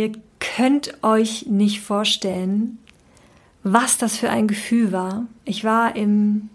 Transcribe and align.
Ihr 0.00 0.12
könnt 0.38 0.94
euch 1.04 1.44
nicht 1.44 1.82
vorstellen, 1.82 2.78
was 3.62 3.98
das 3.98 4.16
für 4.16 4.30
ein 4.30 4.48
Gefühl 4.48 4.92
war. 4.92 5.26
Ich 5.44 5.62
war 5.62 5.94
im 5.94 6.48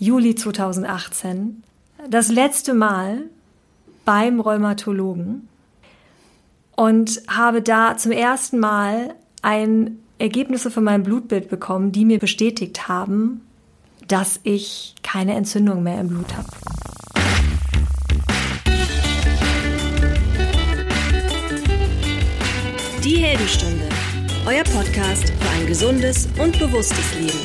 Juli 0.00 0.34
2018 0.34 1.62
das 2.10 2.30
letzte 2.30 2.74
Mal 2.74 3.20
beim 4.04 4.40
Rheumatologen 4.40 5.46
und 6.74 7.22
habe 7.28 7.62
da 7.62 7.96
zum 7.96 8.10
ersten 8.10 8.58
Mal 8.58 9.14
ein 9.42 10.00
Ergebnisse 10.18 10.72
von 10.72 10.82
meinem 10.82 11.04
Blutbild 11.04 11.48
bekommen, 11.48 11.92
die 11.92 12.04
mir 12.04 12.18
bestätigt 12.18 12.88
haben, 12.88 13.42
dass 14.08 14.40
ich 14.42 14.96
keine 15.04 15.34
Entzündung 15.36 15.84
mehr 15.84 16.00
im 16.00 16.08
Blut 16.08 16.36
habe. 16.36 16.48
Die 23.08 23.24
Heldenstunde, 23.24 23.88
euer 24.44 24.64
Podcast 24.64 25.30
für 25.30 25.50
ein 25.58 25.66
gesundes 25.66 26.28
und 26.38 26.58
bewusstes 26.58 27.14
Leben. 27.14 27.38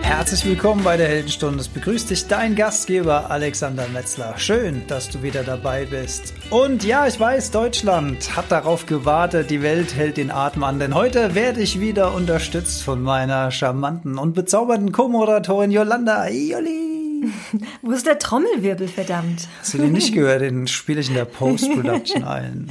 Herzlich 0.00 0.46
willkommen 0.46 0.84
bei 0.84 0.96
der 0.96 1.08
Heldenstunde. 1.08 1.58
Es 1.58 1.66
begrüßt 1.66 2.08
dich 2.08 2.28
dein 2.28 2.54
Gastgeber 2.54 3.32
Alexander 3.32 3.88
Metzler. 3.88 4.38
Schön, 4.38 4.86
dass 4.86 5.08
du 5.08 5.24
wieder 5.24 5.42
dabei 5.42 5.86
bist. 5.86 6.34
Und 6.50 6.84
ja, 6.84 7.08
ich 7.08 7.18
weiß, 7.18 7.50
Deutschland 7.50 8.36
hat 8.36 8.52
darauf 8.52 8.86
gewartet, 8.86 9.50
die 9.50 9.62
Welt 9.62 9.96
hält 9.96 10.16
den 10.16 10.30
Atem 10.30 10.62
an, 10.62 10.78
denn 10.78 10.94
heute 10.94 11.34
werde 11.34 11.60
ich 11.60 11.80
wieder 11.80 12.14
unterstützt 12.14 12.84
von 12.84 13.02
meiner 13.02 13.50
charmanten 13.50 14.18
und 14.18 14.34
bezaubernden 14.34 14.92
Co-Moderatorin 14.92 15.72
Yolanda. 15.72 16.28
Jolli. 16.28 16.95
Wo 17.82 17.92
ist 17.92 18.06
der 18.06 18.18
Trommelwirbel, 18.18 18.88
verdammt? 18.88 19.48
Hast 19.60 19.74
du 19.74 19.78
den 19.78 19.92
nicht 19.92 20.14
gehört? 20.14 20.42
Den 20.42 20.66
spiele 20.66 21.00
ich 21.00 21.08
in 21.08 21.14
der 21.14 21.24
Post-Production 21.24 22.24
ein. 22.24 22.70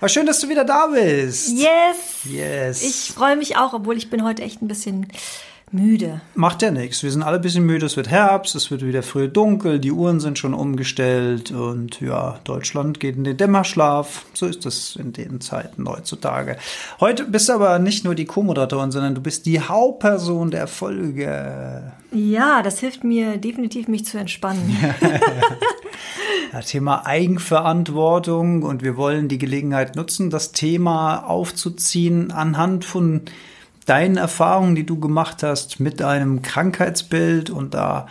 Aber 0.00 0.08
schön, 0.08 0.26
dass 0.26 0.40
du 0.40 0.48
wieder 0.48 0.64
da 0.64 0.86
bist. 0.86 1.50
Yes! 1.50 2.24
Yes. 2.24 2.82
Ich 2.82 3.12
freue 3.12 3.36
mich 3.36 3.56
auch, 3.56 3.72
obwohl 3.72 3.96
ich 3.96 4.10
bin 4.10 4.24
heute 4.24 4.42
echt 4.42 4.62
ein 4.62 4.68
bisschen 4.68 5.08
müde. 5.72 6.20
Macht 6.34 6.62
ja 6.62 6.70
nichts. 6.70 7.02
Wir 7.02 7.10
sind 7.10 7.22
alle 7.22 7.36
ein 7.36 7.42
bisschen 7.42 7.64
müde. 7.64 7.86
Es 7.86 7.96
wird 7.96 8.08
Herbst, 8.08 8.54
es 8.54 8.70
wird 8.70 8.84
wieder 8.84 9.02
früh 9.02 9.28
dunkel, 9.28 9.78
die 9.78 9.92
Uhren 9.92 10.20
sind 10.20 10.38
schon 10.38 10.54
umgestellt 10.54 11.50
und 11.50 12.00
ja, 12.00 12.38
Deutschland 12.44 13.00
geht 13.00 13.16
in 13.16 13.24
den 13.24 13.36
Dämmerschlaf. 13.36 14.26
So 14.34 14.46
ist 14.46 14.66
es 14.66 14.96
in 14.96 15.12
den 15.12 15.40
Zeiten 15.40 15.88
heutzutage. 15.88 16.56
Heute 17.00 17.24
bist 17.24 17.48
du 17.48 17.54
aber 17.54 17.78
nicht 17.78 18.04
nur 18.04 18.14
die 18.14 18.24
Co-Moderatorin, 18.24 18.90
sondern 18.90 19.14
du 19.14 19.20
bist 19.20 19.46
die 19.46 19.60
Hauptperson 19.60 20.50
der 20.50 20.66
Folge. 20.66 21.92
Ja, 22.12 22.62
das 22.62 22.80
hilft 22.80 23.04
mir 23.04 23.36
definitiv, 23.36 23.88
mich 23.88 24.04
zu 24.04 24.18
entspannen. 24.18 24.76
Ja, 26.52 26.60
Thema 26.62 27.04
Eigenverantwortung 27.04 28.62
und 28.62 28.82
wir 28.82 28.96
wollen 28.96 29.28
die 29.28 29.38
Gelegenheit 29.38 29.96
nutzen, 29.96 30.30
das 30.30 30.52
Thema 30.52 31.18
aufzuziehen 31.18 32.30
anhand 32.30 32.86
von 32.86 33.22
deinen 33.88 34.16
Erfahrungen, 34.16 34.74
die 34.74 34.84
du 34.84 34.98
gemacht 34.98 35.42
hast 35.42 35.80
mit 35.80 36.02
einem 36.02 36.42
Krankheitsbild 36.42 37.50
und 37.50 37.74
da 37.74 38.06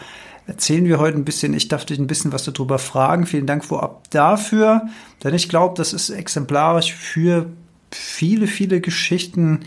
erzählen 0.47 0.85
wir 0.85 0.99
heute 0.99 1.17
ein 1.17 1.25
bisschen. 1.25 1.53
Ich 1.53 1.67
darf 1.67 1.85
dich 1.85 1.99
ein 1.99 2.07
bisschen 2.07 2.31
was 2.31 2.45
darüber 2.45 2.79
fragen. 2.79 3.25
Vielen 3.25 3.45
Dank 3.45 3.65
vorab 3.65 4.09
dafür, 4.09 4.87
denn 5.23 5.33
ich 5.33 5.49
glaube, 5.49 5.75
das 5.77 5.93
ist 5.93 6.09
exemplarisch 6.09 6.93
für 6.93 7.47
viele, 7.91 8.47
viele 8.47 8.81
Geschichten, 8.81 9.61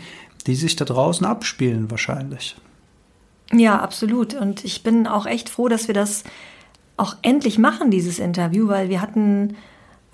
die 0.47 0.55
sich 0.55 0.75
da 0.75 0.85
draußen 0.85 1.25
abspielen 1.25 1.91
wahrscheinlich. 1.91 2.55
Ja, 3.53 3.79
absolut. 3.79 4.33
Und 4.33 4.65
ich 4.65 4.83
bin 4.83 5.07
auch 5.07 5.25
echt 5.25 5.49
froh, 5.49 5.67
dass 5.67 5.87
wir 5.87 5.95
das 5.95 6.23
auch 6.97 7.15
endlich 7.21 7.57
machen, 7.57 7.91
dieses 7.91 8.19
Interview, 8.19 8.67
weil 8.67 8.89
wir 8.89 9.01
hatten 9.01 9.55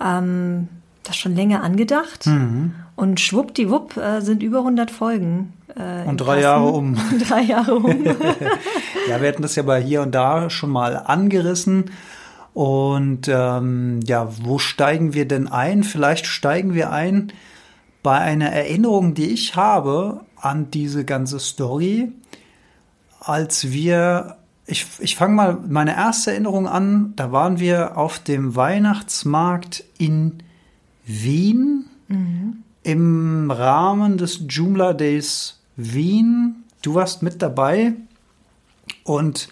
ähm, 0.01 0.67
das 1.07 1.17
schon 1.17 1.35
länger 1.35 1.63
angedacht. 1.63 2.25
Mhm. 2.27 2.73
Und 2.95 3.19
schwuppdiwupp 3.19 3.97
äh, 3.97 4.21
sind 4.21 4.43
über 4.43 4.59
100 4.59 4.91
Folgen. 4.91 5.53
Äh, 5.75 6.07
Und 6.07 6.17
drei 6.17 6.41
Kasten. 6.41 6.43
Jahre 6.43 6.65
um. 6.67 6.97
drei 7.27 7.41
Jahre 7.41 7.75
um. 7.75 8.05
Ja, 9.09 9.21
wir 9.21 9.29
hatten 9.29 9.41
das 9.41 9.55
ja 9.55 9.63
bei 9.63 9.81
hier 9.81 10.01
und 10.01 10.13
da 10.13 10.49
schon 10.49 10.69
mal 10.69 10.97
angerissen. 10.97 11.91
Und 12.53 13.27
ähm, 13.27 13.99
ja, 14.05 14.27
wo 14.41 14.57
steigen 14.57 15.13
wir 15.13 15.27
denn 15.27 15.47
ein? 15.47 15.83
Vielleicht 15.83 16.25
steigen 16.25 16.73
wir 16.73 16.91
ein 16.91 17.31
bei 18.03 18.17
einer 18.17 18.47
Erinnerung, 18.51 19.13
die 19.13 19.27
ich 19.27 19.55
habe 19.55 20.21
an 20.37 20.71
diese 20.71 21.05
ganze 21.05 21.39
Story, 21.39 22.11
als 23.19 23.71
wir, 23.71 24.37
ich, 24.65 24.85
ich 24.99 25.15
fange 25.15 25.35
mal 25.35 25.57
meine 25.67 25.95
erste 25.95 26.31
Erinnerung 26.31 26.67
an, 26.67 27.13
da 27.15 27.31
waren 27.31 27.59
wir 27.59 27.97
auf 27.97 28.19
dem 28.19 28.55
Weihnachtsmarkt 28.55 29.83
in 29.97 30.41
Wien 31.07 31.85
im 32.83 33.49
Rahmen 33.51 34.17
des 34.17 34.41
Joomla 34.49 34.93
Days 34.93 35.59
Wien. 35.75 36.63
Du 36.81 36.93
warst 36.95 37.23
mit 37.23 37.41
dabei 37.41 37.93
und 39.03 39.49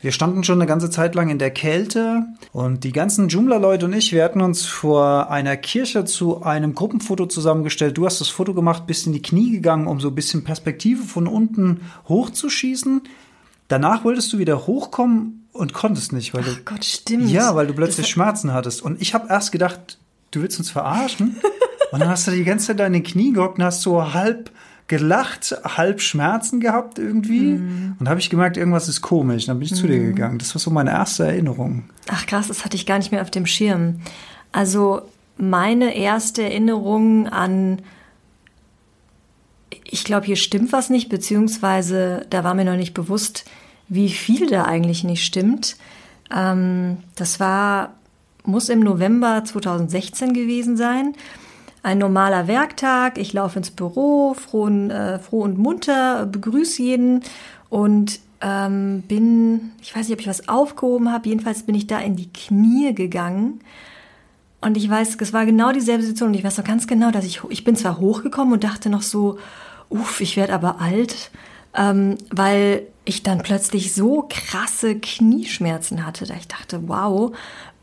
wir 0.00 0.12
standen 0.12 0.44
schon 0.44 0.58
eine 0.60 0.66
ganze 0.68 0.90
Zeit 0.90 1.14
lang 1.14 1.30
in 1.30 1.38
der 1.38 1.50
Kälte 1.50 2.26
und 2.52 2.84
die 2.84 2.92
ganzen 2.92 3.28
Joomla-Leute 3.28 3.86
und 3.86 3.94
ich, 3.94 4.12
wir 4.12 4.22
hatten 4.22 4.42
uns 4.42 4.66
vor 4.66 5.30
einer 5.30 5.56
Kirche 5.56 6.04
zu 6.04 6.42
einem 6.42 6.74
Gruppenfoto 6.74 7.24
zusammengestellt. 7.26 7.96
Du 7.96 8.04
hast 8.04 8.20
das 8.20 8.28
Foto 8.28 8.52
gemacht, 8.52 8.86
bist 8.86 9.06
in 9.06 9.14
die 9.14 9.22
Knie 9.22 9.50
gegangen, 9.50 9.86
um 9.86 10.00
so 10.00 10.08
ein 10.08 10.14
bisschen 10.14 10.44
Perspektive 10.44 11.02
von 11.04 11.26
unten 11.26 11.80
hochzuschießen. 12.08 13.02
Danach 13.68 14.04
wolltest 14.04 14.30
du 14.34 14.38
wieder 14.38 14.66
hochkommen 14.66 15.46
und 15.52 15.72
konntest 15.72 16.12
nicht, 16.12 16.34
weil 16.34 16.42
du 16.42 16.50
Ach 16.50 16.64
Gott, 16.66 16.84
stimmt. 16.84 17.30
ja, 17.30 17.54
weil 17.54 17.66
du 17.66 17.72
plötzlich 17.72 18.04
Das- 18.06 18.10
Schmerzen 18.10 18.52
hattest. 18.52 18.82
Und 18.82 19.00
ich 19.00 19.14
habe 19.14 19.28
erst 19.30 19.52
gedacht, 19.52 19.98
du 20.34 20.42
willst 20.42 20.58
uns 20.58 20.70
verarschen. 20.70 21.36
und 21.92 22.00
dann 22.00 22.08
hast 22.08 22.26
du 22.26 22.30
die 22.30 22.44
ganze 22.44 22.68
Zeit 22.68 22.78
den 22.78 23.02
Knie 23.02 23.32
gehockt 23.32 23.58
und 23.58 23.64
hast 23.64 23.82
so 23.82 24.14
halb 24.14 24.50
gelacht, 24.86 25.56
halb 25.64 26.00
Schmerzen 26.00 26.60
gehabt 26.60 26.98
irgendwie. 26.98 27.54
Mhm. 27.54 27.96
Und 27.98 28.08
habe 28.08 28.20
ich 28.20 28.28
gemerkt, 28.28 28.56
irgendwas 28.56 28.88
ist 28.88 29.00
komisch. 29.00 29.46
Dann 29.46 29.58
bin 29.58 29.66
ich 29.66 29.74
zu 29.74 29.86
dir 29.86 29.98
gegangen. 29.98 30.38
Das 30.38 30.54
war 30.54 30.60
so 30.60 30.70
meine 30.70 30.90
erste 30.90 31.24
Erinnerung. 31.24 31.84
Ach 32.08 32.26
krass, 32.26 32.48
das 32.48 32.64
hatte 32.64 32.76
ich 32.76 32.84
gar 32.84 32.98
nicht 32.98 33.10
mehr 33.10 33.22
auf 33.22 33.30
dem 33.30 33.46
Schirm. 33.46 34.00
Also 34.52 35.02
meine 35.36 35.96
erste 35.96 36.42
Erinnerung 36.42 37.28
an, 37.28 37.80
ich 39.84 40.04
glaube, 40.04 40.26
hier 40.26 40.36
stimmt 40.36 40.72
was 40.72 40.90
nicht, 40.90 41.08
beziehungsweise 41.08 42.26
da 42.30 42.44
war 42.44 42.54
mir 42.54 42.64
noch 42.64 42.76
nicht 42.76 42.94
bewusst, 42.94 43.44
wie 43.88 44.10
viel 44.10 44.48
da 44.48 44.64
eigentlich 44.64 45.04
nicht 45.04 45.24
stimmt. 45.24 45.76
Ähm, 46.34 46.98
das 47.16 47.40
war, 47.40 47.94
muss 48.46 48.68
im 48.68 48.80
November 48.80 49.42
2016 49.44 50.32
gewesen 50.32 50.76
sein. 50.76 51.14
Ein 51.82 51.98
normaler 51.98 52.46
Werktag, 52.46 53.18
ich 53.18 53.32
laufe 53.32 53.58
ins 53.58 53.70
Büro, 53.70 54.34
froh 54.34 54.64
und, 54.64 54.90
äh, 54.90 55.18
froh 55.18 55.42
und 55.42 55.58
munter, 55.58 56.26
begrüße 56.26 56.82
jeden 56.82 57.22
und 57.68 58.20
ähm, 58.40 59.02
bin, 59.02 59.72
ich 59.82 59.94
weiß 59.94 60.08
nicht, 60.08 60.14
ob 60.14 60.20
ich 60.20 60.28
was 60.28 60.48
aufgehoben 60.48 61.12
habe, 61.12 61.28
jedenfalls 61.28 61.64
bin 61.64 61.74
ich 61.74 61.86
da 61.86 61.98
in 61.98 62.16
die 62.16 62.32
Knie 62.32 62.94
gegangen. 62.94 63.60
Und 64.60 64.78
ich 64.78 64.88
weiß, 64.88 65.16
es 65.20 65.32
war 65.34 65.44
genau 65.44 65.72
dieselbe 65.72 66.02
Situation 66.02 66.30
und 66.30 66.34
ich 66.34 66.44
weiß 66.44 66.56
noch 66.56 66.64
ganz 66.64 66.86
genau, 66.86 67.10
dass 67.10 67.26
ich, 67.26 67.42
ich 67.50 67.64
bin 67.64 67.76
zwar 67.76 67.98
hochgekommen 67.98 68.54
und 68.54 68.64
dachte 68.64 68.88
noch 68.88 69.02
so, 69.02 69.38
uff, 69.90 70.20
ich 70.22 70.36
werde 70.36 70.54
aber 70.54 70.80
alt, 70.80 71.30
ähm, 71.74 72.16
weil 72.30 72.86
ich 73.04 73.22
dann 73.22 73.42
plötzlich 73.42 73.94
so 73.94 74.26
krasse 74.28 74.98
Knieschmerzen 74.98 76.06
hatte, 76.06 76.24
da 76.24 76.34
ich 76.34 76.48
dachte, 76.48 76.88
wow, 76.88 77.36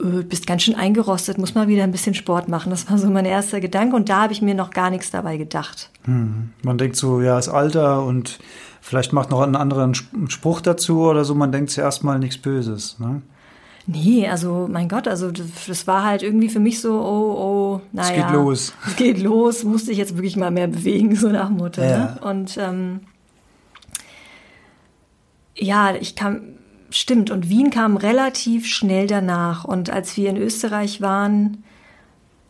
äh, 0.03 0.23
bist 0.23 0.47
ganz 0.47 0.63
schön 0.63 0.75
eingerostet, 0.75 1.37
muss 1.37 1.55
mal 1.55 1.67
wieder 1.67 1.83
ein 1.83 1.91
bisschen 1.91 2.13
Sport 2.13 2.47
machen. 2.47 2.69
Das 2.69 2.89
war 2.89 2.97
so 2.97 3.09
mein 3.09 3.25
erster 3.25 3.59
Gedanke 3.59 3.95
und 3.95 4.09
da 4.09 4.23
habe 4.23 4.33
ich 4.33 4.41
mir 4.41 4.55
noch 4.55 4.71
gar 4.71 4.89
nichts 4.89 5.11
dabei 5.11 5.37
gedacht. 5.37 5.89
Man 6.05 6.77
denkt 6.77 6.95
so, 6.95 7.21
ja, 7.21 7.35
das 7.35 7.49
Alter 7.49 8.03
und 8.03 8.39
vielleicht 8.81 9.13
macht 9.13 9.29
noch 9.29 9.41
einen 9.41 9.55
anderen 9.55 9.91
Sp- 9.93 10.29
Spruch 10.29 10.61
dazu 10.61 11.01
oder 11.01 11.25
so. 11.25 11.35
Man 11.35 11.51
denkt 11.51 11.69
zuerst 11.71 12.03
mal 12.03 12.17
nichts 12.17 12.37
Böses. 12.37 12.97
Ne? 12.99 13.21
Nee, 13.87 14.27
also 14.27 14.67
mein 14.69 14.87
Gott, 14.89 15.07
also 15.07 15.31
das, 15.31 15.87
war 15.87 16.03
halt 16.03 16.23
irgendwie 16.23 16.49
für 16.49 16.59
mich 16.59 16.81
so, 16.81 16.93
oh, 16.99 17.35
oh, 17.37 17.81
naja. 17.91 18.27
geht 18.27 18.31
los. 18.33 18.73
Es 18.87 18.95
geht 18.95 19.21
los, 19.21 19.63
musste 19.63 19.91
ich 19.91 19.97
jetzt 19.97 20.15
wirklich 20.15 20.37
mal 20.37 20.51
mehr 20.51 20.67
bewegen, 20.67 21.15
so 21.15 21.29
nach 21.29 21.47
dem 21.47 21.57
Motto. 21.57 21.81
Ja. 21.81 21.97
Ne? 21.97 22.19
Und 22.21 22.57
ähm, 22.57 23.01
ja, 25.55 25.95
ich 25.95 26.15
kam, 26.15 26.41
stimmt, 26.91 27.31
und 27.31 27.49
Wien 27.49 27.69
kam 27.71 27.97
relativ 27.97 28.67
schnell 28.67 29.07
danach. 29.07 29.65
Und 29.65 29.89
als 29.89 30.15
wir 30.17 30.29
in 30.29 30.37
Österreich 30.37 31.01
waren, 31.01 31.63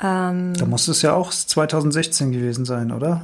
ähm, 0.04 0.54
Da 0.58 0.66
muss 0.66 0.88
es 0.88 1.02
ja 1.02 1.14
auch 1.14 1.32
2016 1.32 2.32
gewesen 2.32 2.66
sein, 2.66 2.92
oder? 2.92 3.22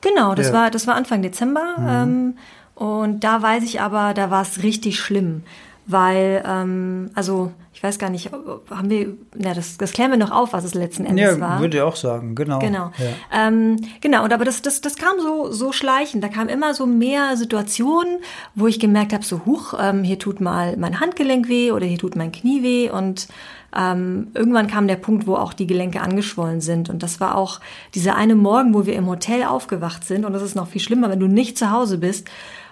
Genau, 0.00 0.34
das 0.34 0.48
Ja. 0.48 0.52
war 0.52 0.70
das 0.70 0.86
war 0.86 0.94
Anfang 0.94 1.22
Dezember 1.22 1.76
ähm, 1.88 2.36
und 2.74 3.24
da 3.24 3.40
weiß 3.42 3.62
ich 3.64 3.80
aber, 3.80 4.12
da 4.14 4.30
war 4.30 4.42
es 4.42 4.62
richtig 4.62 5.00
schlimm, 5.00 5.42
weil 5.86 6.44
ähm, 6.46 7.10
also 7.14 7.52
ich 7.76 7.82
weiß 7.82 7.98
gar 7.98 8.08
nicht, 8.08 8.30
haben 8.70 8.88
wir, 8.88 9.08
na, 9.34 9.52
das, 9.52 9.76
das 9.76 9.92
klären 9.92 10.10
wir 10.10 10.16
noch 10.16 10.30
auf, 10.30 10.54
was 10.54 10.64
es 10.64 10.72
letzten 10.72 11.04
Endes 11.04 11.34
ja, 11.34 11.40
war. 11.40 11.60
würde 11.60 11.76
ich 11.76 11.82
auch 11.82 11.94
sagen, 11.94 12.34
genau. 12.34 12.58
Genau. 12.58 12.90
Ja. 12.96 13.48
Ähm, 13.48 13.76
genau, 14.00 14.24
und 14.24 14.32
aber 14.32 14.46
das, 14.46 14.62
das, 14.62 14.80
das 14.80 14.96
kam 14.96 15.20
so, 15.20 15.52
so 15.52 15.72
schleichend. 15.72 16.24
Da 16.24 16.28
kamen 16.28 16.48
immer 16.48 16.72
so 16.72 16.86
mehr 16.86 17.36
Situationen, 17.36 18.16
wo 18.54 18.66
ich 18.66 18.80
gemerkt 18.80 19.12
habe, 19.12 19.26
so 19.26 19.44
huch, 19.44 19.74
ähm, 19.78 20.04
hier 20.04 20.18
tut 20.18 20.40
mal 20.40 20.78
mein 20.78 21.00
Handgelenk 21.00 21.50
weh 21.50 21.70
oder 21.70 21.84
hier 21.84 21.98
tut 21.98 22.16
mein 22.16 22.32
Knie 22.32 22.62
weh. 22.62 22.88
Und 22.88 23.28
ähm, 23.76 24.28
irgendwann 24.32 24.68
kam 24.68 24.88
der 24.88 24.96
Punkt, 24.96 25.26
wo 25.26 25.34
auch 25.34 25.52
die 25.52 25.66
Gelenke 25.66 26.00
angeschwollen 26.00 26.62
sind. 26.62 26.88
Und 26.88 27.02
das 27.02 27.20
war 27.20 27.36
auch 27.36 27.60
dieser 27.94 28.16
eine 28.16 28.36
Morgen, 28.36 28.72
wo 28.72 28.86
wir 28.86 28.94
im 28.94 29.06
Hotel 29.06 29.44
aufgewacht 29.44 30.02
sind. 30.02 30.24
Und 30.24 30.32
das 30.32 30.40
ist 30.40 30.54
noch 30.54 30.68
viel 30.68 30.80
schlimmer, 30.80 31.10
wenn 31.10 31.20
du 31.20 31.26
nicht 31.26 31.58
zu 31.58 31.70
Hause 31.70 31.98
bist 31.98 32.26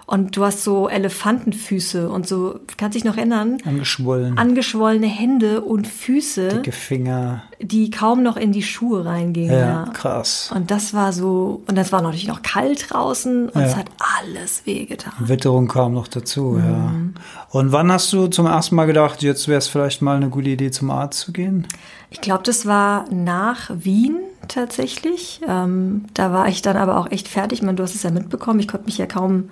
und 0.07 0.37
du 0.37 0.43
hast 0.45 0.63
so 0.63 0.87
Elefantenfüße 0.87 2.09
und 2.09 2.27
so, 2.27 2.59
kannst 2.77 2.95
dich 2.95 3.03
noch 3.03 3.17
erinnern? 3.17 3.57
Angeschwollen. 3.65 4.37
Angeschwollene 4.37 5.07
Hände 5.07 5.61
und 5.61 5.87
Füße, 5.87 6.49
Dicke 6.49 6.71
Finger. 6.71 7.43
die 7.59 7.89
kaum 7.89 8.21
noch 8.23 8.37
in 8.37 8.51
die 8.51 8.61
Schuhe 8.63 9.03
reingingen. 9.05 9.57
Ja, 9.57 9.85
krass. 9.93 10.51
Und 10.55 10.69
das 10.71 10.93
war 10.93 11.11
so, 11.11 11.63
und 11.67 11.75
das 11.77 11.91
war 11.91 12.01
natürlich 12.01 12.27
noch 12.27 12.41
kalt 12.43 12.91
draußen 12.91 13.49
und 13.49 13.59
Ja. 13.61 13.67
es 13.67 13.75
hat 13.75 13.87
alles 14.21 14.65
wehgetan. 14.65 15.13
Witterung 15.19 15.67
kam 15.67 15.93
noch 15.93 16.07
dazu, 16.07 16.51
Mhm. 16.51 16.63
ja. 16.63 16.91
Und 17.49 17.71
wann 17.71 17.91
hast 17.91 18.11
du 18.13 18.27
zum 18.27 18.45
ersten 18.45 18.75
Mal 18.75 18.85
gedacht, 18.85 19.23
jetzt 19.23 19.47
wäre 19.47 19.57
es 19.57 19.67
vielleicht 19.67 20.01
mal 20.01 20.17
eine 20.17 20.29
gute 20.29 20.49
Idee, 20.49 20.69
zum 20.71 20.91
Arzt 20.91 21.19
zu 21.21 21.31
gehen? 21.33 21.67
Ich 22.11 22.21
glaube, 22.21 22.43
das 22.43 22.65
war 22.65 23.05
nach 23.11 23.71
Wien 23.73 24.17
tatsächlich. 24.47 25.41
Ähm, 25.47 26.05
da 26.13 26.31
war 26.31 26.47
ich 26.47 26.61
dann 26.61 26.77
aber 26.77 26.97
auch 26.99 27.11
echt 27.11 27.27
fertig. 27.27 27.59
Ich 27.59 27.63
meine, 27.65 27.75
du 27.75 27.83
hast 27.83 27.95
es 27.95 28.03
ja 28.03 28.11
mitbekommen. 28.11 28.59
Ich 28.59 28.67
konnte 28.67 28.85
mich 28.85 28.97
ja 28.97 29.05
kaum 29.05 29.49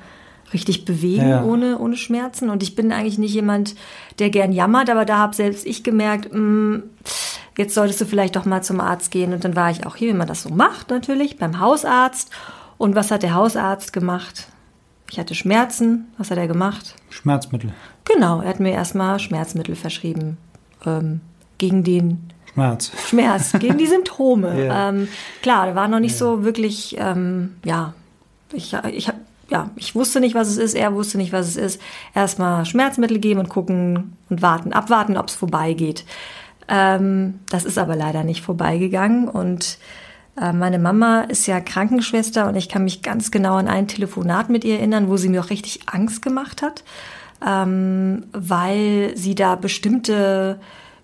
richtig 0.53 0.85
bewegen 0.85 1.27
Ja. 1.29 1.43
ohne, 1.43 1.77
ohne 1.79 1.97
Schmerzen. 1.97 2.49
Und 2.49 2.63
ich 2.63 2.75
bin 2.75 2.91
eigentlich 2.91 3.17
nicht 3.17 3.33
jemand, 3.33 3.75
der 4.19 4.29
gern 4.29 4.51
jammert, 4.51 4.89
aber 4.89 5.05
da 5.05 5.17
habe 5.17 5.35
selbst 5.35 5.65
ich 5.65 5.83
gemerkt, 5.83 6.33
mh, 6.33 6.81
jetzt 7.57 7.73
solltest 7.75 8.01
du 8.01 8.05
vielleicht 8.05 8.35
doch 8.35 8.45
mal 8.45 8.61
zum 8.63 8.79
Arzt 8.79 9.11
gehen. 9.11 9.33
Und 9.33 9.43
dann 9.43 9.55
war 9.55 9.69
ich 9.71 9.85
auch 9.85 9.95
hier, 9.95 10.09
wie 10.13 10.17
man 10.17 10.27
das 10.27 10.43
so 10.43 10.49
macht, 10.49 10.89
natürlich, 10.89 11.37
beim 11.37 11.59
Hausarzt. 11.59 12.29
Und 12.77 12.95
was 12.95 13.11
hat 13.11 13.23
der 13.23 13.33
Hausarzt 13.33 13.93
gemacht? 13.93 14.47
Ich 15.11 15.19
hatte 15.19 15.35
Schmerzen. 15.35 16.07
Was 16.17 16.31
hat 16.31 16.37
er 16.37 16.47
gemacht? 16.47 16.95
Schmerzmittel. 17.09 17.71
Genau, 18.05 18.41
er 18.41 18.49
hat 18.49 18.59
mir 18.59 18.71
erstmal 18.71 19.19
Schmerzmittel 19.19 19.75
verschrieben. 19.75 20.37
Ähm, 20.85 21.21
gegen 21.59 21.83
den 21.83 22.29
Schmerz. 22.51 22.91
Schmerz, 23.07 23.53
gegen 23.59 23.77
die 23.77 23.85
Symptome. 23.95 24.65
Ja. 24.65 24.89
Ähm, 24.89 25.07
klar, 25.41 25.67
da 25.67 25.75
war 25.75 25.87
noch 25.87 25.99
nicht 25.99 26.17
so 26.17 26.43
wirklich, 26.43 26.95
ähm, 26.99 27.55
ja, 27.63 27.93
ich, 28.51 28.75
ich 28.91 29.07
hab, 29.07 29.15
ja, 29.49 29.69
ich 29.75 29.95
wusste 29.95 30.19
nicht, 30.19 30.35
was 30.35 30.49
es 30.49 30.57
ist, 30.57 30.73
er 30.73 30.93
wusste 30.93 31.17
nicht, 31.17 31.33
was 31.33 31.47
es 31.47 31.57
ist. 31.57 31.81
Erstmal 32.15 32.65
Schmerzmittel 32.65 33.19
geben 33.19 33.39
und 33.39 33.49
gucken 33.49 34.17
und 34.29 34.41
warten, 34.41 34.73
abwarten, 34.73 35.17
ob 35.17 35.27
es 35.27 35.35
vorbeigeht. 35.35 36.05
Ähm, 36.67 37.39
das 37.49 37.65
ist 37.65 37.77
aber 37.77 37.95
leider 37.95 38.23
nicht 38.23 38.41
vorbeigegangen 38.41 39.27
und 39.27 39.77
äh, 40.39 40.53
meine 40.53 40.79
Mama 40.79 41.21
ist 41.21 41.45
ja 41.45 41.59
Krankenschwester 41.59 42.47
und 42.47 42.55
ich 42.55 42.69
kann 42.69 42.83
mich 42.83 43.01
ganz 43.01 43.31
genau 43.31 43.55
an 43.55 43.67
ein 43.67 43.87
Telefonat 43.87 44.49
mit 44.49 44.63
ihr 44.63 44.77
erinnern, 44.77 45.09
wo 45.09 45.17
sie 45.17 45.29
mir 45.29 45.41
auch 45.41 45.49
richtig 45.49 45.81
Angst 45.87 46.21
gemacht 46.21 46.61
hat, 46.61 46.83
ähm, 47.45 48.25
weil 48.31 49.11
sie 49.15 49.35
da 49.35 49.55
bestimmte 49.55 50.59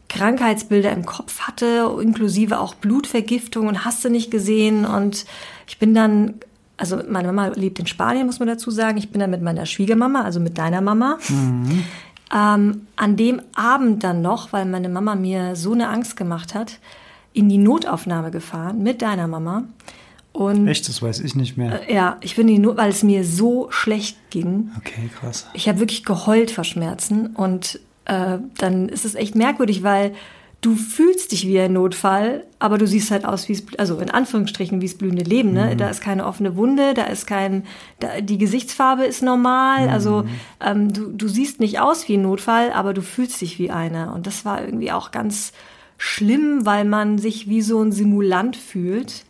Krankheitsbilder 0.07 0.91
im 0.91 1.05
Kopf 1.05 1.41
hatte, 1.41 1.95
inklusive 2.01 2.59
auch 2.59 2.73
Blutvergiftung 2.73 3.67
und 3.67 3.85
hast 3.85 4.03
du 4.03 4.09
nicht 4.09 4.31
gesehen. 4.31 4.85
Und 4.85 5.25
ich 5.67 5.77
bin 5.77 5.93
dann, 5.93 6.35
also 6.79 6.99
meine 7.09 7.31
Mama 7.31 7.53
lebt 7.55 7.79
in 7.79 7.87
Spanien, 7.87 8.25
muss 8.25 8.39
man 8.39 8.47
dazu 8.47 8.71
sagen. 8.71 8.97
Ich 8.97 9.11
bin 9.11 9.19
dann 9.19 9.29
mit 9.29 9.41
meiner 9.41 9.65
Schwiegermama, 9.65 10.23
also 10.23 10.39
mit 10.39 10.57
deiner 10.57 10.81
Mama, 10.81 11.19
ähm, 12.33 12.87
an 12.95 13.15
dem 13.17 13.41
Abend 13.53 14.03
dann 14.03 14.21
noch, 14.21 14.53
weil 14.53 14.65
meine 14.65 14.89
Mama 14.89 15.15
mir 15.15 15.55
so 15.55 15.73
eine 15.73 15.89
Angst 15.89 16.15
gemacht 16.15 16.55
hat, 16.55 16.79
in 17.33 17.49
die 17.49 17.57
Notaufnahme 17.57 18.31
gefahren 18.31 18.81
mit 18.81 19.01
deiner 19.01 19.27
Mama. 19.27 19.65
Und 20.31 20.67
Echt, 20.67 20.87
das 20.87 21.01
weiß 21.01 21.19
ich 21.19 21.35
nicht 21.35 21.57
mehr. 21.57 21.81
ja, 21.91 22.17
ich 22.21 22.35
bin 22.35 22.47
in 22.47 22.55
die 22.55 22.61
Not, 22.61 22.77
weil 22.77 22.91
es 22.91 23.03
mir 23.03 23.25
so 23.25 23.67
schlecht 23.71 24.17
ging. 24.29 24.71
Okay, 24.77 25.09
krass. 25.19 25.47
Ich 25.53 25.67
habe 25.67 25.79
wirklich 25.79 26.05
geheult 26.05 26.51
vor 26.51 26.63
Schmerzen 26.63 27.27
und 27.27 27.79
äh, 28.05 28.37
dann 28.57 28.87
ist 28.89 29.05
es 29.05 29.15
echt 29.15 29.35
merkwürdig, 29.35 29.83
weil 29.83 30.13
du 30.61 30.75
fühlst 30.75 31.31
dich 31.31 31.47
wie 31.47 31.59
ein 31.59 31.73
Notfall, 31.73 32.45
aber 32.59 32.77
du 32.77 32.85
siehst 32.85 33.11
halt 33.11 33.25
aus 33.25 33.47
wie 33.47 33.53
es, 33.53 33.63
also 33.77 33.97
in 33.99 34.09
Anführungsstrichen 34.09 34.81
wie 34.81 34.85
es 34.85 34.97
blühende 34.97 35.23
Leben. 35.23 35.53
Ne? 35.53 35.75
Da 35.77 35.89
ist 35.89 36.01
keine 36.01 36.25
offene 36.25 36.57
Wunde, 36.57 36.93
da 36.93 37.03
ist 37.03 37.27
kein, 37.27 37.63
da, 37.99 38.19
die 38.21 38.37
Gesichtsfarbe 38.37 39.05
ist 39.05 39.23
normal. 39.23 39.87
Also 39.87 40.25
ähm, 40.59 40.91
du, 40.91 41.11
du 41.11 41.27
siehst 41.27 41.59
nicht 41.59 41.79
aus 41.79 42.07
wie 42.09 42.17
ein 42.17 42.23
Notfall, 42.23 42.71
aber 42.73 42.93
du 42.93 43.01
fühlst 43.01 43.39
dich 43.39 43.57
wie 43.57 43.71
einer. 43.71 44.13
Und 44.13 44.27
das 44.27 44.43
war 44.43 44.63
irgendwie 44.63 44.91
auch 44.91 45.11
ganz 45.11 45.53
schlimm, 45.97 46.65
weil 46.65 46.85
man 46.85 47.17
sich 47.17 47.47
wie 47.47 47.61
so 47.61 47.81
ein 47.81 47.91
Simulant 47.91 48.57
fühlt. 48.57 49.25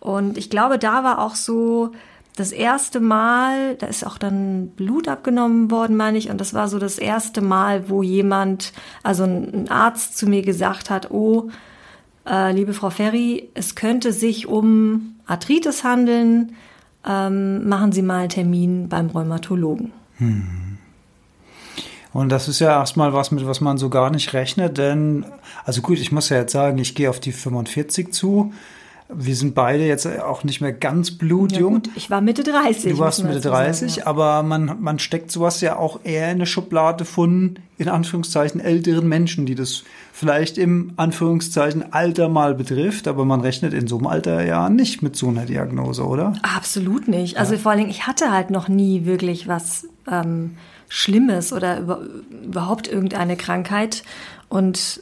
Und 0.00 0.38
ich 0.38 0.48
glaube, 0.48 0.78
da 0.78 1.02
war 1.02 1.18
auch 1.18 1.34
so 1.34 1.92
das 2.38 2.52
erste 2.52 3.00
Mal, 3.00 3.74
da 3.76 3.86
ist 3.86 4.06
auch 4.06 4.18
dann 4.18 4.68
Blut 4.68 5.08
abgenommen 5.08 5.70
worden, 5.70 5.96
meine 5.96 6.18
ich, 6.18 6.30
und 6.30 6.40
das 6.40 6.54
war 6.54 6.68
so 6.68 6.78
das 6.78 6.98
erste 6.98 7.40
Mal, 7.40 7.88
wo 7.88 8.02
jemand, 8.02 8.72
also 9.02 9.24
ein 9.24 9.68
Arzt 9.68 10.16
zu 10.16 10.28
mir 10.28 10.42
gesagt 10.42 10.90
hat, 10.90 11.10
oh, 11.10 11.50
äh, 12.28 12.52
liebe 12.52 12.74
Frau 12.74 12.90
Ferry, 12.90 13.48
es 13.54 13.74
könnte 13.74 14.12
sich 14.12 14.46
um 14.46 15.16
Arthritis 15.26 15.82
handeln, 15.82 16.54
ähm, 17.06 17.68
machen 17.68 17.92
Sie 17.92 18.02
mal 18.02 18.20
einen 18.20 18.28
Termin 18.28 18.88
beim 18.88 19.08
Rheumatologen. 19.08 19.92
Und 22.12 22.28
das 22.30 22.48
ist 22.48 22.60
ja 22.60 22.78
erstmal 22.78 23.12
was, 23.12 23.30
mit 23.30 23.46
was 23.46 23.60
man 23.60 23.78
so 23.78 23.90
gar 23.90 24.10
nicht 24.10 24.32
rechnet, 24.32 24.78
denn, 24.78 25.26
also 25.64 25.82
gut, 25.82 25.98
ich 25.98 26.12
muss 26.12 26.28
ja 26.28 26.38
jetzt 26.38 26.52
sagen, 26.52 26.78
ich 26.78 26.94
gehe 26.94 27.10
auf 27.10 27.20
die 27.20 27.32
45 27.32 28.12
zu. 28.12 28.52
Wir 29.10 29.34
sind 29.34 29.54
beide 29.54 29.86
jetzt 29.86 30.06
auch 30.06 30.44
nicht 30.44 30.60
mehr 30.60 30.72
ganz 30.72 31.10
Ja, 31.10 31.16
blutjung. 31.18 31.74
gut, 31.74 31.90
ich 31.94 32.10
war 32.10 32.20
Mitte 32.20 32.42
30. 32.42 32.92
Du 32.92 32.98
warst 32.98 33.22
Mitte 33.22 33.36
dazu 33.36 33.48
sagen, 33.48 33.64
30, 33.64 33.96
ja. 33.96 34.06
aber 34.06 34.42
man, 34.42 34.76
man 34.80 34.98
steckt 34.98 35.30
sowas 35.30 35.62
ja 35.62 35.76
auch 35.76 36.00
eher 36.04 36.26
in 36.26 36.36
eine 36.36 36.46
Schublade 36.46 37.06
von, 37.06 37.58
in 37.78 37.88
Anführungszeichen, 37.88 38.60
älteren 38.60 39.08
Menschen, 39.08 39.46
die 39.46 39.54
das 39.54 39.84
vielleicht 40.12 40.58
im 40.58 40.92
Anführungszeichen 40.96 41.92
Alter 41.92 42.28
mal 42.28 42.54
betrifft, 42.54 43.08
aber 43.08 43.24
man 43.24 43.40
rechnet 43.40 43.72
in 43.72 43.86
so 43.86 43.96
einem 43.96 44.08
Alter 44.08 44.44
ja 44.44 44.68
nicht 44.68 45.00
mit 45.02 45.16
so 45.16 45.28
einer 45.28 45.46
Diagnose, 45.46 46.04
oder? 46.04 46.34
Absolut 46.42 47.08
nicht. 47.08 47.38
Also 47.38 47.56
vor 47.56 47.70
allen 47.70 47.80
Dingen, 47.80 47.90
ich 47.90 48.06
hatte 48.06 48.30
halt 48.30 48.50
noch 48.50 48.68
nie 48.68 49.06
wirklich 49.06 49.48
was 49.48 49.86
ähm, 50.10 50.56
Schlimmes 50.88 51.52
oder 51.52 51.80
über, 51.80 52.00
überhaupt 52.44 52.88
irgendeine 52.88 53.36
Krankheit. 53.36 54.02
Und 54.48 55.00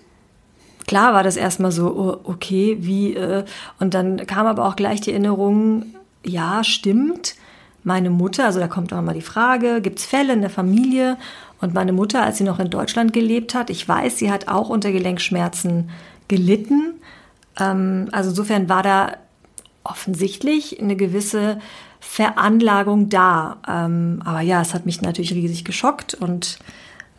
klar 0.86 1.14
war 1.14 1.22
das 1.22 1.36
erstmal 1.36 1.72
so, 1.72 1.86
oh, 1.88 2.30
okay, 2.30 2.78
wie, 2.80 3.14
äh, 3.14 3.44
und 3.78 3.94
dann 3.94 4.26
kam 4.26 4.46
aber 4.46 4.66
auch 4.66 4.76
gleich 4.76 5.00
die 5.00 5.10
Erinnerung, 5.10 5.86
ja, 6.24 6.64
stimmt. 6.64 7.34
Meine 7.84 8.10
Mutter, 8.10 8.44
also 8.44 8.58
da 8.58 8.66
kommt 8.66 8.92
auch 8.92 9.02
mal 9.02 9.14
die 9.14 9.20
Frage, 9.20 9.80
gibt 9.80 10.00
es 10.00 10.06
Fälle 10.06 10.32
in 10.32 10.40
der 10.40 10.50
Familie? 10.50 11.16
Und 11.60 11.72
meine 11.72 11.92
Mutter, 11.92 12.22
als 12.22 12.38
sie 12.38 12.44
noch 12.44 12.58
in 12.58 12.70
Deutschland 12.70 13.12
gelebt 13.12 13.54
hat, 13.54 13.70
ich 13.70 13.88
weiß, 13.88 14.18
sie 14.18 14.30
hat 14.30 14.48
auch 14.48 14.68
unter 14.68 14.92
Gelenkschmerzen 14.92 15.90
gelitten. 16.28 16.94
Ähm, 17.58 18.08
also 18.12 18.30
insofern 18.30 18.68
war 18.68 18.82
da 18.82 19.12
offensichtlich 19.84 20.80
eine 20.80 20.96
gewisse 20.96 21.58
Veranlagung 22.00 23.08
da. 23.08 23.58
Ähm, 23.68 24.20
aber 24.24 24.40
ja, 24.40 24.60
es 24.60 24.74
hat 24.74 24.84
mich 24.84 25.00
natürlich 25.02 25.32
riesig 25.32 25.64
geschockt 25.64 26.14
und 26.14 26.58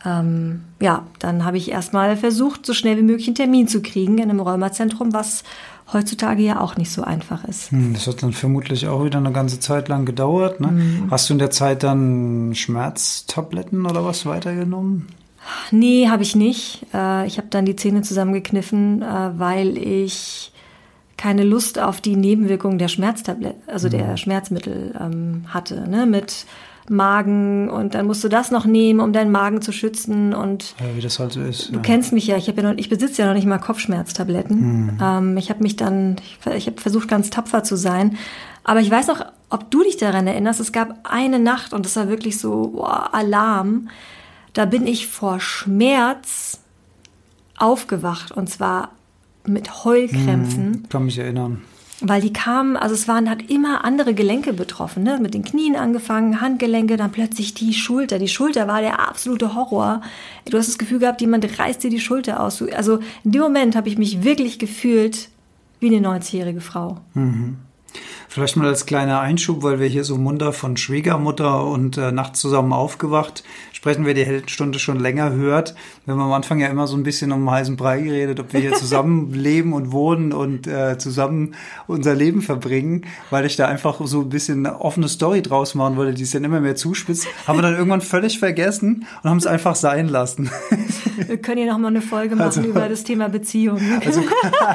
ähm, 0.04 0.62
ja, 0.80 1.06
dann 1.18 1.44
habe 1.44 1.56
ich 1.56 1.70
erstmal 1.70 2.16
versucht, 2.16 2.64
so 2.64 2.72
schnell 2.72 2.96
wie 2.96 3.02
möglich 3.02 3.26
einen 3.26 3.34
Termin 3.34 3.68
zu 3.68 3.82
kriegen 3.82 4.18
in 4.18 4.30
einem 4.30 4.40
Rheumazentrum, 4.40 5.12
was 5.12 5.44
heutzutage 5.92 6.42
ja 6.42 6.60
auch 6.60 6.76
nicht 6.76 6.92
so 6.92 7.02
einfach 7.02 7.44
ist. 7.44 7.70
Hm, 7.70 7.94
Das 7.94 8.06
hat 8.06 8.22
dann 8.22 8.32
vermutlich 8.32 8.86
auch 8.88 9.04
wieder 9.04 9.18
eine 9.18 9.32
ganze 9.32 9.58
Zeit 9.58 9.88
lang 9.88 10.04
gedauert. 10.04 10.60
Ne? 10.60 10.68
Mhm. 10.68 11.10
Hast 11.10 11.28
du 11.28 11.34
in 11.34 11.38
der 11.38 11.50
Zeit 11.50 11.82
dann 11.82 12.54
Schmerztabletten 12.54 13.86
oder 13.86 14.04
was 14.04 14.26
weitergenommen? 14.26 15.06
Nee, 15.70 16.08
habe 16.08 16.22
ich 16.22 16.36
nicht. 16.36 16.84
Äh, 16.92 17.26
ich 17.26 17.38
habe 17.38 17.48
dann 17.48 17.64
die 17.64 17.76
Zähne 17.76 18.02
zusammengekniffen, 18.02 19.02
äh, 19.02 19.30
weil 19.38 19.78
ich 19.78 20.52
keine 21.16 21.42
Lust 21.42 21.78
auf 21.78 22.00
die 22.00 22.16
Nebenwirkungen 22.16 22.78
der 22.78 22.88
Schmerztabletten, 22.88 23.62
also 23.66 23.88
der 23.88 24.16
Schmerzmittel 24.16 24.94
ähm, 25.00 25.42
hatte, 25.48 25.88
ne? 25.88 26.06
mit 26.06 26.46
Magen 26.90 27.68
und 27.68 27.94
dann 27.94 28.06
musst 28.06 28.22
du 28.24 28.28
das 28.28 28.50
noch 28.50 28.64
nehmen, 28.64 29.00
um 29.00 29.12
deinen 29.12 29.30
Magen 29.30 29.62
zu 29.62 29.72
schützen 29.72 30.34
und 30.34 30.74
Ja, 30.80 30.96
wie 30.96 31.00
das 31.00 31.18
halt 31.18 31.32
so 31.32 31.40
ist. 31.40 31.68
Du 31.70 31.76
ja. 31.76 31.80
kennst 31.80 32.12
mich 32.12 32.26
ja, 32.26 32.36
ich, 32.36 32.48
hab 32.48 32.56
ja 32.56 32.62
noch, 32.62 32.78
ich 32.78 32.88
besitze 32.88 33.22
ja 33.22 33.28
noch 33.28 33.34
nicht 33.34 33.46
mal 33.46 33.58
Kopfschmerztabletten. 33.58 34.98
Ähm, 35.00 35.36
ich 35.36 35.50
habe 35.50 35.62
mich 35.62 35.76
dann, 35.76 36.16
ich, 36.22 36.52
ich 36.54 36.66
habe 36.66 36.80
versucht, 36.80 37.08
ganz 37.08 37.30
tapfer 37.30 37.62
zu 37.64 37.76
sein. 37.76 38.16
Aber 38.64 38.80
ich 38.80 38.90
weiß 38.90 39.06
noch, 39.06 39.24
ob 39.50 39.70
du 39.70 39.82
dich 39.82 39.96
daran 39.96 40.26
erinnerst, 40.26 40.60
es 40.60 40.72
gab 40.72 40.98
eine 41.04 41.38
Nacht 41.38 41.72
und 41.72 41.86
das 41.86 41.96
war 41.96 42.08
wirklich 42.08 42.38
so 42.38 42.68
boah, 42.68 43.14
Alarm. 43.14 43.88
Da 44.52 44.64
bin 44.64 44.86
ich 44.86 45.06
vor 45.06 45.40
Schmerz 45.40 46.60
aufgewacht 47.56 48.32
und 48.32 48.48
zwar 48.48 48.92
mit 49.44 49.84
Heulkrämpfen. 49.84 50.86
Kann 50.88 51.04
mich 51.04 51.18
erinnern. 51.18 51.62
Weil 52.00 52.20
die 52.20 52.32
kamen, 52.32 52.76
also 52.76 52.94
es 52.94 53.08
waren 53.08 53.28
halt 53.28 53.50
immer 53.50 53.84
andere 53.84 54.14
Gelenke 54.14 54.52
betroffen, 54.52 55.02
ne? 55.02 55.18
mit 55.20 55.34
den 55.34 55.42
Knien 55.42 55.74
angefangen, 55.74 56.40
Handgelenke, 56.40 56.96
dann 56.96 57.10
plötzlich 57.10 57.54
die 57.54 57.74
Schulter. 57.74 58.18
Die 58.18 58.28
Schulter 58.28 58.68
war 58.68 58.80
der 58.80 59.00
absolute 59.08 59.54
Horror. 59.54 60.02
Du 60.48 60.56
hast 60.58 60.68
das 60.68 60.78
Gefühl 60.78 61.00
gehabt, 61.00 61.20
jemand 61.20 61.58
reißt 61.58 61.82
dir 61.82 61.90
die 61.90 62.00
Schulter 62.00 62.40
aus. 62.40 62.62
Also 62.62 63.00
in 63.24 63.32
dem 63.32 63.42
Moment 63.42 63.74
habe 63.74 63.88
ich 63.88 63.98
mich 63.98 64.22
wirklich 64.22 64.58
gefühlt 64.58 65.28
wie 65.80 65.94
eine 65.94 66.06
90-jährige 66.06 66.60
Frau. 66.60 66.98
Mhm. 67.14 67.58
Vielleicht 68.28 68.56
mal 68.56 68.68
als 68.68 68.86
kleiner 68.86 69.20
Einschub, 69.20 69.62
weil 69.62 69.80
wir 69.80 69.88
hier 69.88 70.04
so 70.04 70.18
munter 70.18 70.52
von 70.52 70.76
Schwiegermutter 70.76 71.64
und 71.64 71.96
äh, 71.96 72.12
nachts 72.12 72.40
zusammen 72.40 72.72
aufgewacht 72.72 73.42
sprechen, 73.78 74.04
wer 74.06 74.14
die 74.14 74.26
Heldenstunde 74.26 74.80
schon 74.80 74.98
länger 74.98 75.30
hört. 75.30 75.76
Wir 76.04 76.12
haben 76.12 76.20
am 76.20 76.32
Anfang 76.32 76.58
ja 76.58 76.66
immer 76.66 76.88
so 76.88 76.96
ein 76.96 77.04
bisschen 77.04 77.30
um 77.30 77.48
heißen 77.48 77.76
Brei 77.76 78.00
geredet, 78.00 78.40
ob 78.40 78.52
wir 78.52 78.58
hier 78.58 78.72
zusammen 78.72 79.32
leben 79.32 79.72
und 79.72 79.92
wohnen 79.92 80.32
und 80.32 80.66
äh, 80.66 80.98
zusammen 80.98 81.54
unser 81.86 82.16
Leben 82.16 82.42
verbringen, 82.42 83.04
weil 83.30 83.46
ich 83.46 83.54
da 83.54 83.68
einfach 83.68 84.00
so 84.04 84.22
ein 84.22 84.30
bisschen 84.30 84.66
eine 84.66 84.80
offene 84.80 85.06
Story 85.08 85.42
draus 85.42 85.76
machen 85.76 85.96
wollte, 85.96 86.14
die 86.14 86.24
es 86.24 86.32
dann 86.32 86.42
immer 86.42 86.58
mehr 86.60 86.74
zuspitzt. 86.74 87.28
Haben 87.46 87.58
wir 87.58 87.62
dann 87.62 87.76
irgendwann 87.76 88.00
völlig 88.00 88.40
vergessen 88.40 89.06
und 89.22 89.30
haben 89.30 89.38
es 89.38 89.46
einfach 89.46 89.76
sein 89.76 90.08
lassen. 90.08 90.50
Wir 91.16 91.38
können 91.38 91.58
hier 91.58 91.70
nochmal 91.70 91.92
eine 91.92 92.02
Folge 92.02 92.34
machen 92.34 92.46
also, 92.46 92.62
über 92.62 92.88
das 92.88 93.04
Thema 93.04 93.28
Beziehung. 93.28 93.78
Also, 94.08 94.22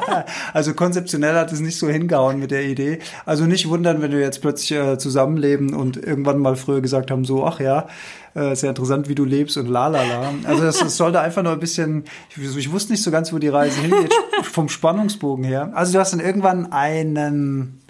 also 0.53 0.73
konzeptionell 0.73 1.35
hat 1.35 1.51
es 1.51 1.59
nicht 1.59 1.77
so 1.77 1.89
hingehauen 1.89 2.39
mit 2.39 2.51
der 2.51 2.65
Idee. 2.65 2.99
Also 3.25 3.45
nicht 3.45 3.67
wundern, 3.67 4.01
wenn 4.01 4.11
wir 4.11 4.19
jetzt 4.19 4.41
plötzlich 4.41 4.71
äh, 4.71 4.97
zusammenleben 4.97 5.73
und 5.73 5.97
irgendwann 5.97 6.39
mal 6.39 6.55
früher 6.55 6.81
gesagt 6.81 7.09
haben, 7.09 7.25
so, 7.25 7.45
ach 7.45 7.59
ja, 7.59 7.87
äh, 8.35 8.55
sehr 8.55 8.69
interessant, 8.69 9.09
wie 9.09 9.15
du 9.15 9.25
lebst 9.25 9.57
und 9.57 9.67
la 9.67 9.87
la 9.87 10.03
la. 10.03 10.33
Also 10.45 10.63
das, 10.63 10.79
das 10.79 10.97
sollte 10.97 11.21
einfach 11.21 11.43
nur 11.43 11.51
ein 11.51 11.59
bisschen, 11.59 12.05
ich, 12.35 12.57
ich, 12.57 12.71
wusste 12.71 12.91
nicht 12.93 13.03
so 13.03 13.11
ganz, 13.11 13.31
wo 13.31 13.37
die 13.37 13.47
Reise 13.47 13.79
hingeht, 13.81 14.13
vom 14.43 14.69
Spannungsbogen 14.69 15.43
her. 15.43 15.71
Also 15.73 15.93
du 15.93 15.99
hast 15.99 16.13
dann 16.13 16.19
irgendwann 16.19 16.71
einen 16.71 17.83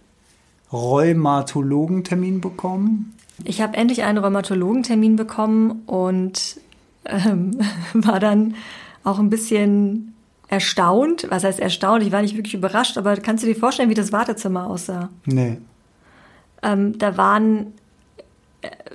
Rheumatologentermin 0.73 2.41
bekommen? 2.41 3.13
Ich 3.43 3.61
habe 3.61 3.77
endlich 3.77 4.03
einen 4.03 4.17
Rheumatologentermin 4.17 5.15
bekommen 5.15 5.83
und 5.85 6.59
ähm, 7.05 7.59
war 7.93 8.19
dann 8.19 8.55
auch 9.03 9.19
ein 9.19 9.29
bisschen 9.29 10.13
erstaunt. 10.47 11.27
Was 11.29 11.43
heißt 11.43 11.59
erstaunt? 11.59 12.03
Ich 12.03 12.11
war 12.11 12.21
nicht 12.21 12.35
wirklich 12.35 12.53
überrascht, 12.55 12.97
aber 12.97 13.15
kannst 13.17 13.43
du 13.43 13.47
dir 13.47 13.55
vorstellen, 13.55 13.89
wie 13.89 13.95
das 13.95 14.11
Wartezimmer 14.11 14.67
aussah? 14.67 15.09
Nee. 15.25 15.57
Ähm, 16.61 16.97
da 16.97 17.17
waren 17.17 17.73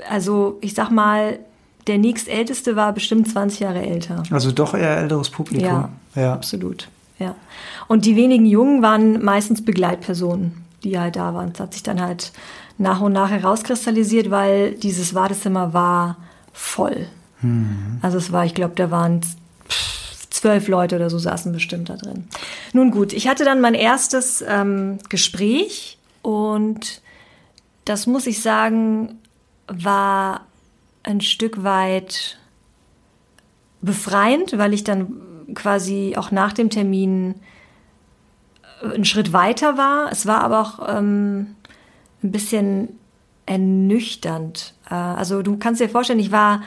also 0.08 0.58
ich 0.60 0.74
sag 0.74 0.90
mal, 0.90 1.38
der 1.86 1.98
nächstälteste 1.98 2.76
war 2.76 2.92
bestimmt 2.92 3.28
20 3.28 3.60
Jahre 3.60 3.82
älter. 3.82 4.22
Also 4.30 4.52
doch 4.52 4.74
eher 4.74 4.98
älteres 4.98 5.30
Publikum. 5.30 5.68
Ja, 5.68 5.90
ja, 6.14 6.32
absolut. 6.32 6.88
Ja. 7.18 7.34
Und 7.88 8.04
die 8.04 8.16
wenigen 8.16 8.46
Jungen 8.46 8.82
waren 8.82 9.24
meistens 9.24 9.64
Begleitpersonen, 9.64 10.64
die 10.84 10.98
halt 10.98 11.16
da 11.16 11.34
waren. 11.34 11.52
Das 11.52 11.60
hat 11.60 11.72
sich 11.74 11.82
dann 11.82 12.00
halt 12.00 12.32
nach 12.76 13.00
und 13.00 13.12
nach 13.12 13.30
herauskristallisiert, 13.30 14.30
weil 14.30 14.72
dieses 14.72 15.14
Wartezimmer 15.14 15.72
war 15.72 16.16
voll. 16.52 17.08
Hm. 17.40 17.98
Also 18.02 18.18
es 18.18 18.30
war, 18.30 18.44
ich 18.44 18.54
glaube, 18.54 18.74
da 18.76 18.90
waren 18.90 19.20
zwölf 20.30 20.68
Leute 20.68 20.96
oder 20.96 21.10
so 21.10 21.18
saßen 21.18 21.52
bestimmt 21.52 21.88
da 21.88 21.96
drin. 21.96 22.28
Nun 22.72 22.90
gut, 22.90 23.12
ich 23.12 23.26
hatte 23.26 23.44
dann 23.44 23.60
mein 23.60 23.74
erstes 23.74 24.44
ähm, 24.46 24.98
Gespräch 25.08 25.98
und 26.22 27.02
das 27.84 28.06
muss 28.06 28.26
ich 28.26 28.40
sagen, 28.42 29.18
war 29.68 30.46
ein 31.02 31.20
Stück 31.20 31.62
weit 31.62 32.38
befreiend, 33.80 34.58
weil 34.58 34.74
ich 34.74 34.84
dann 34.84 35.20
quasi 35.54 36.14
auch 36.16 36.30
nach 36.30 36.52
dem 36.52 36.70
Termin 36.70 37.36
äh, 38.82 38.94
einen 38.94 39.04
Schritt 39.04 39.32
weiter 39.32 39.76
war. 39.76 40.10
Es 40.10 40.26
war 40.26 40.40
aber 40.40 40.60
auch 40.60 40.96
ähm, 40.96 41.54
ein 42.22 42.32
bisschen 42.32 42.98
ernüchternd. 43.46 44.74
Äh, 44.90 44.94
also 44.94 45.42
du 45.42 45.56
kannst 45.56 45.80
dir 45.80 45.88
vorstellen, 45.88 46.18
ich 46.18 46.32
war 46.32 46.62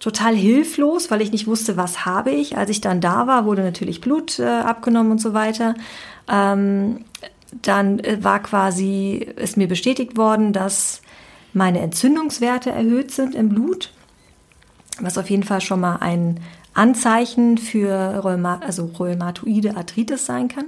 total 0.00 0.34
hilflos, 0.34 1.10
weil 1.10 1.22
ich 1.22 1.32
nicht 1.32 1.46
wusste, 1.46 1.76
was 1.76 2.04
habe 2.04 2.30
ich. 2.30 2.58
Als 2.58 2.70
ich 2.70 2.80
dann 2.80 3.00
da 3.00 3.26
war, 3.26 3.46
wurde 3.46 3.62
natürlich 3.62 4.00
Blut 4.00 4.38
äh, 4.38 4.44
abgenommen 4.44 5.12
und 5.12 5.20
so 5.20 5.32
weiter. 5.32 5.74
Ähm, 6.28 7.04
dann 7.62 8.00
äh, 8.00 8.22
war 8.22 8.42
quasi, 8.42 9.26
ist 9.36 9.56
mir 9.56 9.68
bestätigt 9.68 10.16
worden, 10.16 10.52
dass 10.52 11.00
meine 11.56 11.80
Entzündungswerte 11.80 12.70
erhöht 12.70 13.10
sind 13.10 13.34
im 13.34 13.48
Blut, 13.48 13.90
was 15.00 15.16
auf 15.16 15.30
jeden 15.30 15.42
Fall 15.42 15.62
schon 15.62 15.80
mal 15.80 15.96
ein 15.96 16.38
Anzeichen 16.74 17.56
für 17.56 18.20
Rheuma 18.22 18.58
also 18.58 18.84
rheumatoide 18.98 19.74
Arthritis 19.74 20.26
sein 20.26 20.48
kann. 20.48 20.66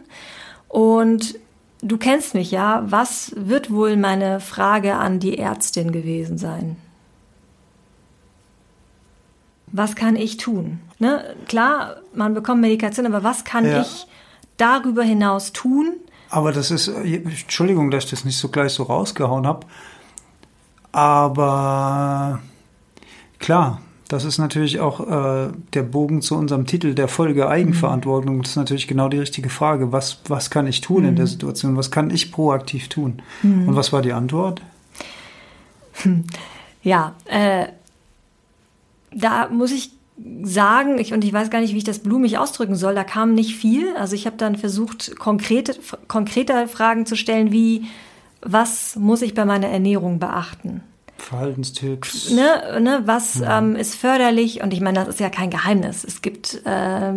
Und 0.66 1.38
du 1.83 1.99
kennst 1.99 2.33
mich 2.33 2.50
ja, 2.50 2.83
was 2.87 3.33
wird 3.37 3.71
wohl 3.71 3.99
meine 3.99 4.40
Frage 4.40 4.95
an 4.95 5.21
die 5.21 5.37
Ärztin 5.37 5.92
gewesen 5.92 6.38
sein? 6.38 6.76
Was 9.66 9.95
kann 9.95 10.16
ich 10.16 10.38
tun? 10.38 10.80
Ne? 10.99 11.37
Klar, 11.47 11.97
man 12.14 12.33
bekommt 12.33 12.62
Medikation, 12.62 13.04
aber 13.04 13.23
was 13.23 13.45
kann 13.45 13.66
ja. 13.66 13.83
ich 13.83 14.07
darüber 14.57 15.02
hinaus 15.02 15.52
tun? 15.52 15.97
Aber 16.30 16.50
das 16.52 16.71
ist, 16.71 16.88
Entschuldigung, 16.88 17.90
dass 17.90 18.04
ich 18.04 18.11
das 18.11 18.25
nicht 18.25 18.38
so 18.38 18.49
gleich 18.49 18.73
so 18.73 18.85
rausgehauen 18.85 19.47
habe. 19.47 19.66
Aber 20.92 22.40
klar, 23.38 23.80
das 24.09 24.25
ist 24.25 24.38
natürlich 24.38 24.80
auch 24.80 25.00
äh, 25.07 25.52
der 25.75 25.83
Bogen 25.83 26.23
zu 26.23 26.35
unserem 26.35 26.66
Titel 26.66 26.95
der 26.95 27.09
Folge 27.09 27.49
Eigenverantwortung. 27.49 28.40
Das 28.42 28.52
ist 28.52 28.57
natürlich 28.57 28.88
genau 28.88 29.09
die 29.09 29.18
richtige 29.18 29.50
Frage. 29.50 29.92
Was, 29.92 30.23
was 30.28 30.50
kann 30.50 30.66
ich 30.66 30.80
tun 30.80 31.02
mhm. 31.02 31.09
in 31.11 31.16
der 31.16 31.26
mhm. 31.26 31.30
Situation? 31.30 31.76
Was 31.76 31.90
kann 31.90 32.11
ich 32.11 32.33
proaktiv 32.33 32.88
tun? 32.88 33.23
Mhm. 33.42 33.68
Und 33.68 33.76
was 33.76 33.92
war 33.92 34.00
die 34.00 34.12
Antwort? 34.12 34.62
Ja, 36.83 37.14
äh, 37.26 37.66
da 39.12 39.49
muss 39.49 39.73
ich 39.73 39.90
sagen, 40.42 40.99
ich, 40.99 41.12
und 41.12 41.23
ich 41.25 41.33
weiß 41.33 41.50
gar 41.50 41.61
nicht, 41.61 41.75
wie 41.75 41.78
ich 41.78 41.85
das 41.85 42.00
blumig 42.00 42.38
ausdrücken 42.38 42.76
soll, 42.76 42.95
da 42.95 43.04
kam 43.04 43.35
nicht 43.35 43.57
viel. 43.57 43.95
Also 43.97 44.14
ich 44.14 44.26
habe 44.26 44.37
dann 44.37 44.57
versucht, 44.57 45.16
konkrete, 45.18 45.76
konkreter 46.09 46.66
Fragen 46.66 47.07
zu 47.07 47.14
stellen, 47.14 47.52
wie 47.52 47.85
was 48.42 48.97
muss 48.97 49.23
ich 49.23 49.35
bei 49.35 49.45
meiner 49.45 49.68
Ernährung 49.68 50.18
beachten? 50.18 50.83
Verhaltenstipps. 51.18 52.30
Ne, 52.30 52.80
ne, 52.80 53.02
was 53.04 53.40
ja. 53.40 53.59
ähm, 53.59 53.75
ist 53.75 53.97
förderlich? 53.97 54.62
Und 54.62 54.73
ich 54.73 54.80
meine, 54.80 55.00
das 55.00 55.09
ist 55.09 55.21
ja 55.21 55.30
kein 55.30 55.50
Geheimnis. 55.50 56.04
Es 56.04 56.23
gibt 56.23 56.62
äh, 56.64 57.12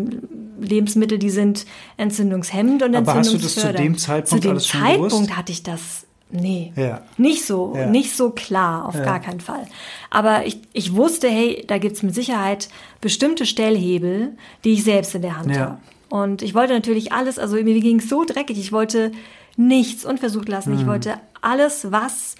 Lebensmittel, 0.59 1.19
die 1.19 1.29
sind 1.29 1.65
entzündungshemmend 1.97 2.81
und 2.81 2.95
Aber 2.95 3.13
hast 3.13 3.33
du 3.33 3.37
das 3.37 3.55
zu 3.55 3.71
dem 3.71 3.97
Zeitpunkt 3.97 4.29
Zu 4.29 4.39
dem 4.39 4.51
alles 4.51 4.67
schon 4.67 4.81
Zeitpunkt 4.81 5.11
gewusst? 5.11 5.37
hatte 5.37 5.51
ich 5.51 5.63
das 5.63 6.05
Nee, 6.33 6.71
ja. 6.77 7.01
nicht 7.17 7.45
so, 7.45 7.73
ja. 7.75 7.87
nicht 7.87 8.15
so 8.15 8.29
klar, 8.29 8.85
auf 8.87 8.95
ja. 8.95 9.03
gar 9.03 9.19
keinen 9.19 9.41
Fall. 9.41 9.67
Aber 10.09 10.45
ich, 10.45 10.59
ich 10.71 10.95
wusste, 10.95 11.27
hey, 11.27 11.65
da 11.67 11.77
gibt's 11.77 12.03
mit 12.03 12.15
Sicherheit 12.15 12.69
bestimmte 13.01 13.45
Stellhebel, 13.45 14.37
die 14.63 14.71
ich 14.71 14.85
selbst 14.85 15.13
in 15.13 15.23
der 15.23 15.37
Hand 15.37 15.57
habe. 15.57 15.77
Und 16.09 16.41
ich 16.41 16.55
wollte 16.55 16.73
natürlich 16.73 17.11
alles, 17.11 17.37
also 17.37 17.57
mir 17.57 17.79
ging's 17.81 18.07
so 18.07 18.23
dreckig, 18.23 18.57
ich 18.57 18.71
wollte 18.71 19.11
nichts 19.57 20.05
unversucht 20.05 20.49
lassen. 20.49 20.73
Mhm. 20.73 20.79
Ich 20.79 20.87
wollte 20.87 21.15
alles, 21.41 21.91
was 21.91 22.35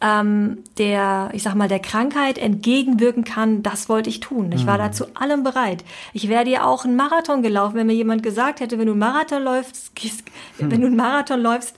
ähm, 0.00 0.58
der, 0.76 1.30
ich 1.32 1.42
sag 1.42 1.54
mal, 1.54 1.68
der 1.68 1.78
Krankheit 1.78 2.36
entgegenwirken 2.36 3.24
kann, 3.24 3.62
das 3.62 3.88
wollte 3.88 4.10
ich 4.10 4.20
tun. 4.20 4.52
Ich 4.52 4.66
war 4.66 4.74
mhm. 4.74 4.82
da 4.82 4.92
zu 4.92 5.16
allem 5.16 5.42
bereit. 5.42 5.84
Ich 6.12 6.28
wäre 6.28 6.44
dir 6.44 6.66
auch 6.66 6.84
einen 6.84 6.96
Marathon 6.96 7.42
gelaufen, 7.42 7.76
wenn 7.76 7.86
mir 7.86 7.94
jemand 7.94 8.22
gesagt 8.22 8.60
hätte, 8.60 8.78
wenn 8.78 8.86
du 8.86 8.92
einen 8.92 9.00
Marathon 9.00 9.42
läufst, 9.42 9.92
wenn 10.58 10.80
du 10.80 10.86
einen 10.86 10.96
Marathon 10.96 11.40
läufst, 11.40 11.76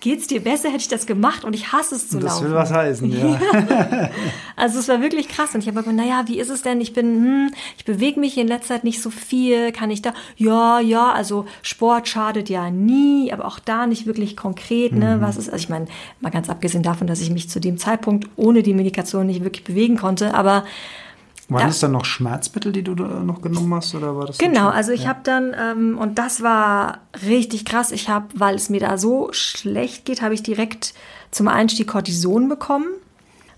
geht's 0.00 0.28
dir 0.28 0.40
besser, 0.40 0.68
hätte 0.68 0.82
ich 0.82 0.88
das 0.88 1.06
gemacht 1.06 1.44
und 1.44 1.54
ich 1.54 1.72
hasse 1.72 1.96
es 1.96 2.08
zu 2.08 2.18
das 2.18 2.40
laufen. 2.40 2.44
Das 2.44 2.50
will 2.50 2.56
was 2.56 2.72
heißen, 2.72 3.10
ja. 3.10 4.10
also 4.56 4.78
es 4.78 4.88
war 4.88 5.00
wirklich 5.00 5.28
krass 5.28 5.54
und 5.54 5.60
ich 5.60 5.66
habe 5.66 5.78
gesagt, 5.78 5.96
naja, 5.96 6.24
wie 6.26 6.38
ist 6.38 6.50
es 6.50 6.62
denn? 6.62 6.80
Ich 6.80 6.92
bin, 6.92 7.06
hm, 7.06 7.50
ich 7.76 7.84
bewege 7.84 8.20
mich 8.20 8.38
in 8.38 8.46
letzter 8.46 8.74
Zeit 8.74 8.84
nicht 8.84 9.02
so 9.02 9.10
viel, 9.10 9.72
kann 9.72 9.90
ich 9.90 10.02
da, 10.02 10.14
ja, 10.36 10.78
ja, 10.78 11.10
also 11.10 11.46
Sport 11.62 12.08
schadet 12.08 12.48
ja 12.48 12.70
nie, 12.70 13.32
aber 13.32 13.46
auch 13.46 13.58
da 13.58 13.86
nicht 13.86 14.06
wirklich 14.06 14.36
konkret, 14.36 14.92
ne, 14.92 15.16
mhm. 15.16 15.20
was 15.20 15.36
ist, 15.36 15.48
also 15.48 15.62
ich 15.62 15.68
meine, 15.68 15.86
mal 16.20 16.30
ganz 16.30 16.48
abgesehen 16.48 16.82
davon, 16.82 17.06
dass 17.06 17.20
ich 17.20 17.30
mich 17.30 17.48
zu 17.48 17.60
dem 17.60 17.78
Zeitpunkt 17.78 18.28
ohne 18.36 18.62
die 18.62 18.74
Medikation 18.74 19.26
nicht 19.26 19.42
wirklich 19.42 19.64
bewegen 19.64 19.96
konnte, 19.96 20.34
aber 20.34 20.64
waren 21.48 21.62
da, 21.62 21.68
es 21.68 21.80
dann 21.80 21.92
noch 21.92 22.04
Schmerzmittel, 22.04 22.72
die 22.72 22.82
du 22.82 22.94
noch 22.94 23.40
genommen 23.40 23.74
hast, 23.74 23.94
oder 23.94 24.16
war 24.16 24.26
das? 24.26 24.38
Genau, 24.38 24.68
also 24.68 24.92
ich 24.92 25.04
ja. 25.04 25.08
habe 25.08 25.20
dann 25.22 25.54
ähm, 25.58 25.98
und 25.98 26.18
das 26.18 26.42
war 26.42 26.98
richtig 27.26 27.64
krass. 27.64 27.90
Ich 27.90 28.08
habe, 28.08 28.26
weil 28.34 28.54
es 28.54 28.68
mir 28.68 28.80
da 28.80 28.98
so 28.98 29.28
schlecht 29.32 30.04
geht, 30.04 30.20
habe 30.20 30.34
ich 30.34 30.42
direkt 30.42 30.94
zum 31.30 31.48
Einstieg 31.48 31.88
Cortison 31.88 32.48
bekommen, 32.48 32.86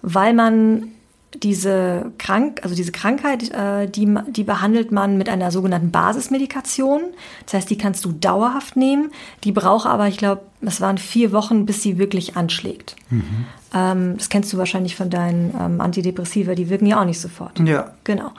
weil 0.02 0.35
man 0.35 0.92
diese 1.34 2.12
krank, 2.18 2.60
also 2.62 2.75
diese 2.75 2.92
Krankheit, 2.92 3.50
äh, 3.52 3.88
die, 3.88 4.12
die 4.28 4.44
behandelt 4.44 4.90
man 4.90 5.16
mit 5.16 5.28
einer 5.28 5.50
sogenannten 5.50 5.90
Basismedikation. 5.90 7.02
Das 7.44 7.54
heißt, 7.54 7.70
die 7.70 7.78
kannst 7.78 8.04
du 8.04 8.12
dauerhaft 8.12 8.76
nehmen. 8.76 9.10
Die 9.44 9.52
braucht 9.52 9.87
aber, 9.87 10.08
ich 10.08 10.16
glaube, 10.16 10.42
es 10.60 10.80
waren 10.80 10.99
vier 10.99 11.32
Wochen, 11.32 11.66
bis 11.66 11.82
sie 11.82 11.99
wirklich 11.99 12.37
anschlägt. 12.37 12.96
Mhm. 13.10 13.46
Ähm, 13.72 14.16
das 14.18 14.28
kennst 14.28 14.52
du 14.52 14.58
wahrscheinlich 14.58 14.96
von 14.96 15.08
deinen 15.08 15.54
ähm, 15.58 15.80
Antidepressiva, 15.80 16.54
die 16.54 16.68
wirken 16.68 16.87
ja 16.87 17.00
auch 17.00 17.04
nicht 17.04 17.20
sofort. 17.20 17.60
Ja. 17.60 17.92
Genau. 18.04 18.32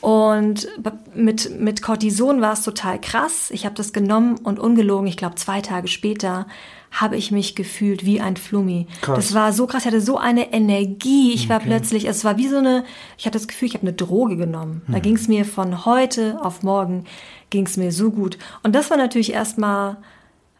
Und 0.00 0.68
mit, 1.14 1.60
mit 1.60 1.82
Cortison 1.82 2.40
war 2.40 2.54
es 2.54 2.62
total 2.62 3.00
krass. 3.00 3.50
Ich 3.50 3.66
habe 3.66 3.74
das 3.74 3.92
genommen 3.92 4.36
und 4.36 4.58
ungelogen, 4.58 5.06
ich 5.06 5.16
glaube 5.16 5.34
zwei 5.34 5.60
Tage 5.60 5.88
später 5.88 6.46
habe 6.90 7.16
ich 7.16 7.30
mich 7.30 7.54
gefühlt 7.54 8.04
wie 8.04 8.20
ein 8.20 8.36
Flummi. 8.36 8.86
Krass. 9.02 9.16
Das 9.16 9.34
war 9.34 9.52
so 9.52 9.66
krass, 9.66 9.82
ich 9.82 9.86
hatte 9.86 10.00
so 10.00 10.18
eine 10.18 10.52
Energie. 10.52 11.32
Ich 11.32 11.48
war 11.48 11.60
plötzlich, 11.60 12.06
es 12.06 12.24
war 12.24 12.38
wie 12.38 12.48
so 12.48 12.56
eine, 12.56 12.84
ich 13.16 13.26
hatte 13.26 13.38
das 13.38 13.48
Gefühl, 13.48 13.68
ich 13.68 13.74
habe 13.74 13.86
eine 13.86 13.92
Droge 13.92 14.36
genommen. 14.36 14.82
Da 14.88 14.98
mhm. 14.98 15.02
ging 15.02 15.16
es 15.16 15.28
mir 15.28 15.44
von 15.44 15.84
heute 15.84 16.38
auf 16.42 16.62
morgen, 16.62 17.04
ging 17.50 17.66
es 17.66 17.76
mir 17.76 17.92
so 17.92 18.10
gut. 18.10 18.38
Und 18.62 18.74
das 18.74 18.90
war 18.90 18.96
natürlich 18.96 19.32
erstmal 19.32 19.98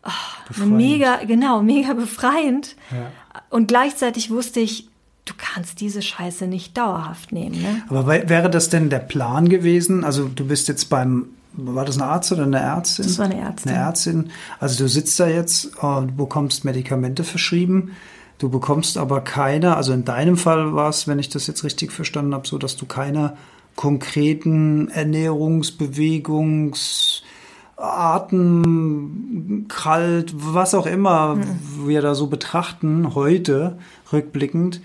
oh, 0.05 0.65
mega, 0.65 1.17
genau, 1.25 1.63
mega 1.63 1.95
befreiend. 1.95 2.77
Ja. 2.91 3.11
Und 3.51 3.69
gleichzeitig 3.69 4.31
wusste 4.31 4.61
ich, 4.61 4.89
du 5.25 5.35
kannst 5.37 5.81
diese 5.81 6.03
Scheiße 6.03 6.47
nicht 6.47 6.77
dauerhaft 6.77 7.33
nehmen. 7.33 7.61
Ne? 7.61 7.83
Aber 7.89 8.07
wäre 8.07 8.51
das 8.51 8.69
denn 8.69 8.91
der 8.91 8.99
Plan 8.99 9.49
gewesen? 9.49 10.05
Also 10.05 10.29
du 10.29 10.47
bist 10.47 10.69
jetzt 10.69 10.87
beim, 10.87 11.27
war 11.61 11.85
das 11.85 11.97
ein 11.97 12.03
Arzt 12.03 12.33
oder 12.33 12.45
eine 12.45 12.61
Ärztin? 12.61 13.05
Das 13.05 13.19
war 13.19 13.25
eine 13.27 13.41
Ärztin. 13.41 13.73
Eine 13.73 13.81
Ärztin. 13.81 14.31
Also 14.61 14.85
du 14.85 14.89
sitzt 14.89 15.19
da 15.19 15.27
jetzt, 15.27 15.71
du 15.81 16.13
bekommst 16.17 16.65
Medikamente 16.65 17.25
verschrieben. 17.25 17.93
Du 18.39 18.49
bekommst 18.49 18.97
aber 18.97 19.21
keine, 19.21 19.77
also 19.77 19.93
in 19.93 20.05
deinem 20.05 20.37
Fall 20.37 20.73
war 20.73 20.89
es, 20.89 21.09
wenn 21.09 21.19
ich 21.19 21.29
das 21.29 21.49
jetzt 21.49 21.65
richtig 21.65 21.91
verstanden 21.93 22.35
habe, 22.35 22.47
so, 22.47 22.57
dass 22.57 22.77
du 22.77 22.87
keine 22.87 23.37
konkreten 23.75 24.89
Ernährungs-, 24.91 25.77
Bewegungs-, 25.77 27.23
Arten, 27.79 29.67
kalt, 29.69 30.35
was 30.35 30.75
auch 30.75 30.87
immer 30.87 31.37
mhm. 31.37 31.87
wir 31.87 32.03
da 32.03 32.15
so 32.15 32.27
betrachten, 32.27 33.15
heute, 33.15 33.79
rückblickend, 34.13 34.81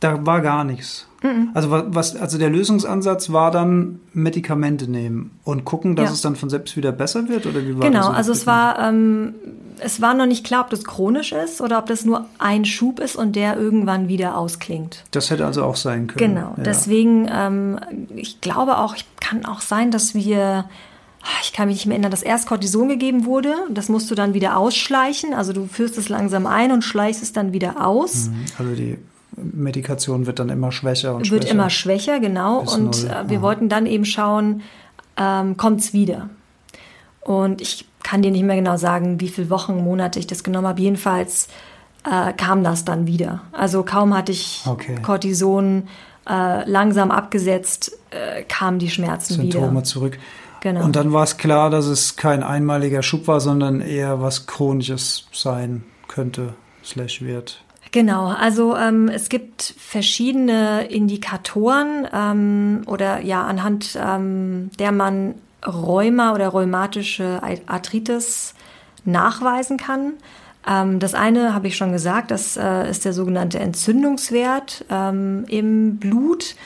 da 0.00 0.24
war 0.26 0.40
gar 0.40 0.62
nichts. 0.62 1.05
Mhm. 1.22 1.50
Also 1.54 1.68
was, 1.70 2.16
also 2.16 2.38
der 2.38 2.50
Lösungsansatz 2.50 3.30
war 3.30 3.50
dann 3.50 4.00
Medikamente 4.12 4.90
nehmen 4.90 5.30
und 5.44 5.64
gucken, 5.64 5.96
dass 5.96 6.10
ja. 6.10 6.12
es 6.14 6.20
dann 6.20 6.36
von 6.36 6.50
selbst 6.50 6.76
wieder 6.76 6.92
besser 6.92 7.28
wird 7.28 7.46
oder 7.46 7.64
wie 7.66 7.78
war 7.78 7.88
Genau, 7.88 8.08
also 8.08 8.32
es 8.32 8.46
war 8.46 8.78
ähm, 8.78 9.34
es 9.78 10.00
war 10.00 10.14
noch 10.14 10.26
nicht 10.26 10.44
klar, 10.44 10.62
ob 10.62 10.70
das 10.70 10.84
chronisch 10.84 11.32
ist 11.32 11.60
oder 11.60 11.78
ob 11.78 11.86
das 11.86 12.04
nur 12.04 12.26
ein 12.38 12.64
Schub 12.64 13.00
ist 13.00 13.16
und 13.16 13.36
der 13.36 13.56
irgendwann 13.56 14.08
wieder 14.08 14.36
ausklingt. 14.36 15.04
Das 15.10 15.30
hätte 15.30 15.46
also 15.46 15.64
auch 15.64 15.76
sein 15.76 16.06
können. 16.06 16.34
Genau, 16.34 16.54
ja. 16.56 16.62
deswegen 16.62 17.28
ähm, 17.32 17.78
ich 18.14 18.40
glaube 18.40 18.78
auch, 18.78 18.94
ich 18.96 19.06
kann 19.20 19.44
auch 19.44 19.60
sein, 19.60 19.90
dass 19.90 20.14
wir 20.14 20.66
ich 21.42 21.52
kann 21.52 21.66
mich 21.66 21.78
nicht 21.78 21.86
mehr 21.86 21.94
erinnern, 21.94 22.12
dass 22.12 22.22
erst 22.22 22.46
Cortison 22.46 22.88
gegeben 22.88 23.24
wurde. 23.24 23.52
Das 23.68 23.88
musst 23.88 24.08
du 24.12 24.14
dann 24.14 24.32
wieder 24.32 24.56
ausschleichen. 24.56 25.34
Also 25.34 25.52
du 25.52 25.66
führst 25.66 25.98
es 25.98 26.08
langsam 26.08 26.46
ein 26.46 26.70
und 26.70 26.82
schleichst 26.82 27.20
es 27.20 27.32
dann 27.32 27.52
wieder 27.52 27.84
aus. 27.84 28.28
Mhm. 28.28 28.44
Also 28.58 28.74
die 28.76 28.98
Medikation 29.36 30.26
wird 30.26 30.38
dann 30.38 30.48
immer 30.48 30.72
schwächer 30.72 31.14
und 31.14 31.18
wird 31.18 31.26
schwächer. 31.28 31.42
Wird 31.42 31.52
immer 31.52 31.70
schwächer, 31.70 32.20
genau. 32.20 32.62
Bis 32.62 32.74
und 32.74 33.04
äh, 33.04 33.28
wir 33.28 33.42
wollten 33.42 33.68
dann 33.68 33.86
eben 33.86 34.04
schauen, 34.04 34.62
ähm, 35.16 35.56
kommt 35.56 35.80
es 35.80 35.92
wieder. 35.92 36.30
Und 37.20 37.60
ich 37.60 37.86
kann 38.02 38.22
dir 38.22 38.30
nicht 38.30 38.44
mehr 38.44 38.56
genau 38.56 38.76
sagen, 38.76 39.20
wie 39.20 39.28
viele 39.28 39.50
Wochen, 39.50 39.76
Monate 39.76 40.18
ich 40.18 40.26
das 40.26 40.44
genommen 40.44 40.66
habe. 40.68 40.80
Jedenfalls 40.80 41.48
äh, 42.04 42.32
kam 42.32 42.62
das 42.62 42.84
dann 42.84 43.06
wieder. 43.06 43.42
Also 43.52 43.82
kaum 43.82 44.16
hatte 44.16 44.32
ich 44.32 44.62
okay. 44.66 44.96
Cortison 45.02 45.88
äh, 46.28 46.68
langsam 46.68 47.10
abgesetzt, 47.10 47.98
äh, 48.10 48.42
kamen 48.44 48.78
die 48.78 48.90
Schmerzen 48.90 49.34
Symptome 49.34 49.48
wieder. 49.48 49.60
Symptome 49.60 49.82
zurück. 49.82 50.18
Genau. 50.60 50.84
Und 50.84 50.96
dann 50.96 51.12
war 51.12 51.24
es 51.24 51.36
klar, 51.36 51.70
dass 51.70 51.86
es 51.86 52.16
kein 52.16 52.42
einmaliger 52.42 53.02
Schub 53.02 53.28
war, 53.28 53.40
sondern 53.40 53.80
eher 53.80 54.20
was 54.20 54.46
Chronisches 54.46 55.26
sein 55.32 55.84
könnte, 56.08 56.54
slash 56.84 57.22
wird. 57.22 57.62
Genau, 57.92 58.26
also 58.26 58.76
ähm, 58.76 59.08
es 59.08 59.28
gibt 59.28 59.74
verschiedene 59.78 60.86
Indikatoren 60.86 62.06
ähm, 62.12 62.82
oder 62.86 63.20
ja, 63.20 63.44
anhand 63.44 63.98
ähm, 64.00 64.70
der 64.78 64.92
man 64.92 65.34
Rheuma 65.66 66.34
oder 66.34 66.48
rheumatische 66.48 67.40
Arthritis 67.66 68.54
nachweisen 69.04 69.76
kann. 69.76 70.14
Ähm, 70.66 70.98
das 70.98 71.14
eine 71.14 71.54
habe 71.54 71.68
ich 71.68 71.76
schon 71.76 71.92
gesagt, 71.92 72.30
das 72.30 72.56
äh, 72.56 72.90
ist 72.90 73.04
der 73.04 73.12
sogenannte 73.12 73.58
Entzündungswert 73.58 74.84
ähm, 74.90 75.44
im 75.48 75.96
Blut 75.96 76.56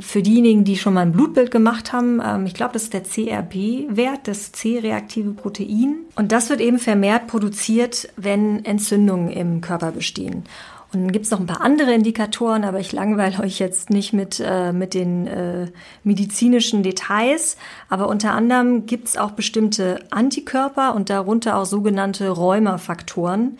für 0.00 0.22
diejenigen, 0.22 0.64
die 0.64 0.76
schon 0.76 0.94
mal 0.94 1.02
ein 1.02 1.12
Blutbild 1.12 1.50
gemacht 1.50 1.92
haben, 1.92 2.20
ähm, 2.24 2.46
ich 2.46 2.54
glaube, 2.54 2.72
das 2.72 2.84
ist 2.84 2.94
der 2.94 3.04
CRP-Wert, 3.04 4.26
das 4.26 4.52
C-reaktive 4.52 5.30
Protein. 5.30 5.96
Und 6.16 6.32
das 6.32 6.50
wird 6.50 6.60
eben 6.60 6.78
vermehrt 6.78 7.28
produziert, 7.28 8.08
wenn 8.16 8.64
Entzündungen 8.64 9.30
im 9.30 9.60
Körper 9.60 9.92
bestehen. 9.92 10.44
Und 10.92 11.02
dann 11.02 11.12
gibt 11.12 11.26
es 11.26 11.30
noch 11.30 11.38
ein 11.38 11.46
paar 11.46 11.60
andere 11.60 11.92
Indikatoren, 11.92 12.64
aber 12.64 12.80
ich 12.80 12.92
langweile 12.92 13.38
euch 13.42 13.58
jetzt 13.58 13.90
nicht 13.90 14.12
mit, 14.12 14.42
äh, 14.44 14.72
mit 14.72 14.94
den 14.94 15.26
äh, 15.26 15.66
medizinischen 16.02 16.82
Details. 16.82 17.56
Aber 17.88 18.08
unter 18.08 18.32
anderem 18.32 18.86
gibt 18.86 19.08
es 19.08 19.16
auch 19.16 19.32
bestimmte 19.32 20.00
Antikörper 20.10 20.94
und 20.94 21.08
darunter 21.10 21.56
auch 21.56 21.66
sogenannte 21.66 22.28
Rheumafaktoren, 22.30 23.58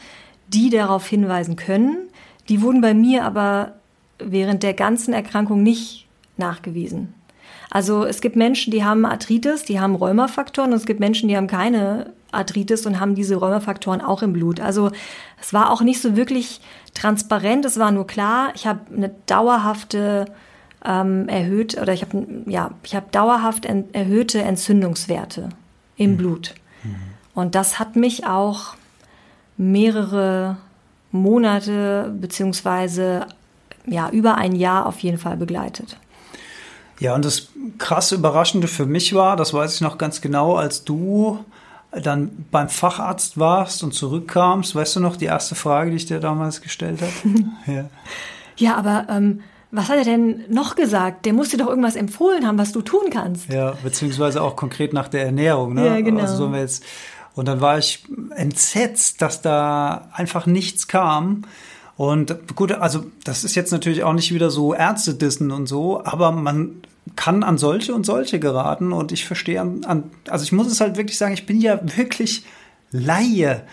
die 0.49 0.71
darauf 0.71 1.07
hinweisen 1.07 1.55
können. 1.55 2.09
Die 2.49 2.63
wurden 2.63 2.81
bei 2.81 2.95
mir 2.95 3.25
aber 3.25 3.75
während 4.19 4.65
der 4.65 4.75
ganzen 4.75 5.15
Erkrankung 5.15 5.63
nicht 5.63 6.08
nachgewiesen. 6.39 7.15
Also 7.71 8.05
es 8.05 8.21
gibt 8.21 8.37
Menschen, 8.37 8.71
die 8.71 8.85
haben 8.85 9.05
Arthritis, 9.05 9.65
die 9.65 9.79
haben 9.81 9.95
Rheumafaktoren 9.95 10.73
und 10.73 10.79
es 10.79 10.87
gibt 10.87 11.01
Menschen, 11.01 11.29
die 11.29 11.37
haben 11.37 11.47
keine 11.47 12.13
Arthritis 12.33 12.87
und 12.87 13.01
haben 13.01 13.15
diese 13.15 13.37
Rheumafaktoren 13.37 14.01
auch 14.01 14.23
im 14.23 14.33
Blut. 14.33 14.61
Also 14.61 14.91
es 15.41 15.53
war 15.53 15.71
auch 15.71 15.83
nicht 15.83 16.01
so 16.01 16.17
wirklich 16.17 16.61
transparent, 16.95 17.65
es 17.65 17.79
war 17.79 17.91
nur 17.91 18.07
klar, 18.07 18.53
ich 18.55 18.67
habe 18.67 18.81
eine 18.95 19.11
dauerhafte 19.27 20.27
ähm, 20.85 21.29
erhöht 21.29 21.81
oder 21.81 21.93
ich 21.93 22.03
habe 22.03 22.27
ja, 22.47 22.71
ich 22.83 22.95
habe 22.95 23.07
dauerhaft 23.11 23.67
en, 23.67 23.93
erhöhte 23.93 24.41
Entzündungswerte 24.43 25.51
im 25.97 26.13
mhm. 26.13 26.17
Blut. 26.17 26.55
Mhm. 26.85 26.97
Und 27.35 27.55
das 27.55 27.79
hat 27.79 27.97
mich 27.97 28.27
auch 28.27 28.75
mehrere 29.57 30.57
Monate 31.11 32.15
beziehungsweise 32.21 33.27
ja 33.87 34.11
über 34.11 34.37
ein 34.37 34.55
Jahr 34.55 34.87
auf 34.87 35.01
jeden 35.01 35.19
Fall 35.19 35.37
begleitet. 35.37 35.99
Ja, 37.01 37.15
und 37.15 37.25
das 37.25 37.49
krass 37.79 38.13
Überraschende 38.13 38.69
für 38.69 38.87
mich 38.87 39.15
war, 39.15 39.37
das 39.37 39.55
weiß 39.55 39.77
ich 39.77 39.81
noch 39.81 39.99
ganz 39.99 40.21
genau, 40.21 40.57
als 40.57 40.85
du 40.85 41.45
dann 41.93 42.47
beim 42.51 42.69
Facharzt 42.69 43.39
warst 43.39 43.83
und 43.83 43.95
zurückkamst, 43.95 44.75
weißt 44.75 44.97
du 44.97 45.01
noch 45.01 45.17
die 45.17 45.25
erste 45.25 45.55
Frage, 45.55 45.91
die 45.91 45.97
ich 45.97 46.07
dir 46.07 46.21
damals 46.21 46.61
gestellt 46.61 47.01
habe? 47.01 47.45
ja. 47.67 47.85
ja, 48.57 48.77
aber 48.77 49.07
ähm, 49.09 49.41
was 49.71 49.89
hat 49.89 49.97
er 49.99 50.05
denn 50.05 50.45
noch 50.49 50.77
gesagt? 50.77 51.27
Der 51.27 51.33
muss 51.33 51.51
dir 51.51 51.59
doch 51.59 51.69
irgendwas 51.69 51.97
empfohlen 51.97 52.47
haben, 52.47 52.59
was 52.59 52.73
du 52.73 52.83
tun 52.83 53.11
kannst. 53.11 53.51
Ja, 53.51 53.73
beziehungsweise 53.83 54.43
auch 54.43 54.57
konkret 54.57 54.93
nach 54.93 55.09
der 55.09 55.25
Ernährung. 55.25 55.75
Ne? 55.75 55.87
Ja, 55.87 56.01
genau. 56.01 56.23
Also 56.23 56.37
sollen 56.37 56.53
wir 56.53 56.61
jetzt, 56.61 56.85
und 57.35 57.47
dann 57.49 57.61
war 57.61 57.79
ich 57.79 58.05
entsetzt, 58.35 59.23
dass 59.23 59.43
da 59.43 60.09
einfach 60.13 60.47
nichts 60.47 60.89
kam. 60.89 61.43
Und 61.99 62.55
gut, 62.55 62.71
also 62.71 63.07
das 63.25 63.43
ist 63.43 63.57
jetzt 63.57 63.73
natürlich 63.73 64.05
auch 64.05 64.13
nicht 64.13 64.33
wieder 64.33 64.51
so 64.51 64.73
Ärztedissen 64.73 65.51
und 65.51 65.67
so, 65.67 66.05
aber 66.05 66.31
man 66.31 66.77
kann 67.17 67.43
an 67.43 67.59
solche 67.59 67.93
und 67.93 68.07
solche 68.07 68.39
geraten 68.39 68.93
und 68.93 69.11
ich 69.11 69.27
verstehe 69.27 69.61
an, 69.61 69.85
an, 69.85 70.05
also 70.29 70.45
ich 70.45 70.53
muss 70.53 70.69
es 70.69 70.81
halt 70.81 70.97
wirklich 70.97 71.19
sagen, 71.19 71.35
ich 71.35 71.45
bin 71.45 71.61
ja 71.61 71.81
wirklich 71.97 72.45
Laie. 72.93 73.65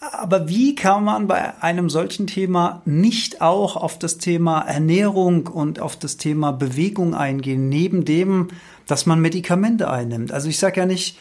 Aber 0.00 0.48
wie 0.48 0.74
kann 0.74 1.04
man 1.04 1.28
bei 1.28 1.62
einem 1.62 1.90
solchen 1.90 2.26
Thema 2.26 2.82
nicht 2.86 3.40
auch 3.40 3.76
auf 3.76 4.00
das 4.00 4.18
Thema 4.18 4.62
Ernährung 4.62 5.46
und 5.46 5.78
auf 5.78 5.96
das 5.96 6.16
Thema 6.16 6.50
Bewegung 6.50 7.14
eingehen, 7.14 7.68
neben 7.68 8.04
dem, 8.04 8.48
dass 8.88 9.06
man 9.06 9.20
Medikamente 9.20 9.88
einnimmt? 9.88 10.32
Also 10.32 10.48
ich 10.48 10.58
sage 10.58 10.80
ja 10.80 10.86
nicht, 10.86 11.16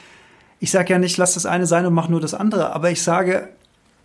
ich 0.59 0.71
sage 0.71 0.93
ja 0.93 0.97
nicht, 0.97 1.15
lass 1.17 1.35
das 1.35 1.45
eine 1.45 1.67
sein 1.67 1.85
und 1.85 1.93
mach 1.93 2.09
nur 2.09 2.21
das 2.21 2.33
andere, 2.33 2.73
aber 2.73 2.89
ich 2.89 3.03
sage, 3.03 3.49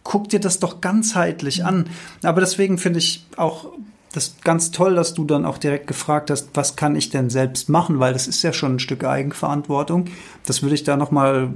guck 0.05 0.29
dir 0.29 0.39
das 0.39 0.61
doch 0.61 0.81
ganzheitlich 0.81 1.65
an. 1.65 1.87
Aber 2.23 2.41
deswegen 2.41 2.79
finde 2.79 3.01
ich 3.01 3.27
auch 3.37 3.73
das 4.13 4.37
ganz 4.45 4.71
toll, 4.71 4.95
dass 4.95 5.15
du 5.15 5.25
dann 5.25 5.45
auch 5.45 5.59
direkt 5.59 5.89
gefragt 5.89 6.31
hast, 6.31 6.51
was 6.55 6.77
kann 6.77 6.95
ich 6.95 7.11
denn 7.11 7.31
selbst 7.31 7.69
machen, 7.69 7.99
weil 7.99 8.13
das 8.13 8.29
ist 8.29 8.43
ja 8.43 8.53
schon 8.53 8.77
ein 8.77 8.79
Stück 8.79 9.03
Eigenverantwortung. 9.03 10.05
Das 10.47 10.63
würde 10.63 10.77
ich 10.77 10.85
da 10.85 10.97
noch 10.97 11.11
mal 11.11 11.55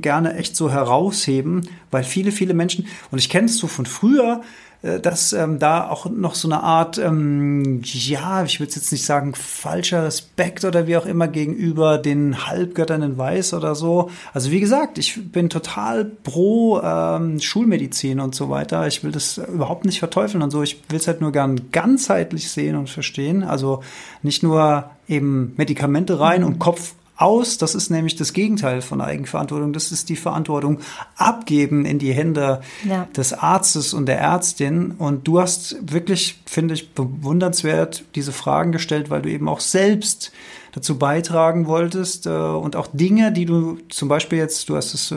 gerne 0.00 0.34
echt 0.34 0.56
so 0.56 0.70
herausheben, 0.70 1.68
weil 1.90 2.04
viele 2.04 2.32
viele 2.32 2.54
Menschen 2.54 2.86
und 3.10 3.18
ich 3.18 3.28
kenne 3.28 3.46
es 3.46 3.58
so 3.58 3.66
von 3.66 3.86
früher, 3.86 4.42
äh, 4.82 5.00
dass 5.00 5.32
ähm, 5.32 5.58
da 5.58 5.88
auch 5.88 6.08
noch 6.08 6.36
so 6.36 6.48
eine 6.48 6.62
Art, 6.62 6.98
ähm, 6.98 7.80
ja, 7.82 8.44
ich 8.44 8.60
würde 8.60 8.74
jetzt 8.74 8.92
nicht 8.92 9.04
sagen 9.04 9.34
falscher 9.34 10.04
Respekt 10.04 10.64
oder 10.64 10.86
wie 10.86 10.96
auch 10.96 11.06
immer 11.06 11.26
gegenüber 11.26 11.98
den 11.98 12.46
Halbgöttern 12.46 13.02
in 13.02 13.18
Weiß 13.18 13.54
oder 13.54 13.74
so. 13.74 14.10
Also 14.32 14.52
wie 14.52 14.60
gesagt, 14.60 14.98
ich 14.98 15.32
bin 15.32 15.50
total 15.50 16.04
pro 16.04 16.80
ähm, 16.80 17.40
Schulmedizin 17.40 18.20
und 18.20 18.36
so 18.36 18.50
weiter. 18.50 18.86
Ich 18.86 19.02
will 19.02 19.10
das 19.10 19.38
überhaupt 19.38 19.84
nicht 19.84 19.98
verteufeln 19.98 20.42
und 20.44 20.50
so. 20.50 20.62
Ich 20.62 20.80
will 20.88 20.98
es 20.98 21.08
halt 21.08 21.20
nur 21.20 21.32
gern 21.32 21.72
ganzheitlich 21.72 22.48
sehen 22.50 22.76
und 22.76 22.88
verstehen. 22.88 23.42
Also 23.42 23.82
nicht 24.22 24.44
nur 24.44 24.90
eben 25.08 25.54
Medikamente 25.56 26.20
rein 26.20 26.44
und 26.44 26.60
Kopf 26.60 26.94
aus. 27.18 27.58
Das 27.58 27.74
ist 27.74 27.90
nämlich 27.90 28.16
das 28.16 28.32
Gegenteil 28.32 28.80
von 28.80 29.00
Eigenverantwortung. 29.00 29.72
Das 29.72 29.92
ist 29.92 30.08
die 30.08 30.16
Verantwortung 30.16 30.78
abgeben 31.16 31.84
in 31.84 31.98
die 31.98 32.12
Hände 32.12 32.60
ja. 32.84 33.06
des 33.16 33.32
Arztes 33.32 33.92
und 33.92 34.06
der 34.06 34.20
Ärztin. 34.20 34.92
Und 34.92 35.26
du 35.26 35.40
hast 35.40 35.76
wirklich, 35.92 36.40
finde 36.46 36.74
ich, 36.74 36.94
bewundernswert 36.94 38.04
diese 38.14 38.32
Fragen 38.32 38.72
gestellt, 38.72 39.10
weil 39.10 39.22
du 39.22 39.30
eben 39.30 39.48
auch 39.48 39.60
selbst 39.60 40.32
dazu 40.72 40.98
beitragen 40.98 41.66
wolltest 41.66 42.26
äh, 42.26 42.30
und 42.30 42.76
auch 42.76 42.88
Dinge, 42.92 43.32
die 43.32 43.46
du 43.46 43.78
zum 43.88 44.08
Beispiel 44.08 44.38
jetzt, 44.38 44.68
du 44.68 44.76
hast 44.76 44.94
es 44.94 45.10
äh, 45.10 45.16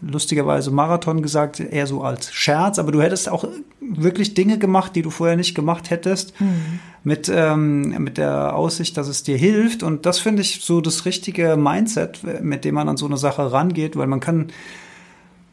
lustigerweise 0.00 0.70
Marathon 0.70 1.22
gesagt, 1.22 1.60
eher 1.60 1.86
so 1.86 2.02
als 2.02 2.32
Scherz, 2.32 2.78
aber 2.78 2.92
du 2.92 3.02
hättest 3.02 3.28
auch 3.28 3.44
wirklich 3.80 4.34
Dinge 4.34 4.58
gemacht, 4.58 4.94
die 4.94 5.02
du 5.02 5.10
vorher 5.10 5.36
nicht 5.36 5.54
gemacht 5.54 5.90
hättest, 5.90 6.40
mhm. 6.40 6.80
mit, 7.04 7.30
ähm, 7.34 8.02
mit 8.02 8.18
der 8.18 8.54
Aussicht, 8.56 8.96
dass 8.96 9.08
es 9.08 9.22
dir 9.22 9.36
hilft. 9.36 9.82
Und 9.82 10.06
das 10.06 10.18
finde 10.18 10.42
ich 10.42 10.60
so 10.62 10.80
das 10.80 11.04
richtige 11.04 11.56
Mindset, 11.56 12.20
mit 12.42 12.64
dem 12.64 12.74
man 12.76 12.88
an 12.88 12.96
so 12.96 13.06
eine 13.06 13.16
Sache 13.16 13.52
rangeht, 13.52 13.96
weil 13.96 14.06
man 14.06 14.20
kann 14.20 14.52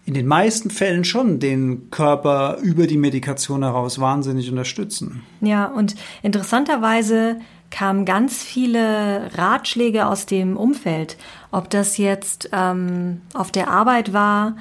in 0.06 0.16
den 0.16 0.26
meisten 0.26 0.72
Fällen 0.72 1.04
schon 1.04 1.40
den 1.40 1.92
Körper 1.92 2.58
über 2.64 2.88
die 2.88 2.98
Medikation 2.98 3.62
heraus 3.62 4.00
wahnsinnig 4.00 4.50
unterstützen. 4.50 5.22
Ja, 5.40 5.66
und 5.66 5.96
interessanterweise 6.24 7.38
kamen 7.72 8.06
ganz 8.06 8.44
viele 8.44 9.30
Ratschläge 9.36 10.08
aus 10.08 10.26
dem 10.26 10.58
Umfeld, 10.58 11.18
ob 11.52 11.70
das 11.70 11.98
jetzt 11.98 12.50
ähm, 12.52 13.22
auf 13.34 13.52
der 13.52 13.70
Arbeit 13.70 14.14
war. 14.14 14.56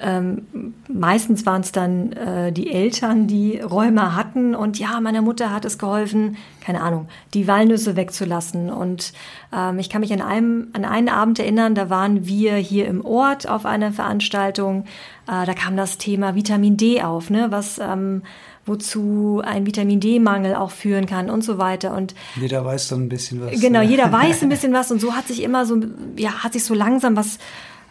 Ähm, 0.00 0.74
meistens 0.88 1.44
waren 1.44 1.60
es 1.60 1.70
dann 1.70 2.12
äh, 2.12 2.52
die 2.52 2.72
Eltern, 2.72 3.26
die 3.26 3.58
Räume 3.60 4.16
hatten 4.16 4.54
und 4.54 4.78
ja, 4.78 4.98
meiner 4.98 5.20
Mutter 5.20 5.50
hat 5.50 5.66
es 5.66 5.78
geholfen, 5.78 6.38
keine 6.62 6.80
Ahnung, 6.80 7.08
die 7.34 7.46
Walnüsse 7.46 7.94
wegzulassen. 7.94 8.70
Und 8.70 9.12
ähm, 9.54 9.78
ich 9.78 9.90
kann 9.90 10.00
mich 10.00 10.12
an 10.14 10.22
einem, 10.22 10.68
an 10.72 10.86
einen 10.86 11.10
Abend 11.10 11.38
erinnern, 11.38 11.74
da 11.74 11.90
waren 11.90 12.26
wir 12.26 12.54
hier 12.54 12.86
im 12.86 13.04
Ort 13.04 13.46
auf 13.46 13.66
einer 13.66 13.92
Veranstaltung. 13.92 14.86
Äh, 15.26 15.44
da 15.44 15.52
kam 15.52 15.76
das 15.76 15.98
Thema 15.98 16.34
Vitamin 16.34 16.78
D 16.78 17.02
auf, 17.02 17.28
ne, 17.28 17.48
was 17.50 17.78
ähm, 17.78 18.22
wozu 18.66 19.42
ein 19.44 19.66
Vitamin 19.66 20.00
D-Mangel 20.00 20.54
auch 20.54 20.70
führen 20.70 21.06
kann 21.06 21.30
und 21.30 21.42
so 21.42 21.58
weiter. 21.58 21.94
Und 21.94 22.14
jeder 22.40 22.64
weiß 22.64 22.88
dann 22.88 23.02
ein 23.02 23.08
bisschen 23.08 23.40
was. 23.40 23.60
Genau, 23.60 23.82
jeder 23.82 24.10
weiß 24.10 24.42
ein 24.42 24.48
bisschen 24.50 24.72
was 24.72 24.90
und 24.90 25.00
so 25.00 25.14
hat 25.14 25.28
sich 25.28 25.42
immer 25.42 25.66
so, 25.66 25.80
ja, 26.16 26.42
hat 26.42 26.52
sich 26.54 26.64
so 26.64 26.74
langsam 26.74 27.16
was 27.16 27.38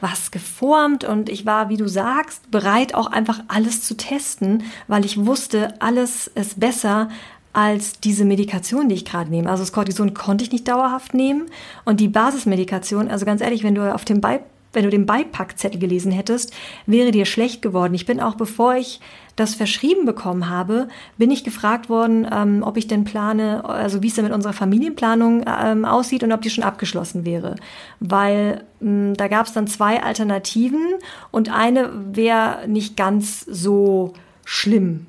was 0.02 0.32
geformt 0.32 1.06
und 1.06 1.30
ich 1.30 1.46
war, 1.46 1.70
wie 1.70 1.78
du 1.78 1.88
sagst, 1.88 2.52
bereit 2.52 2.94
auch 2.94 3.08
einfach 3.08 3.40
alles 3.48 3.84
zu 3.84 3.96
testen, 3.96 4.64
weil 4.90 5.06
ich 5.06 5.26
wusste, 5.26 5.82
alles 5.82 6.28
ist 6.28 6.60
besser 6.60 7.08
als 7.54 8.00
diese 8.02 8.26
Medikation, 8.26 8.90
die 8.90 8.96
ich 8.96 9.06
gerade 9.06 9.30
nehme. 9.30 9.50
Also 9.50 9.64
das 9.64 9.72
Cortison 9.72 10.14
konnte 10.14 10.44
ich 10.44 10.52
nicht 10.52 10.68
dauerhaft 10.68 11.14
nehmen 11.14 11.46
und 11.86 12.02
die 12.02 12.10
Basismedikation, 12.10 13.10
also 13.10 13.26
ganz 13.26 13.42
ehrlich, 13.42 13.64
wenn 13.64 13.76
du 13.76 13.94
auf 13.94 14.04
dem 14.04 14.20
Bei 14.20 14.42
wenn 14.74 14.84
du 14.84 14.90
den 14.90 15.06
Beipackzettel 15.06 15.80
gelesen 15.80 16.12
hättest, 16.12 16.54
wäre 16.86 17.12
dir 17.12 17.26
schlecht 17.26 17.62
geworden. 17.62 17.94
Ich 17.94 18.06
bin 18.06 18.20
auch, 18.20 18.36
bevor 18.36 18.76
ich 18.76 19.00
das 19.36 19.56
verschrieben 19.56 20.06
bekommen 20.06 20.50
habe, 20.50 20.88
bin 21.18 21.32
ich 21.32 21.44
gefragt 21.44 21.90
worden, 21.90 22.28
ähm, 22.32 22.64
ob 22.64 22.78
ich 22.78 22.88
denn 22.88 23.04
plane, 23.04 23.66
also 23.66 24.04
wie 24.04 24.08
es 24.08 24.16
denn 24.16 24.26
mit 24.26 24.34
unserer 24.34 24.54
Familienplanung 24.54 25.46
ähm, 25.48 25.86
aussieht 25.86 26.24
und 26.24 26.32
ob 26.32 26.42
die 26.42 26.50
schon 26.50 26.64
abgeschlossen 26.64 27.26
wäre. 27.26 27.56
Weil 28.00 28.64
ähm, 28.82 29.16
da 29.16 29.28
gab 29.28 29.48
es 29.48 29.54
dann 29.54 29.68
zwei 29.68 30.04
Alternativen 30.04 30.96
und 31.32 31.52
eine 31.52 31.90
wäre 32.14 32.68
nicht 32.68 32.96
ganz 32.96 33.42
so 33.42 34.14
schlimm. 34.46 35.08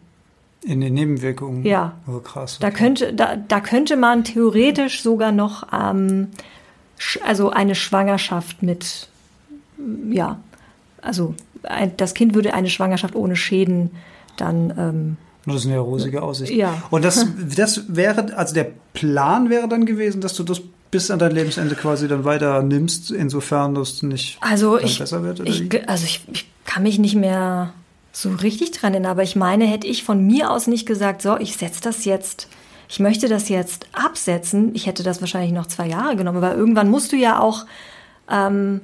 In 0.63 0.81
den 0.81 0.95
Nebenwirkungen? 0.95 1.65
Ja. 1.65 1.93
Oh, 2.07 2.21
krass. 2.21 2.57
Okay. 2.57 2.71
Da, 2.71 2.71
könnte, 2.71 3.13
da, 3.13 3.37
da 3.37 3.61
könnte 3.61 3.97
man 3.99 4.25
theoretisch 4.25 5.03
sogar 5.03 5.31
noch 5.31 5.67
ähm, 5.73 6.29
also 7.27 7.51
eine 7.51 7.75
Schwangerschaft 7.75 8.63
mit 8.63 9.09
ja, 10.11 10.39
also 11.03 11.35
ein, 11.63 11.97
das 11.97 12.15
Kind 12.15 12.35
würde 12.35 12.55
eine 12.55 12.69
Schwangerschaft 12.69 13.15
ohne 13.15 13.37
Schäden 13.37 13.91
dann. 14.37 14.75
Ähm, 14.79 15.17
das 15.47 15.57
ist 15.57 15.67
eine 15.67 15.79
rosige 15.79 16.23
Aussicht. 16.23 16.53
Ja. 16.53 16.83
Und 16.91 17.05
das, 17.05 17.27
das 17.57 17.83
wäre, 17.89 18.37
also 18.37 18.55
der 18.55 18.71
Plan 18.93 19.51
wäre 19.51 19.69
dann 19.69 19.87
gewesen, 19.87 20.21
dass 20.21 20.35
du 20.35 20.43
das 20.43 20.63
bis 20.91 21.11
an 21.11 21.19
dein 21.19 21.33
Lebensende 21.33 21.75
quasi 21.75 22.07
dann 22.07 22.25
weiter 22.25 22.63
nimmst, 22.63 23.11
insofern 23.11 23.75
das 23.75 24.03
nicht 24.03 24.39
also 24.41 24.79
ich, 24.79 24.99
besser 24.99 25.25
wird? 25.25 25.41
Oder 25.41 25.51
ich, 25.51 25.73
wie? 25.73 25.83
Also 25.89 26.05
ich, 26.05 26.25
ich 26.33 26.49
kann 26.65 26.85
mich 26.85 26.99
nicht 26.99 27.17
mehr 27.17 27.73
so 28.13 28.31
richtig 28.31 28.71
dran 28.71 28.93
erinnern, 28.93 29.11
aber 29.11 29.25
ich 29.25 29.35
meine, 29.35 29.67
hätte 29.67 29.89
ich 29.89 30.05
von 30.05 30.25
mir 30.25 30.53
aus 30.53 30.69
nicht 30.69 30.87
gesagt, 30.87 31.21
so, 31.21 31.37
ich 31.37 31.57
setze 31.57 31.81
das 31.83 32.05
jetzt, 32.05 32.47
ich 32.89 33.01
möchte 33.01 33.29
das 33.29 33.49
jetzt 33.49 33.89
absetzen, 33.93 34.73
ich 34.75 34.87
hätte 34.87 35.03
das 35.03 35.21
wahrscheinlich 35.21 35.53
noch 35.53 35.67
zwei 35.67 35.89
Jahre 35.89 36.15
genommen, 36.15 36.41
weil 36.41 36.57
irgendwann 36.57 36.91
musst 36.91 37.11
du 37.11 37.17
ja 37.17 37.41
auch 37.41 37.67
ähm, 38.31 38.81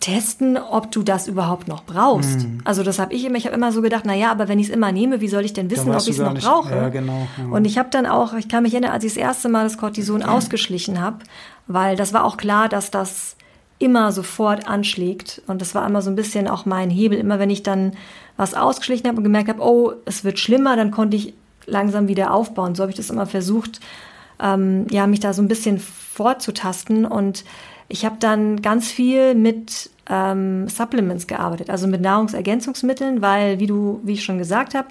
testen, 0.00 0.56
ob 0.56 0.90
du 0.90 1.02
das 1.02 1.28
überhaupt 1.28 1.68
noch 1.68 1.84
brauchst. 1.84 2.40
Mhm. 2.40 2.60
Also 2.64 2.82
das 2.82 2.98
habe 2.98 3.14
ich 3.14 3.24
immer, 3.24 3.36
ich 3.36 3.46
habe 3.46 3.56
immer 3.56 3.72
so 3.72 3.82
gedacht, 3.82 4.04
na 4.06 4.14
ja, 4.14 4.30
aber 4.30 4.48
wenn 4.48 4.58
ich 4.58 4.68
es 4.68 4.74
immer 4.74 4.92
nehme, 4.92 5.20
wie 5.20 5.28
soll 5.28 5.44
ich 5.44 5.52
denn 5.52 5.70
wissen, 5.70 5.90
ob 5.90 6.00
ich 6.00 6.08
es 6.08 6.18
noch 6.18 6.32
nicht, 6.32 6.46
brauche? 6.46 6.74
Ja, 6.74 6.88
genau, 6.88 7.26
ja. 7.36 7.44
Und 7.50 7.64
ich 7.64 7.78
habe 7.78 7.88
dann 7.90 8.06
auch, 8.06 8.34
ich 8.34 8.48
kann 8.48 8.62
mich 8.62 8.74
erinnern, 8.74 8.92
als 8.92 9.04
ich 9.04 9.14
das 9.14 9.22
erste 9.22 9.48
Mal 9.48 9.64
das 9.64 9.78
Cortison 9.78 10.20
mhm. 10.20 10.28
ausgeschlichen 10.28 11.00
habe, 11.00 11.18
weil 11.66 11.96
das 11.96 12.12
war 12.12 12.24
auch 12.24 12.36
klar, 12.36 12.68
dass 12.68 12.90
das 12.90 13.36
immer 13.78 14.12
sofort 14.12 14.68
anschlägt 14.68 15.42
und 15.46 15.60
das 15.60 15.74
war 15.74 15.86
immer 15.86 16.00
so 16.00 16.10
ein 16.10 16.16
bisschen 16.16 16.48
auch 16.48 16.64
mein 16.64 16.88
Hebel. 16.90 17.18
Immer 17.18 17.38
wenn 17.38 17.50
ich 17.50 17.62
dann 17.62 17.92
was 18.36 18.54
ausgeschlichen 18.54 19.06
habe 19.06 19.18
und 19.18 19.24
gemerkt 19.24 19.48
habe, 19.48 19.62
oh, 19.62 19.92
es 20.04 20.24
wird 20.24 20.38
schlimmer, 20.38 20.76
dann 20.76 20.90
konnte 20.90 21.16
ich 21.16 21.34
langsam 21.66 22.08
wieder 22.08 22.32
aufbauen. 22.32 22.74
So 22.74 22.82
habe 22.82 22.90
ich 22.90 22.96
das 22.96 23.10
immer 23.10 23.26
versucht, 23.26 23.80
ähm, 24.42 24.86
ja, 24.90 25.06
mich 25.06 25.20
da 25.20 25.32
so 25.32 25.42
ein 25.42 25.48
bisschen 25.48 25.78
vorzutasten 25.78 27.04
und 27.04 27.44
ich 27.88 28.04
habe 28.04 28.16
dann 28.18 28.62
ganz 28.62 28.90
viel 28.90 29.34
mit 29.34 29.90
ähm, 30.08 30.68
Supplements 30.68 31.26
gearbeitet, 31.26 31.70
also 31.70 31.86
mit 31.86 32.00
Nahrungsergänzungsmitteln, 32.00 33.22
weil, 33.22 33.58
wie 33.58 33.66
du, 33.66 34.00
wie 34.02 34.14
ich 34.14 34.24
schon 34.24 34.38
gesagt 34.38 34.74
habe, 34.74 34.88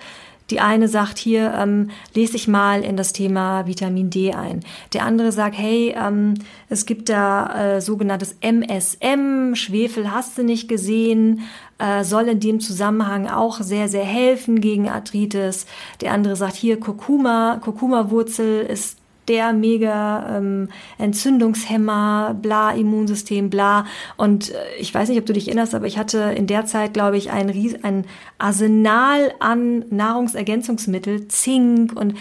die 0.51 0.59
eine 0.59 0.87
sagt 0.87 1.17
hier, 1.17 1.53
ähm, 1.57 1.89
lese 2.13 2.35
ich 2.35 2.47
mal 2.47 2.83
in 2.83 2.97
das 2.97 3.13
Thema 3.13 3.65
Vitamin 3.65 4.11
D 4.11 4.31
ein. 4.33 4.59
Der 4.93 5.03
andere 5.03 5.31
sagt, 5.31 5.57
hey, 5.57 5.95
ähm, 5.97 6.35
es 6.69 6.85
gibt 6.85 7.09
da 7.09 7.77
äh, 7.77 7.81
sogenanntes 7.81 8.35
MSM, 8.41 9.55
Schwefel 9.55 10.11
hast 10.11 10.37
du 10.37 10.43
nicht 10.43 10.67
gesehen, 10.67 11.41
äh, 11.79 12.03
soll 12.03 12.27
in 12.27 12.39
dem 12.39 12.59
Zusammenhang 12.59 13.27
auch 13.27 13.59
sehr, 13.61 13.87
sehr 13.87 14.05
helfen 14.05 14.61
gegen 14.61 14.87
Arthritis. 14.87 15.65
Der 16.01 16.11
andere 16.11 16.35
sagt 16.35 16.55
hier, 16.55 16.79
Kurkuma, 16.79 17.57
Kurkuma-Wurzel 17.61 18.61
ist 18.61 18.97
der 19.27 19.53
mega 19.53 20.37
ähm, 20.37 20.69
Entzündungshemmer, 20.97 22.35
bla, 22.41 22.71
Immunsystem, 22.71 23.49
bla. 23.49 23.85
Und 24.17 24.51
äh, 24.51 24.55
ich 24.79 24.93
weiß 24.93 25.09
nicht, 25.09 25.19
ob 25.19 25.25
du 25.25 25.33
dich 25.33 25.47
erinnerst, 25.47 25.75
aber 25.75 25.87
ich 25.87 25.97
hatte 25.97 26.33
in 26.35 26.47
der 26.47 26.65
Zeit, 26.65 26.93
glaube 26.93 27.17
ich, 27.17 27.31
ein, 27.31 27.49
Ries 27.49 27.83
ein 27.83 28.05
Arsenal 28.37 29.33
an 29.39 29.85
Nahrungsergänzungsmittel, 29.89 31.27
Zink 31.27 31.93
und 31.93 32.15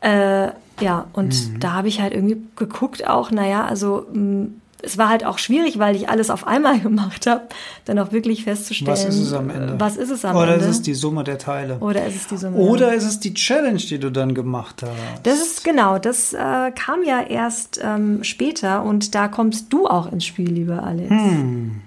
äh, 0.00 0.48
ja, 0.80 1.06
und 1.12 1.52
mhm. 1.52 1.60
da 1.60 1.72
habe 1.72 1.88
ich 1.88 2.00
halt 2.00 2.12
irgendwie 2.12 2.36
geguckt 2.56 3.06
auch, 3.06 3.30
naja, 3.30 3.64
also 3.64 4.06
mh, 4.12 4.48
es 4.84 4.98
war 4.98 5.08
halt 5.08 5.24
auch 5.24 5.38
schwierig, 5.38 5.78
weil 5.78 5.96
ich 5.96 6.08
alles 6.08 6.30
auf 6.30 6.46
einmal 6.46 6.80
gemacht 6.80 7.26
habe, 7.26 7.42
dann 7.84 7.98
auch 7.98 8.12
wirklich 8.12 8.44
festzustellen, 8.44 8.92
was 8.92 9.04
ist 9.04 9.18
es 9.18 9.32
am 9.32 9.50
Ende? 9.50 9.74
Was 9.78 9.96
ist 9.96 10.10
es 10.10 10.24
am 10.24 10.36
Oder 10.36 10.54
Ende? 10.54 10.66
ist 10.66 10.70
es 10.70 10.82
die 10.82 10.94
Summe 10.94 11.24
der 11.24 11.38
Teile? 11.38 11.78
Oder 11.78 12.06
ist 12.06 12.16
es 12.16 12.26
die 12.28 12.36
Summe? 12.36 12.56
Oder 12.56 12.94
ist 12.94 13.04
es 13.04 13.20
die 13.20 13.34
Challenge, 13.34 13.78
die 13.78 13.98
du 13.98 14.10
dann 14.10 14.34
gemacht 14.34 14.82
hast? 14.82 14.92
Das 15.22 15.40
ist 15.40 15.64
genau, 15.64 15.98
das 15.98 16.32
äh, 16.32 16.70
kam 16.72 17.02
ja 17.04 17.22
erst 17.22 17.80
ähm, 17.82 18.22
später 18.24 18.82
und 18.82 19.14
da 19.14 19.28
kommst 19.28 19.72
du 19.72 19.86
auch 19.86 20.10
ins 20.10 20.24
Spiel, 20.24 20.50
liebe 20.50 20.82
Alex. 20.82 21.10
Hm. 21.10 21.80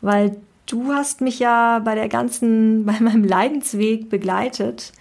Weil 0.00 0.36
du 0.66 0.92
hast 0.92 1.20
mich 1.20 1.38
ja 1.38 1.80
bei 1.80 1.94
der 1.94 2.08
ganzen, 2.08 2.84
bei 2.86 2.98
meinem 3.00 3.24
Leidensweg 3.24 4.08
begleitet. 4.08 4.92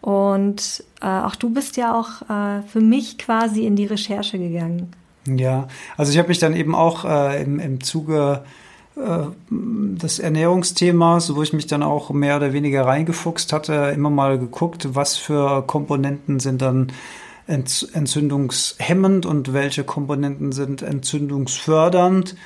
Und 0.00 0.84
äh, 1.00 1.06
auch 1.06 1.34
du 1.34 1.48
bist 1.48 1.78
ja 1.78 1.98
auch 1.98 2.28
äh, 2.28 2.62
für 2.66 2.80
mich 2.80 3.16
quasi 3.16 3.64
in 3.64 3.74
die 3.74 3.86
Recherche 3.86 4.38
gegangen. 4.38 4.92
Ja, 5.26 5.68
also 5.96 6.12
ich 6.12 6.18
habe 6.18 6.28
mich 6.28 6.38
dann 6.38 6.54
eben 6.54 6.74
auch 6.74 7.04
äh, 7.04 7.42
im, 7.42 7.58
im 7.58 7.82
Zuge 7.82 8.44
äh, 8.96 9.24
des 9.50 10.18
Ernährungsthemas, 10.18 11.34
wo 11.34 11.42
ich 11.42 11.52
mich 11.52 11.66
dann 11.66 11.82
auch 11.82 12.10
mehr 12.10 12.36
oder 12.36 12.52
weniger 12.52 12.86
reingefuchst 12.86 13.52
hatte, 13.52 13.92
immer 13.94 14.10
mal 14.10 14.38
geguckt, 14.38 14.94
was 14.94 15.16
für 15.16 15.66
Komponenten 15.66 16.40
sind 16.40 16.62
dann 16.62 16.92
entzündungshemmend 17.46 19.26
und 19.26 19.52
welche 19.52 19.84
Komponenten 19.84 20.52
sind 20.52 20.82
entzündungsfördernd. 20.82 22.36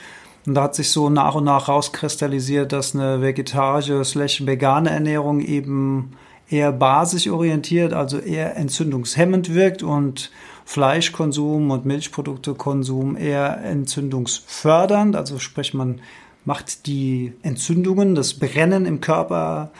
Und 0.47 0.55
da 0.55 0.62
hat 0.62 0.75
sich 0.75 0.91
so 0.91 1.11
nach 1.11 1.35
und 1.35 1.45
nach 1.45 1.69
rauskristallisiert, 1.69 2.73
dass 2.73 2.95
eine 2.95 3.21
vegetarische 3.21 4.05
slash 4.05 4.47
vegane 4.47 4.91
Ernährung 4.91 5.41
eben 5.41 6.12
eher 6.51 6.73
basisorientiert, 6.73 7.93
also 7.93 8.19
eher 8.19 8.57
entzündungshemmend 8.57 9.55
wirkt 9.55 9.83
und 9.83 10.31
Fleischkonsum 10.65 11.71
und 11.71 11.87
Milchproduktekonsum 11.87 13.17
eher 13.17 13.63
entzündungsfördernd, 13.65 15.17
also 15.17 15.39
sprich 15.39 15.75
man 15.75 16.01
macht 16.45 16.87
die 16.87 17.33
Entzündungen, 17.43 18.15
das 18.15 18.35
Brennen 18.35 18.87
im 18.87 19.01
Körper 19.01 19.71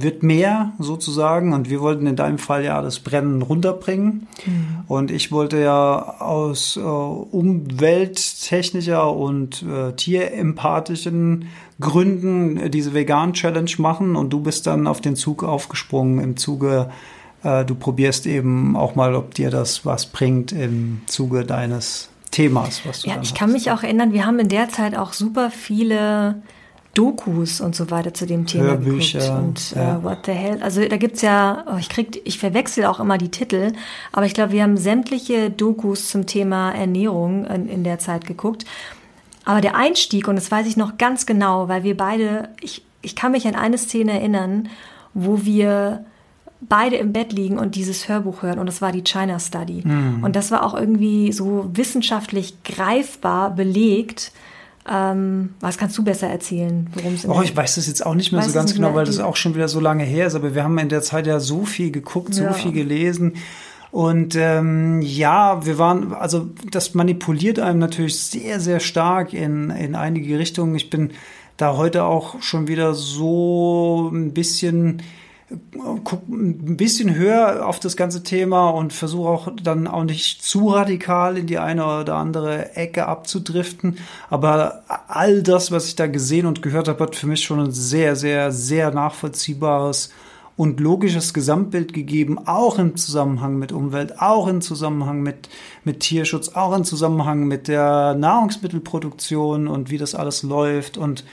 wird 0.00 0.22
mehr 0.22 0.72
sozusagen 0.78 1.52
und 1.52 1.68
wir 1.70 1.80
wollten 1.80 2.06
in 2.06 2.16
deinem 2.16 2.38
Fall 2.38 2.64
ja 2.64 2.80
das 2.82 3.00
Brennen 3.00 3.42
runterbringen 3.42 4.26
mhm. 4.44 4.66
und 4.88 5.10
ich 5.10 5.32
wollte 5.32 5.60
ja 5.60 6.20
aus 6.20 6.76
äh, 6.76 6.80
umwelttechnischer 6.80 9.14
und 9.14 9.62
äh, 9.62 9.92
tierempathischen 9.92 11.48
Gründen 11.80 12.70
diese 12.70 12.94
Vegan 12.94 13.34
Challenge 13.34 13.70
machen 13.78 14.16
und 14.16 14.30
du 14.30 14.40
bist 14.40 14.66
dann 14.66 14.86
auf 14.86 15.00
den 15.00 15.16
Zug 15.16 15.44
aufgesprungen 15.44 16.22
im 16.22 16.36
Zuge 16.36 16.90
äh, 17.42 17.64
du 17.64 17.74
probierst 17.74 18.26
eben 18.26 18.76
auch 18.76 18.94
mal, 18.94 19.14
ob 19.14 19.34
dir 19.34 19.50
das 19.50 19.84
was 19.84 20.06
bringt 20.06 20.52
im 20.52 21.02
Zuge 21.06 21.44
deines 21.44 22.08
Themas, 22.30 22.82
was 22.84 23.02
du 23.02 23.08
Ja, 23.08 23.14
ich 23.22 23.30
hast. 23.30 23.38
kann 23.38 23.52
mich 23.52 23.70
auch 23.70 23.82
erinnern, 23.82 24.12
wir 24.12 24.26
haben 24.26 24.38
in 24.38 24.48
der 24.48 24.68
Zeit 24.68 24.96
auch 24.96 25.12
super 25.12 25.50
viele 25.50 26.42
Dokus 26.96 27.60
und 27.60 27.76
so 27.76 27.90
weiter 27.90 28.14
zu 28.14 28.26
dem 28.26 28.46
Thema 28.46 28.70
Hörbücher, 28.70 29.18
geguckt. 29.18 29.38
Und 29.38 29.70
ja. 29.72 29.98
uh, 29.98 30.02
what 30.02 30.18
the 30.24 30.32
hell? 30.32 30.62
Also 30.62 30.86
da 30.86 30.96
gibt's 30.96 31.20
ja, 31.20 31.64
oh, 31.70 31.76
ich 31.78 31.90
krieg, 31.90 32.22
ich 32.24 32.38
verwechsel 32.38 32.86
auch 32.86 33.00
immer 33.00 33.18
die 33.18 33.30
Titel, 33.30 33.72
aber 34.12 34.24
ich 34.24 34.32
glaube, 34.32 34.52
wir 34.52 34.62
haben 34.62 34.78
sämtliche 34.78 35.50
Dokus 35.50 36.08
zum 36.08 36.26
Thema 36.26 36.72
Ernährung 36.72 37.44
in, 37.44 37.68
in, 37.68 37.84
der 37.84 37.98
Zeit 37.98 38.26
geguckt. 38.26 38.64
Aber 39.44 39.60
der 39.60 39.76
Einstieg, 39.76 40.26
und 40.26 40.36
das 40.36 40.50
weiß 40.50 40.66
ich 40.66 40.76
noch 40.76 40.96
ganz 40.96 41.26
genau, 41.26 41.68
weil 41.68 41.82
wir 41.82 41.96
beide, 41.96 42.48
ich, 42.60 42.82
ich 43.02 43.14
kann 43.14 43.32
mich 43.32 43.46
an 43.46 43.54
eine 43.54 43.76
Szene 43.76 44.12
erinnern, 44.12 44.68
wo 45.12 45.44
wir 45.44 46.04
beide 46.62 46.96
im 46.96 47.12
Bett 47.12 47.32
liegen 47.32 47.58
und 47.58 47.74
dieses 47.74 48.08
Hörbuch 48.08 48.42
hören 48.42 48.58
und 48.58 48.66
das 48.66 48.80
war 48.80 48.90
die 48.90 49.04
China 49.04 49.38
Study. 49.38 49.82
Mhm. 49.84 50.24
Und 50.24 50.34
das 50.34 50.50
war 50.50 50.64
auch 50.64 50.74
irgendwie 50.74 51.30
so 51.32 51.68
wissenschaftlich 51.74 52.62
greifbar 52.64 53.50
belegt, 53.50 54.32
ähm, 54.88 55.54
was 55.60 55.78
kannst 55.78 55.98
du 55.98 56.04
besser 56.04 56.28
erzählen, 56.28 56.88
worum 56.94 57.14
es 57.14 57.28
Oh, 57.28 57.42
ich 57.42 57.56
weiß 57.56 57.74
das 57.74 57.86
jetzt 57.86 58.04
auch 58.04 58.14
nicht 58.14 58.32
mehr 58.32 58.42
so 58.42 58.52
ganz 58.52 58.74
genau, 58.74 58.94
weil 58.94 59.04
das 59.04 59.18
auch 59.18 59.36
schon 59.36 59.54
wieder 59.54 59.68
so 59.68 59.80
lange 59.80 60.04
her 60.04 60.26
ist. 60.26 60.34
Aber 60.34 60.54
wir 60.54 60.62
haben 60.62 60.78
in 60.78 60.88
der 60.88 61.02
Zeit 61.02 61.26
ja 61.26 61.40
so 61.40 61.64
viel 61.64 61.90
geguckt, 61.90 62.34
so 62.34 62.44
ja. 62.44 62.52
viel 62.52 62.72
gelesen. 62.72 63.34
Und 63.90 64.36
ähm, 64.36 65.00
ja, 65.02 65.64
wir 65.64 65.78
waren, 65.78 66.12
also 66.12 66.50
das 66.70 66.94
manipuliert 66.94 67.58
einem 67.58 67.78
natürlich 67.78 68.18
sehr, 68.18 68.60
sehr 68.60 68.80
stark 68.80 69.32
in, 69.32 69.70
in 69.70 69.94
einige 69.94 70.38
Richtungen. 70.38 70.74
Ich 70.74 70.90
bin 70.90 71.12
da 71.56 71.76
heute 71.76 72.04
auch 72.04 72.42
schon 72.42 72.68
wieder 72.68 72.94
so 72.94 74.10
ein 74.12 74.34
bisschen 74.34 75.02
guck 76.02 76.28
ein 76.28 76.76
bisschen 76.76 77.14
höher 77.14 77.66
auf 77.66 77.78
das 77.78 77.96
ganze 77.96 78.24
Thema 78.24 78.70
und 78.70 78.92
versuche 78.92 79.28
auch 79.28 79.48
dann 79.62 79.86
auch 79.86 80.02
nicht 80.02 80.42
zu 80.42 80.70
radikal 80.70 81.38
in 81.38 81.46
die 81.46 81.58
eine 81.58 82.00
oder 82.00 82.16
andere 82.16 82.74
Ecke 82.74 83.06
abzudriften. 83.06 83.98
Aber 84.28 84.82
all 85.06 85.42
das, 85.42 85.70
was 85.70 85.86
ich 85.86 85.94
da 85.94 86.08
gesehen 86.08 86.46
und 86.46 86.62
gehört 86.62 86.88
habe, 86.88 87.04
hat 87.04 87.14
für 87.14 87.28
mich 87.28 87.44
schon 87.44 87.60
ein 87.60 87.70
sehr, 87.70 88.16
sehr, 88.16 88.50
sehr 88.50 88.90
nachvollziehbares 88.90 90.10
und 90.56 90.80
logisches 90.80 91.34
Gesamtbild 91.34 91.92
gegeben, 91.92 92.38
auch 92.46 92.78
im 92.78 92.96
Zusammenhang 92.96 93.56
mit 93.58 93.72
Umwelt, 93.72 94.20
auch 94.20 94.48
im 94.48 94.62
Zusammenhang 94.62 95.22
mit, 95.22 95.48
mit 95.84 96.00
Tierschutz, 96.00 96.48
auch 96.48 96.74
im 96.74 96.82
Zusammenhang 96.82 97.44
mit 97.44 97.68
der 97.68 98.14
Nahrungsmittelproduktion 98.14 99.68
und 99.68 99.90
wie 99.90 99.98
das 99.98 100.14
alles 100.14 100.42
läuft 100.42 100.96
und 100.96 101.24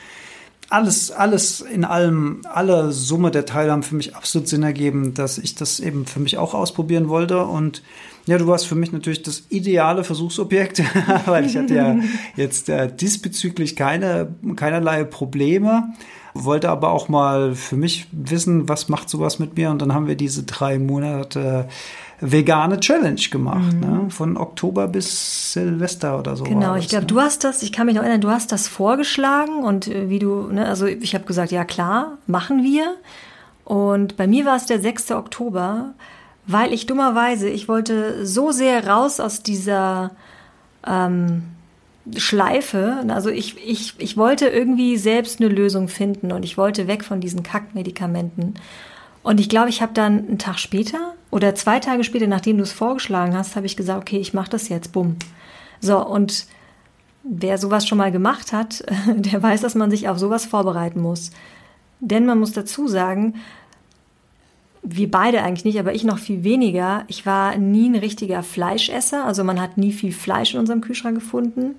alles, 0.70 1.12
alles 1.12 1.62
in 1.62 1.86
allem, 1.86 2.42
alle 2.52 2.92
Summe 2.92 3.32
der 3.32 3.46
Teile 3.46 3.72
haben 3.72 3.84
für 3.84 3.96
mich 3.96 4.16
absolut 4.16 4.48
Sinn 4.48 4.64
ergeben, 4.64 5.14
dass 5.14 5.38
ich 5.38 5.56
das 5.56 5.80
eben 5.80 6.06
für 6.06 6.20
mich 6.20 6.38
auch 6.38 6.54
ausprobieren 6.54 7.10
wollte. 7.10 7.46
Und 7.46 7.84
ja, 8.26 8.38
du 8.38 8.48
warst 8.48 8.68
für 8.68 8.76
mich 8.76 8.92
natürlich 8.92 9.22
das 9.22 9.44
ideale 9.50 10.04
Versuchsobjekt, 10.04 10.82
weil 11.26 11.46
ich 11.46 11.58
hatte 11.58 11.76
ja 11.76 11.96
jetzt 12.36 12.70
äh, 12.70 12.94
diesbezüglich 12.94 13.76
keine, 13.76 14.34
keinerlei 14.56 15.04
Probleme, 15.04 15.94
wollte 16.34 16.70
aber 16.70 16.92
auch 16.92 17.10
mal 17.10 17.54
für 17.54 17.76
mich 17.76 18.08
wissen, 18.12 18.68
was 18.68 18.90
macht 18.90 19.10
sowas 19.10 19.40
mit 19.40 19.56
mir. 19.56 19.70
Und 19.70 19.82
dann 19.82 19.94
haben 19.94 20.08
wir 20.08 20.16
diese 20.16 20.44
drei 20.44 20.80
Monate 20.80 21.68
vegane 22.24 22.80
Challenge 22.80 23.22
gemacht, 23.30 23.74
mhm. 23.74 23.80
ne? 23.80 24.06
von 24.10 24.38
Oktober 24.38 24.88
bis 24.88 25.54
Silvester 25.54 26.18
oder 26.18 26.36
so. 26.36 26.46
Genau, 26.46 26.76
ich 26.76 26.88
glaube, 26.88 27.04
ne? 27.04 27.08
du 27.08 27.20
hast 27.20 27.44
das, 27.44 27.64
ich 27.64 27.72
kann 27.72 27.86
mich 27.86 27.96
noch 27.96 28.02
erinnern, 28.02 28.22
du 28.22 28.30
hast 28.30 28.52
das 28.52 28.68
vorgeschlagen 28.68 29.64
und 29.64 29.88
äh, 29.88 30.10
wie 30.10 30.20
du, 30.20 30.48
ne, 30.48 30.68
also 30.68 30.86
ich 30.86 31.14
habe 31.14 31.26
gesagt, 31.26 31.52
ja 31.52 31.66
klar, 31.66 32.18
machen 32.26 32.64
wir. 32.64 32.96
Und 33.66 34.18
bei 34.18 34.28
mir 34.28 34.46
war 34.46 34.56
es 34.56 34.66
der 34.66 34.80
6. 34.80 35.12
Oktober, 35.12 35.94
weil 36.46 36.74
ich 36.74 36.86
dummerweise, 36.86 37.50
ich 37.50 37.68
wollte 37.68 38.26
so 38.26 38.52
sehr 38.52 38.88
raus 38.88 39.20
aus 39.20 39.44
dieser 39.44 40.12
ähm, 40.86 41.44
Schleife. 42.16 43.04
Also 43.08 43.30
ich, 43.30 43.56
ich, 43.66 43.96
ich 43.98 44.18
wollte 44.18 44.48
irgendwie 44.48 44.98
selbst 44.98 45.40
eine 45.40 45.50
Lösung 45.50 45.88
finden 45.88 46.32
und 46.32 46.44
ich 46.44 46.58
wollte 46.58 46.88
weg 46.88 47.04
von 47.04 47.22
diesen 47.22 47.44
Kackmedikamenten. 47.44 48.56
Und 49.24 49.40
ich 49.40 49.48
glaube, 49.48 49.70
ich 49.70 49.82
habe 49.82 49.94
dann 49.94 50.28
einen 50.28 50.38
Tag 50.38 50.60
später 50.60 51.14
oder 51.34 51.56
zwei 51.56 51.80
Tage 51.80 52.04
später, 52.04 52.28
nachdem 52.28 52.58
du 52.58 52.64
es 52.64 52.72
vorgeschlagen 52.72 53.36
hast, 53.36 53.56
habe 53.56 53.66
ich 53.66 53.76
gesagt, 53.76 54.00
okay, 54.00 54.20
ich 54.20 54.36
mache 54.36 54.52
das 54.52 54.70
jetzt, 54.70 54.92
bumm. 54.92 55.16
So, 55.82 56.06
und 56.06 56.46
wer 57.24 57.58
sowas 57.58 57.88
schon 57.88 57.98
mal 57.98 58.12
gemacht 58.12 58.54
hat, 58.54 58.84
der 59.08 59.42
weiß, 59.42 59.62
dass 59.62 59.74
man 59.74 59.90
sich 59.90 60.08
auf 60.08 60.20
sowas 60.20 60.46
vorbereiten 60.46 61.02
muss. 61.02 61.32
Denn 62.00 62.28
man 62.28 62.38
muss 62.38 62.52
dazu 62.52 62.88
sagen, 62.88 63.34
wir 64.84 65.10
beide 65.10 65.42
eigentlich 65.42 65.66
nicht, 65.66 65.80
aber 65.80 65.96
ich 65.96 66.04
noch 66.04 66.20
viel 66.20 66.44
weniger. 66.44 67.04
Ich 67.08 67.26
war 67.26 67.58
nie 67.58 67.90
ein 67.90 67.96
richtiger 67.96 68.44
Fleischesser, 68.44 69.26
also 69.26 69.44
man 69.44 69.60
hat 69.60 69.76
nie 69.76 69.92
viel 69.92 70.12
Fleisch 70.12 70.54
in 70.54 70.60
unserem 70.60 70.82
Kühlschrank 70.82 71.16
gefunden. 71.16 71.76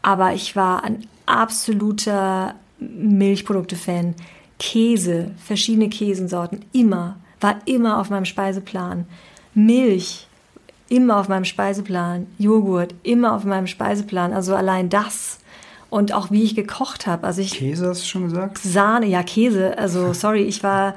Aber 0.00 0.32
ich 0.32 0.54
war 0.54 0.84
ein 0.84 1.08
absoluter 1.26 2.54
Milchprodukte-Fan. 2.78 4.14
Käse, 4.60 5.32
verschiedene 5.44 5.88
Käsensorten, 5.88 6.60
immer, 6.72 7.16
war 7.44 7.60
immer 7.66 8.00
auf 8.00 8.08
meinem 8.08 8.24
Speiseplan. 8.24 9.04
Milch, 9.52 10.26
immer 10.88 11.18
auf 11.18 11.28
meinem 11.28 11.44
Speiseplan. 11.44 12.26
Joghurt, 12.38 12.94
immer 13.02 13.34
auf 13.34 13.44
meinem 13.44 13.66
Speiseplan. 13.66 14.32
Also 14.32 14.56
allein 14.56 14.88
das. 14.88 15.40
Und 15.90 16.14
auch 16.14 16.30
wie 16.30 16.42
ich 16.42 16.56
gekocht 16.56 17.06
habe. 17.06 17.26
Also 17.26 17.42
ich, 17.42 17.52
Käse 17.52 17.88
hast 17.88 18.02
du 18.02 18.06
schon 18.06 18.24
gesagt? 18.24 18.56
Sahne, 18.58 19.06
ja, 19.06 19.22
Käse. 19.22 19.76
Also 19.76 20.12
sorry, 20.14 20.44
ich 20.44 20.62
war. 20.62 20.94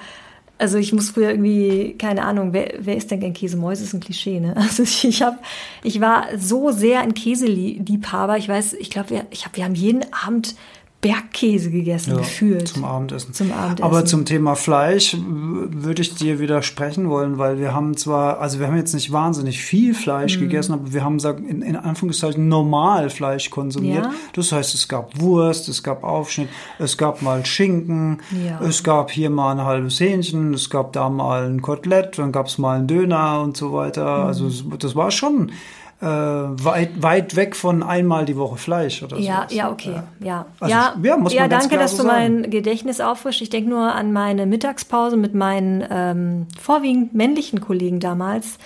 Also 0.57 0.77
ich 0.77 0.91
muss 0.93 1.09
früher 1.11 1.31
irgendwie, 1.31 1.95
keine 1.99 2.23
Ahnung, 2.23 2.51
wer, 2.51 2.75
wer 2.79 2.95
ist 2.95 3.11
denn 3.11 3.19
gern 3.19 3.33
Käsemäuse? 3.33 3.83
Ist 3.83 3.93
ein 3.93 3.99
Klischee, 3.99 4.39
ne? 4.39 4.53
Also 4.57 4.83
ich, 4.83 5.03
ich, 5.03 5.21
hab, 5.21 5.43
ich 5.83 5.99
war 5.99 6.27
so 6.37 6.71
sehr 6.71 7.01
ein 7.01 7.13
Käseliebhaber. 7.13 8.37
Ich 8.37 8.47
weiß, 8.47 8.73
ich 8.73 8.89
glaube, 8.89 9.09
wir, 9.09 9.25
ich 9.31 9.45
hab, 9.45 9.57
wir 9.57 9.65
haben 9.65 9.75
jeden 9.75 10.05
Abend 10.13 10.55
Bergkäse 10.99 11.69
gegessen, 11.69 12.11
ja, 12.11 12.17
gefühlt. 12.17 12.69
Zum 12.69 12.83
Abendessen. 12.83 13.31
Zum 13.31 13.51
Abendessen. 13.51 13.83
Aber 13.83 14.05
zum 14.05 14.25
Thema 14.25 14.55
Fleisch 14.55 15.15
würde 15.19 16.01
ich 16.01 16.15
dir 16.15 16.39
widersprechen 16.39 17.07
wollen, 17.09 17.37
weil 17.37 17.59
wir 17.59 17.71
haben 17.71 17.95
zwar, 17.95 18.39
also 18.41 18.59
wir 18.59 18.65
haben 18.65 18.77
jetzt 18.77 18.95
nicht 18.95 19.11
wahnsinnig 19.11 19.61
viel 19.61 19.93
Fleisch 19.93 20.37
mhm. 20.37 20.41
gegessen, 20.41 20.73
aber 20.73 20.93
wir 20.93 21.03
haben 21.03 21.19
in, 21.47 21.61
in 21.61 21.75
Anführungszeichen 21.75 22.47
normal 22.47 23.11
Fleisch 23.11 23.51
konsumiert. 23.51 24.05
Ja. 24.05 24.13
Das 24.33 24.51
heißt, 24.51 24.73
es 24.73 24.87
gab 24.87 25.21
Wurst, 25.21 25.69
es 25.69 25.83
gab 25.83 26.03
Aufschnitt, 26.03 26.49
es 26.79 26.97
gab 26.97 27.21
mal 27.21 27.45
Schinken, 27.45 28.21
ja. 28.31 28.59
es 28.65 28.83
gab 28.83 29.11
hier 29.11 29.29
mal 29.29 29.51
ein 29.51 29.63
halbes 29.63 29.99
Hähnchen, 29.99 30.55
es 30.55 30.67
gab 30.71 30.93
da 30.93 31.09
mal 31.09 31.47
ein 31.47 31.61
Kotelett, 31.61 32.17
dann 32.17 32.31
gab 32.31 32.47
es 32.47 32.57
mal 32.57 32.75
einen 32.75 32.87
Döner 32.87 33.41
und 33.41 33.55
so 33.55 33.71
weiter. 33.71 34.21
Mhm. 34.21 34.25
Also 34.25 34.49
das 34.79 34.95
war 34.95 35.11
schon 35.11 35.51
äh, 35.99 36.05
weit, 36.05 37.01
weit 37.01 37.35
weg 37.35 37.55
von 37.55 37.81
einmal 37.81 38.25
die 38.25 38.37
Woche 38.37 38.57
Fleisch 38.57 39.01
oder 39.01 39.15
so. 39.15 39.21
Ja, 39.21 39.47
ja, 39.49 39.71
okay. 39.71 40.01
Ja, 40.19 40.45
also, 40.59 40.71
ja, 40.71 40.95
ja, 41.01 41.17
muss 41.17 41.33
ja 41.33 41.47
danke, 41.47 41.77
dass 41.77 41.97
so 41.97 42.03
du 42.03 42.09
sagen. 42.09 42.41
mein 42.41 42.51
Gedächtnis 42.51 43.01
auffrischst. 43.01 43.41
Ich 43.41 43.49
denke 43.49 43.69
nur 43.69 43.93
an 43.95 44.13
meine 44.13 44.45
Mittagspause 44.45 45.17
mit 45.17 45.33
meinen 45.33 45.83
ähm, 45.89 46.47
vorwiegend 46.59 47.15
männlichen 47.15 47.61
Kollegen 47.61 47.99
damals 47.99 48.59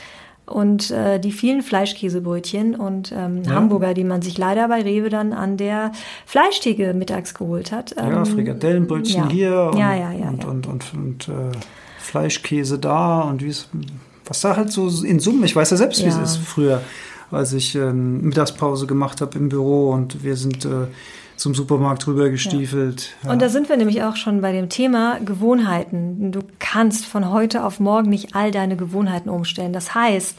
und 0.46 0.92
äh, 0.92 1.20
die 1.20 1.32
vielen 1.32 1.62
Fleischkäsebrötchen 1.62 2.76
und 2.76 3.14
ähm, 3.16 3.44
ja. 3.44 3.52
Hamburger, 3.52 3.94
die 3.94 4.04
man 4.04 4.22
sich 4.22 4.38
leider 4.38 4.68
bei 4.68 4.82
Rewe 4.82 5.10
dann 5.10 5.32
an 5.32 5.56
der 5.56 5.94
Fleischtheke 6.26 6.94
mittags 6.94 7.34
geholt 7.34 7.72
hat. 7.72 7.96
Ähm, 7.98 8.12
ja, 8.12 8.26
Frikadellenbrötchen 8.26 9.24
ja. 9.24 9.30
hier 9.30 9.70
und, 9.72 9.80
ja, 9.80 9.96
ja, 9.96 10.12
ja, 10.12 10.28
und, 10.28 10.44
und, 10.44 10.68
und, 10.68 10.94
und 10.94 11.28
äh, 11.30 11.58
Fleischkäse 12.00 12.78
da 12.78 13.22
und 13.22 13.42
wie 13.42 13.50
es, 13.50 13.70
was 14.26 14.42
da 14.42 14.58
halt 14.58 14.72
so 14.72 14.90
in 15.04 15.22
Summe, 15.22 15.46
ich 15.46 15.56
weiß 15.56 15.70
ja 15.72 15.78
selbst, 15.78 16.04
wie 16.04 16.10
es 16.10 16.18
ist 16.18 16.38
früher 16.38 16.82
als 17.32 17.54
ich 17.54 17.76
ähm, 17.76 18.22
Mittagspause 18.22 18.88
gemacht 18.88 19.22
habe 19.22 19.38
im 19.38 19.50
Büro 19.50 19.90
und 19.92 20.24
wir 20.24 20.36
sind 20.36 20.66
äh, 20.66 20.88
zum 21.38 21.56
Supermarkt 21.56 22.06
rüber 22.08 22.30
gestiefelt. 22.30 23.14
Ja. 23.24 23.28
Ja. 23.28 23.34
Und 23.34 23.42
da 23.42 23.50
sind 23.50 23.68
wir 23.68 23.78
nämlich 23.78 24.04
auch 24.04 24.16
schon 24.16 24.42
bei 24.42 24.52
dem 24.52 24.70
Thema 24.70 25.20
Gewohnheiten. 25.20 26.32
Du 26.32 26.42
kannst 26.60 27.06
von 27.06 27.32
heute 27.32 27.64
auf 27.64 27.80
morgen 27.80 28.10
nicht 28.10 28.36
all 28.36 28.52
deine 28.52 28.78
Gewohnheiten 28.78 29.30
umstellen. 29.30 29.74
Das 29.74 29.96
heißt, 29.96 30.36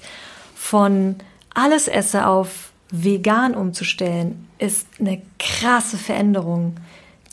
von 0.54 1.16
alles 1.54 1.88
esse 1.88 2.26
auf 2.26 2.70
vegan 2.92 3.54
umzustellen, 3.54 4.46
ist 4.58 4.86
eine 5.00 5.20
krasse 5.38 5.96
Veränderung. 5.96 6.76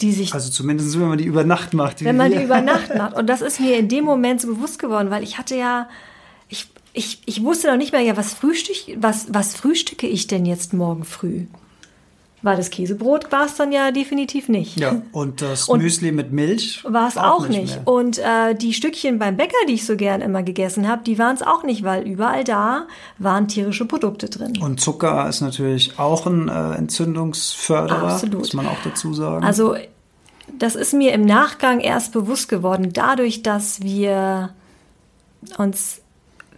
Die 0.02 0.14
sich, 0.14 0.34
also 0.34 0.50
zumindest 0.50 0.98
wenn 0.98 1.10
man 1.10 1.18
die 1.18 1.26
über 1.26 1.44
Nacht 1.44 1.74
macht. 1.74 2.04
Wenn 2.04 2.16
man 2.16 2.32
die 2.32 2.42
über 2.42 2.62
Nacht 2.62 2.96
macht. 2.96 3.18
Und 3.18 3.28
das 3.28 3.42
ist 3.42 3.60
mir 3.60 3.78
in 3.78 3.90
dem 3.90 4.06
Moment 4.06 4.40
so 4.40 4.48
bewusst 4.48 4.80
geworden, 4.80 5.12
weil 5.12 5.24
ich 5.24 5.38
hatte 5.38 5.56
ja, 5.56 5.90
ich, 6.94 7.22
ich, 7.26 7.44
wusste 7.44 7.68
noch 7.68 7.78
nicht 7.78 7.92
mehr, 7.92 8.02
ja, 8.02 8.18
was, 8.18 8.34
frühstück, 8.34 8.98
was, 8.98 9.28
was 9.34 9.56
frühstücke 9.56 10.08
ich 10.08 10.28
denn 10.28 10.46
jetzt 10.46 10.74
morgen 10.74 11.04
früh? 11.04 11.46
Weil 12.42 12.56
das 12.56 12.70
Käsebrot 12.70 13.34
war 13.34 13.46
es 13.46 13.56
dann 13.56 13.74
ja 13.74 13.92
definitiv 13.92 14.48
nicht. 14.48 14.80
Ja, 14.80 15.02
und 15.12 15.42
das 15.42 15.68
Und 15.68 15.82
Müsli 15.82 16.12
mit 16.12 16.32
Milch 16.32 16.84
War 16.86 17.10
es 17.10 17.18
auch, 17.18 17.48
nicht. 17.50 17.76
mehr. 17.76 17.88
Und 17.88 18.18
äh, 18.18 18.56
die 18.56 18.74
Stückchen 18.74 19.20
beim 19.20 19.36
Bäcker, 19.36 19.58
die 19.68 19.74
ich 19.74 19.86
so 19.86 19.98
gern 19.98 20.22
immer 20.22 20.42
gegessen 20.42 20.88
habe, 20.88 21.04
die 21.04 21.20
waren 21.20 21.36
es 21.36 21.42
auch 21.42 21.64
nicht, 21.64 21.84
weil 21.84 22.08
überall 22.08 22.46
da 22.46 22.88
waren 23.18 23.50
tierische 23.50 23.86
Produkte 23.86 24.30
drin. 24.30 24.58
Und 24.62 24.80
Zucker 24.80 25.28
ist 25.28 25.42
natürlich 25.42 26.00
auch 26.00 26.26
ein 26.26 26.48
äh, 26.48 26.76
Entzündungsförderer, 26.76 28.14
Absolut. 28.14 28.40
muss 28.40 28.54
man 28.54 28.68
auch 28.68 28.82
dazu 28.84 29.14
sagen. 29.14 29.44
Also 29.44 29.76
das 30.58 30.76
ist 30.76 30.94
mir 30.94 31.14
im 31.14 31.26
Nachgang 31.26 31.82
erst 31.82 32.14
bewusst 32.14 32.50
geworden, 32.50 32.92
dadurch, 32.94 33.44
dass 33.44 33.82
wir 33.82 34.54
uns 35.58 36.02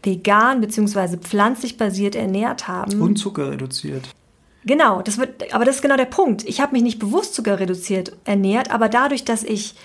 vegan 0.04 0.62
bzw. 0.62 1.18
pflanzlich 1.18 1.78
basiert 1.78 2.16
ernährt 2.16 2.68
haben. 2.68 3.02
und 3.02 3.18
Zucker 3.18 3.52
reduziert. 3.52 4.10
Genau, 4.64 5.02
das 5.02 5.18
wird, 5.18 5.54
aber 5.54 5.66
das 5.66 5.78
ist 5.78 5.82
genau 5.82 5.98
der 5.98 6.06
Punkt. 6.06 6.44
Ich 6.44 6.62
habe 6.62 6.74
mich 6.74 6.84
nicht 6.84 7.00
bewusst 7.00 7.34
sogar 7.34 7.60
reduziert 7.60 8.16
ernährt, 8.26 8.72
aber 8.72 8.90
dadurch, 8.90 9.26
dass 9.26 9.44
ich 9.44 9.76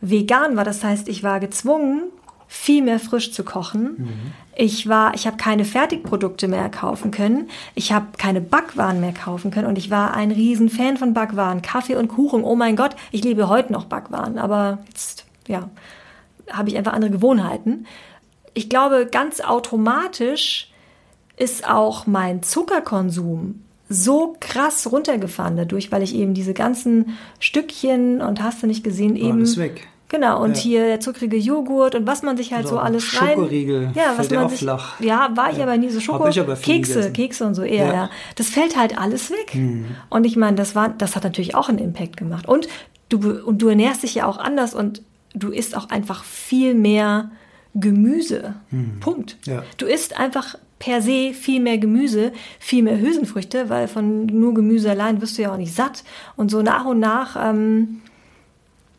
vegan 0.00 0.56
war, 0.56 0.64
das 0.64 0.82
heißt, 0.82 1.08
ich 1.08 1.22
war 1.22 1.38
gezwungen, 1.38 2.04
viel 2.48 2.82
mehr 2.82 2.98
frisch 2.98 3.30
zu 3.32 3.44
kochen. 3.44 4.08
Ich 4.56 4.88
war, 4.88 5.14
ich 5.14 5.26
habe 5.26 5.36
keine 5.36 5.64
Fertigprodukte 5.64 6.48
mehr 6.48 6.70
kaufen 6.70 7.10
können. 7.10 7.48
Ich 7.74 7.92
habe 7.92 8.06
keine 8.16 8.40
Backwaren 8.40 9.00
mehr 9.00 9.12
kaufen 9.12 9.50
können 9.50 9.68
und 9.68 9.76
ich 9.76 9.90
war 9.90 10.14
ein 10.14 10.32
riesen 10.32 10.70
Fan 10.70 10.96
von 10.96 11.12
Backwaren, 11.12 11.62
Kaffee 11.62 11.94
und 11.94 12.08
Kuchen. 12.08 12.42
Oh 12.42 12.56
mein 12.56 12.74
Gott, 12.74 12.96
ich 13.12 13.22
lebe 13.22 13.48
heute 13.48 13.72
noch 13.72 13.84
Backwaren, 13.84 14.38
aber 14.38 14.78
jetzt 14.88 15.26
ja, 15.46 15.68
habe 16.50 16.70
ich 16.70 16.76
einfach 16.78 16.94
andere 16.94 17.10
Gewohnheiten. 17.10 17.86
Ich 18.54 18.68
glaube, 18.68 19.06
ganz 19.10 19.40
automatisch 19.40 20.70
ist 21.36 21.68
auch 21.68 22.06
mein 22.06 22.42
Zuckerkonsum 22.42 23.62
so 23.88 24.36
krass 24.40 24.90
runtergefahren 24.90 25.56
dadurch, 25.56 25.90
weil 25.92 26.02
ich 26.02 26.14
eben 26.14 26.34
diese 26.34 26.52
ganzen 26.52 27.16
Stückchen 27.40 28.20
und 28.20 28.42
hast 28.42 28.62
du 28.62 28.66
nicht 28.66 28.84
gesehen 28.84 29.16
eben 29.16 29.38
Alles 29.38 29.56
weg. 29.56 29.88
Genau, 30.10 30.42
und 30.42 30.56
Ja. 30.56 30.62
hier 30.62 30.86
der 30.86 31.00
zuckrige 31.00 31.36
Joghurt 31.36 31.94
und 31.94 32.06
was 32.06 32.22
man 32.22 32.36
sich 32.36 32.52
halt 32.52 32.64
Oder 32.64 32.70
so 32.70 32.78
alles 32.78 33.20
rein. 33.20 33.34
Schokoriegel, 33.34 33.90
Ja, 33.94 34.14
was 34.16 34.30
man 34.30 34.48
sich. 34.48 34.58
flach. 34.60 34.98
Ja, 35.00 35.30
war 35.34 35.50
ich 35.50 35.58
Ja. 35.58 35.64
aber 35.64 35.76
nie 35.76 35.90
so 35.90 36.00
Schoko. 36.00 36.24
Kekse, 36.24 36.44
gegessen. 36.56 37.12
Kekse 37.12 37.46
und 37.46 37.54
so 37.54 37.62
eher, 37.62 37.84
Ja. 37.86 37.88
Mhm. 37.88 37.94
ja. 37.94 38.10
Das 38.36 38.48
fällt 38.48 38.76
halt 38.78 38.98
alles 38.98 39.30
weg. 39.30 39.56
Und 40.10 40.24
ich 40.24 40.36
meine, 40.36 40.56
das 40.56 40.74
war, 40.74 40.88
das 40.90 41.14
hat 41.14 41.24
natürlich 41.24 41.54
auch 41.54 41.68
einen 41.68 41.78
Impact 41.78 42.16
gemacht. 42.16 42.48
Und 42.48 42.68
du, 43.10 43.18
und 43.44 43.60
du 43.60 43.68
ernährst 43.68 44.02
dich 44.02 44.14
ja 44.14 44.26
auch 44.26 44.38
anders 44.38 44.74
und 44.74 45.02
du 45.34 45.50
isst 45.50 45.76
auch 45.76 45.90
einfach 45.90 46.24
viel 46.24 46.72
mehr 46.74 47.30
Gemüse. 47.80 48.54
Punkt. 49.00 49.36
Mhm. 49.46 49.52
Ja. 49.52 49.62
Du 49.76 49.86
isst 49.86 50.18
einfach 50.18 50.56
per 50.78 51.02
se 51.02 51.32
viel 51.34 51.60
mehr 51.60 51.78
Gemüse, 51.78 52.32
viel 52.58 52.82
mehr 52.82 52.98
Hülsenfrüchte, 52.98 53.68
weil 53.68 53.88
von 53.88 54.26
nur 54.26 54.54
Gemüse 54.54 54.90
allein 54.90 55.20
wirst 55.20 55.38
du 55.38 55.42
ja 55.42 55.52
auch 55.52 55.56
nicht 55.56 55.74
satt. 55.74 56.04
Und 56.36 56.50
so 56.50 56.62
nach 56.62 56.84
und 56.84 57.00
nach, 57.00 57.36
ähm, 57.40 58.00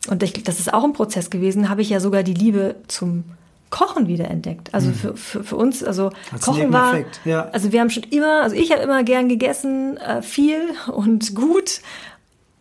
und 0.08 0.22
ich, 0.22 0.32
das 0.44 0.60
ist 0.60 0.72
auch 0.72 0.84
ein 0.84 0.92
Prozess 0.92 1.30
gewesen, 1.30 1.68
habe 1.68 1.82
ich 1.82 1.90
ja 1.90 2.00
sogar 2.00 2.22
die 2.22 2.34
Liebe 2.34 2.76
zum 2.88 3.24
Kochen 3.70 4.08
wiederentdeckt. 4.08 4.74
Also 4.74 4.90
für, 4.90 5.16
für, 5.16 5.44
für 5.44 5.56
uns, 5.56 5.82
also 5.84 6.10
Als 6.32 6.44
Kochen 6.44 6.72
war, 6.72 6.98
ja. 7.24 7.48
also 7.50 7.72
wir 7.72 7.80
haben 7.80 7.90
schon 7.90 8.02
immer, 8.10 8.42
also 8.42 8.56
ich 8.56 8.72
habe 8.72 8.82
immer 8.82 9.04
gern 9.04 9.28
gegessen, 9.28 9.96
äh, 9.96 10.22
viel 10.22 10.60
und 10.92 11.34
gut. 11.34 11.80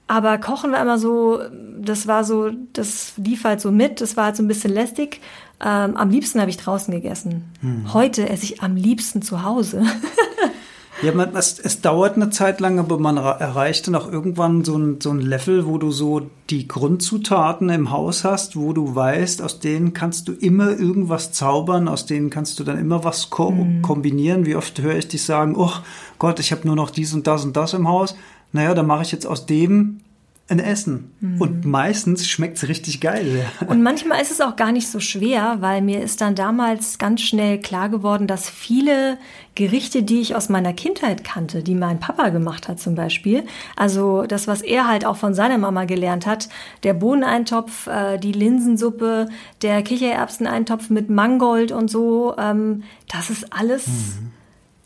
Aber 0.08 0.38
Kochen 0.38 0.72
war 0.72 0.82
immer 0.82 0.98
so, 0.98 1.40
das 1.80 2.08
war 2.08 2.24
so, 2.24 2.52
das 2.74 3.14
lief 3.18 3.44
halt 3.44 3.62
so 3.62 3.72
mit, 3.72 4.02
das 4.02 4.18
war 4.18 4.26
halt 4.26 4.38
so 4.38 4.44
ein 4.44 4.48
bisschen 4.48 4.74
lästig. 4.74 5.20
Ähm, 5.62 5.98
am 5.98 6.10
liebsten 6.10 6.40
habe 6.40 6.50
ich 6.50 6.58
draußen 6.58 6.94
gegessen. 6.94 7.52
Hm. 7.62 7.94
Heute 7.94 8.30
esse 8.30 8.46
ich 8.46 8.62
am 8.62 8.76
liebsten 8.76 9.22
zu 9.22 9.44
Hause. 9.44 9.84
Ja, 11.02 11.14
man, 11.14 11.34
es, 11.34 11.60
es 11.60 11.80
dauert 11.80 12.16
eine 12.16 12.30
Zeit 12.30 12.60
lang, 12.60 12.78
aber 12.78 13.00
man 13.00 13.16
erreicht 13.16 13.88
dann 13.88 13.96
auch 13.96 14.12
irgendwann 14.12 14.66
so 14.66 14.78
ein, 14.78 15.00
so 15.00 15.12
ein 15.12 15.22
Level, 15.22 15.66
wo 15.66 15.78
du 15.78 15.92
so 15.92 16.30
die 16.50 16.68
Grundzutaten 16.68 17.70
im 17.70 17.92
Haus 17.92 18.26
hast, 18.26 18.58
wo 18.58 18.74
du 18.74 18.96
weißt, 18.96 19.42
aus 19.42 19.60
denen 19.60 19.94
kannst 19.94 20.28
du 20.28 20.34
immer 20.34 20.72
irgendwas 20.72 21.32
zaubern, 21.32 21.88
aus 21.88 22.06
denen 22.06 22.30
kannst 22.30 22.60
du 22.60 22.66
dann 22.66 22.78
immer 22.78 23.06
was 23.06 23.30
ko 23.30 23.66
kombinieren. 23.82 24.46
Wie 24.46 24.58
oft 24.58 24.82
höre 24.82 24.98
ich 24.98 25.08
dich 25.08 25.24
sagen, 25.24 25.56
oh 25.56 25.72
Gott, 26.18 26.42
ich 26.42 26.52
habe 26.52 26.68
nur 26.68 26.76
noch 26.76 26.90
dies 26.90 27.14
und 27.14 27.28
das 27.28 27.46
und 27.46 27.56
das 27.56 27.74
im 27.74 27.88
Haus. 27.88 28.16
Naja, 28.52 28.74
dann 28.74 28.88
mache 28.88 29.04
ich 29.04 29.14
jetzt 29.14 29.26
aus 29.26 29.46
dem 29.46 30.02
ein 30.50 30.60
Essen. 30.60 31.12
Und 31.40 31.66
meistens 31.66 32.28
schmeckt 32.28 32.58
es 32.58 32.68
richtig 32.68 33.02
geil. 33.02 33.46
Und 33.68 33.84
manchmal 33.84 34.22
ist 34.22 34.32
es 34.32 34.42
auch 34.42 34.56
gar 34.56 34.72
nicht 34.72 34.88
so 34.88 35.00
schwer, 35.00 35.58
weil 35.60 35.82
mir 35.82 36.02
ist 36.02 36.22
dann 36.22 36.34
damals 36.34 36.98
ganz 36.98 37.22
schnell 37.22 37.60
klar 37.60 37.90
geworden, 37.90 38.26
dass 38.26 38.50
viele 38.50 39.18
Gerichte, 39.56 40.04
die 40.04 40.22
ich 40.22 40.36
aus 40.36 40.50
meiner 40.50 40.74
Kindheit 40.74 41.24
kannte, 41.24 41.62
die 41.62 41.76
mein 41.76 42.00
Papa 42.00 42.30
gemacht 42.30 42.68
hat 42.68 42.80
zum 42.80 42.96
Beispiel, 42.96 43.44
also 43.76 44.24
das, 44.24 44.48
was 44.48 44.62
er 44.62 44.88
halt 44.88 45.06
auch 45.06 45.18
von 45.18 45.34
seiner 45.34 45.58
Mama 45.58 45.86
gelernt 45.86 46.26
hat, 46.26 46.50
der 46.84 46.94
Bohneneintopf, 46.94 47.88
äh, 47.88 48.18
die 48.18 48.32
Linsensuppe, 48.32 49.28
der 49.62 49.82
Kichererbseneintopf 49.84 50.90
mit 50.90 51.10
Mangold 51.10 51.72
und 51.72 51.92
so, 51.92 52.36
ähm, 52.38 52.84
das 53.08 53.30
ist 53.30 53.54
alles 53.54 53.86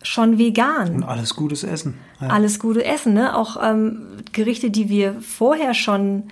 schon 0.03 0.37
vegan 0.37 0.95
Und 0.95 1.03
alles 1.03 1.35
gutes 1.35 1.63
Essen. 1.63 1.95
Ja. 2.21 2.27
alles 2.27 2.59
gute 2.59 2.85
Essen, 2.85 3.13
ne? 3.13 3.35
Auch 3.35 3.57
ähm, 3.61 4.03
Gerichte, 4.31 4.69
die 4.69 4.89
wir 4.89 5.19
vorher 5.21 5.73
schon 5.73 6.23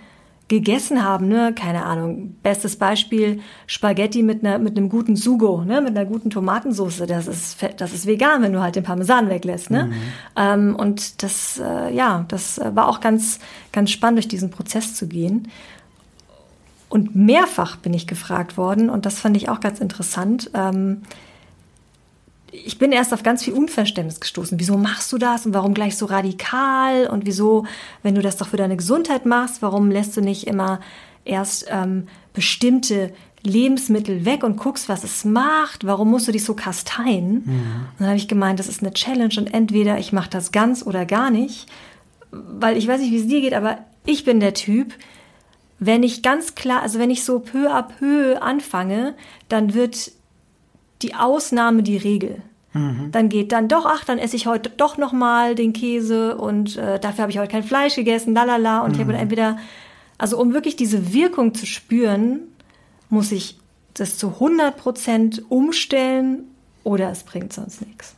gegessen 0.52 1.02
haben, 1.04 1.30
ne? 1.30 1.54
Keine 1.56 1.86
Ahnung. 1.86 2.36
Bestes 2.44 2.76
Beispiel 2.76 3.40
Spaghetti 3.68 4.22
mit 4.22 4.44
einer 4.44 4.60
mit 4.60 4.78
einem 4.78 4.90
guten 4.90 5.16
Sugo, 5.16 5.64
ne? 5.64 5.80
Mit 5.80 5.98
einer 5.98 6.06
guten 6.06 6.30
Tomatensauce. 6.30 7.04
Das 7.08 7.28
ist 7.28 7.58
das 7.78 7.94
ist 7.94 8.06
vegan, 8.06 8.42
wenn 8.42 8.52
du 8.52 8.62
halt 8.62 8.76
den 8.76 8.84
Parmesan 8.84 9.30
weglässt, 9.30 9.72
ne? 9.72 9.92
Ähm, 10.36 10.76
und 10.76 11.24
das 11.24 11.58
äh, 11.58 11.94
ja, 11.94 12.26
das 12.28 12.58
äh, 12.58 12.76
war 12.76 12.90
auch 12.90 13.00
ganz 13.00 13.40
ganz 13.72 13.92
spannend 13.92 14.18
durch 14.18 14.28
diesen 14.28 14.52
Prozess 14.52 14.94
zu 14.94 15.08
gehen. 15.08 15.48
Und 16.90 17.16
mehrfach 17.16 17.78
bin 17.78 17.94
ich 17.94 18.06
gefragt 18.06 18.58
worden 18.58 18.90
und 18.90 19.06
das 19.06 19.20
fand 19.22 19.38
ich 19.38 19.48
auch 19.48 19.62
ganz 19.62 19.80
interessant. 19.80 20.52
Ähm, 20.54 21.04
ich 22.52 22.78
bin 22.78 22.92
erst 22.92 23.14
auf 23.14 23.24
ganz 23.24 23.44
viel 23.44 23.54
Unverständnis 23.54 24.20
gestoßen. 24.20 24.60
Wieso 24.60 24.78
machst 24.78 25.12
du 25.14 25.18
das 25.18 25.46
und 25.46 25.54
warum 25.54 25.74
gleich 25.74 25.98
so 25.98 26.06
radikal 26.06 27.08
und 27.08 27.26
wieso, 27.26 27.66
wenn 28.04 28.16
du 28.16 28.22
das 28.22 28.38
doch 28.38 28.48
für 28.48 28.58
deine 28.58 28.78
Gesundheit 28.78 29.26
machst, 29.26 29.62
warum 29.62 29.90
lässt 29.90 30.16
du 30.18 30.22
nicht 30.22 30.48
immer 30.48 30.82
erst 31.24 31.68
ähm, 31.70 32.08
bestimmte 32.34 33.14
Lebensmittel 33.44 34.26
weg 34.26 34.44
und 34.44 34.58
guckst, 34.58 34.90
was 34.90 35.04
es 35.04 35.26
macht? 35.26 35.86
Warum 35.86 36.12
musst 36.12 36.28
du 36.28 36.32
dich 36.32 36.44
so 36.44 36.54
kasteien? 36.54 37.44
Und 37.46 38.00
dann 38.00 38.08
habe 38.08 38.18
ich 38.18 38.28
gemeint, 38.28 38.60
das 38.60 38.68
ist 38.68 38.82
eine 38.82 38.94
Challenge 38.94 39.34
und 39.38 39.54
entweder 39.54 39.98
ich 39.98 40.12
mache 40.12 40.30
das 40.30 40.52
ganz 40.52 40.86
oder 40.86 41.06
gar 41.06 41.32
nicht, 41.32 41.68
weil 42.32 42.78
ich 42.78 42.88
weiß 42.88 43.02
nicht, 43.02 43.12
wie 43.12 43.20
es 43.20 43.28
dir 43.28 43.42
geht, 43.42 43.54
aber 43.54 43.80
ich 44.06 44.26
bin 44.26 44.40
der 44.40 44.54
Typ, 44.54 44.94
wenn 45.80 46.04
ich 46.04 46.22
ganz 46.22 46.54
klar, 46.54 46.82
also 46.82 47.00
wenn 47.00 47.10
ich 47.10 47.24
so 47.24 47.40
peu 47.40 47.72
à 47.72 47.82
peu 47.82 48.40
anfange, 48.40 49.16
dann 49.50 49.74
wird 49.74 50.12
die 51.04 51.16
Ausnahme 51.16 51.84
die 51.84 51.98
Regel. 51.98 52.42
Dann 53.12 53.28
geht 53.28 53.52
dann 53.52 53.68
doch, 53.68 53.86
ach, 53.86 54.06
dann 54.06 54.18
esse 54.18 54.38
ich 54.38 54.48
heute 54.48 54.70
doch 54.70 54.98
noch 54.98 55.12
mal 55.12 55.56
den 55.56 55.74
Käse 55.74 56.38
und 56.38 56.78
äh, 56.78 57.00
dafür 57.02 57.24
habe 57.24 57.32
ich 57.34 57.38
heute 57.38 57.52
kein 57.52 57.64
Fleisch 57.64 57.96
gegessen, 57.96 58.34
lalala. 58.34 58.80
Und 58.86 58.94
ich 58.94 59.00
habe 59.02 59.12
dann 59.12 59.22
entweder, 59.22 59.58
also 60.18 60.40
um 60.40 60.54
wirklich 60.54 60.78
diese 60.78 61.14
Wirkung 61.14 61.54
zu 61.54 61.66
spüren, 61.66 62.40
muss 63.10 63.34
ich 63.34 63.58
das 63.94 64.18
zu 64.18 64.30
100 64.30 64.78
Prozent 64.78 65.44
umstellen 65.50 66.44
oder 66.86 67.12
es 67.12 67.24
bringt 67.24 67.52
sonst 67.52 67.86
nichts. 67.86 68.16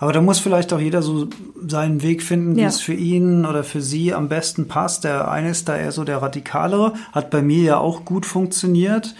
Aber 0.00 0.12
da 0.12 0.20
muss 0.20 0.40
vielleicht 0.40 0.72
auch 0.72 0.80
jeder 0.80 1.00
so 1.00 1.28
seinen 1.64 2.02
Weg 2.02 2.24
finden, 2.24 2.56
wie 2.56 2.62
Ja. 2.62 2.66
es 2.68 2.80
für 2.80 2.94
ihn 2.94 3.46
oder 3.46 3.62
für 3.62 3.80
sie 3.80 4.12
am 4.12 4.28
besten 4.28 4.66
passt. 4.66 5.04
Der 5.04 5.30
eine 5.30 5.50
ist 5.50 5.68
da 5.68 5.76
eher 5.76 5.92
so 5.92 6.02
der 6.02 6.20
radikalere, 6.20 6.94
hat 7.12 7.30
bei 7.30 7.42
mir 7.42 7.62
ja 7.62 7.78
auch 7.78 8.04
gut 8.04 8.26
funktioniert. 8.26 9.14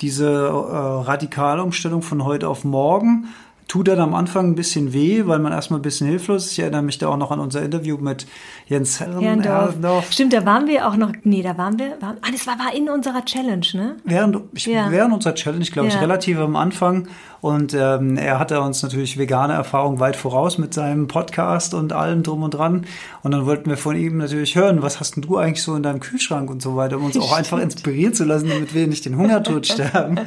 Diese 0.00 0.26
äh, 0.28 0.76
radikale 0.76 1.62
Umstellung 1.62 2.02
von 2.02 2.24
heute 2.24 2.48
auf 2.48 2.64
morgen 2.64 3.28
tut 3.66 3.86
dann 3.88 4.00
am 4.00 4.14
Anfang 4.14 4.46
ein 4.46 4.54
bisschen 4.54 4.94
weh, 4.94 5.26
weil 5.26 5.40
man 5.40 5.52
erstmal 5.52 5.78
ein 5.78 5.82
bisschen 5.82 6.06
hilflos 6.08 6.46
ist. 6.46 6.52
Ich 6.52 6.60
erinnere 6.60 6.80
mich 6.82 6.96
da 6.96 7.08
auch 7.08 7.18
noch 7.18 7.30
an 7.30 7.38
unser 7.38 7.62
Interview 7.62 7.98
mit 7.98 8.26
Jens 8.66 8.98
Herren, 8.98 9.20
Herrndorf. 9.20 9.72
Herrndorf. 9.72 10.10
Stimmt, 10.10 10.32
da 10.32 10.46
waren 10.46 10.66
wir 10.66 10.88
auch 10.88 10.96
noch, 10.96 11.12
nee, 11.24 11.42
da 11.42 11.58
waren 11.58 11.78
wir, 11.78 12.00
waren, 12.00 12.16
ah, 12.22 12.28
das 12.32 12.46
war, 12.46 12.58
war 12.58 12.74
in 12.74 12.88
unserer 12.88 13.22
Challenge, 13.26 13.66
ne? 13.74 13.96
Während, 14.04 14.38
ich, 14.54 14.64
Ja. 14.66 14.90
während 14.90 15.12
unserer 15.12 15.34
Challenge, 15.34 15.66
glaube 15.66 15.88
ich, 15.88 15.94
Ja. 15.94 16.00
relativ 16.00 16.38
am 16.38 16.56
Anfang. 16.56 17.08
Und 17.40 17.72
ähm, 17.72 18.16
er 18.16 18.38
hatte 18.38 18.60
uns 18.60 18.82
natürlich 18.82 19.16
vegane 19.16 19.52
Erfahrung 19.52 20.00
weit 20.00 20.16
voraus 20.16 20.58
mit 20.58 20.74
seinem 20.74 21.06
Podcast 21.06 21.72
und 21.72 21.92
allem 21.92 22.22
drum 22.22 22.42
und 22.42 22.54
dran. 22.54 22.86
Und 23.22 23.30
dann 23.30 23.46
wollten 23.46 23.70
wir 23.70 23.76
von 23.76 23.96
ihm 23.96 24.18
natürlich 24.18 24.56
hören, 24.56 24.82
was 24.82 24.98
hast 24.98 25.16
denn 25.16 25.22
du 25.22 25.36
eigentlich 25.36 25.62
so 25.62 25.76
in 25.76 25.82
deinem 25.82 26.00
Kühlschrank 26.00 26.50
und 26.50 26.62
so 26.62 26.74
weiter, 26.74 26.96
um 26.96 27.04
uns 27.04 27.16
auch 27.16 27.32
einfach 27.36 27.58
inspirieren 27.58 28.12
zu 28.12 28.24
lassen, 28.24 28.48
damit 28.48 28.74
wir 28.74 28.86
nicht 28.88 29.04
den 29.04 29.16
Hungertod 29.16 29.66
sterben. 29.72 30.18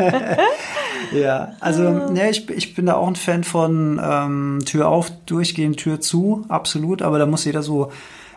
ja, 1.12 1.54
also 1.60 1.84
ja, 1.84 2.30
ich, 2.30 2.50
ich 2.50 2.76
bin 2.76 2.86
da 2.86 2.96
auch 2.96 3.08
ein 3.08 3.16
Fan 3.16 3.44
von 3.44 4.00
ähm, 4.02 4.60
Tür 4.66 4.88
auf, 4.88 5.12
durchgehen, 5.26 5.76
Tür 5.76 6.00
zu, 6.00 6.46
absolut. 6.48 7.02
Aber 7.02 7.20
da 7.20 7.26
muss 7.26 7.44
jeder 7.44 7.62
so 7.62 7.92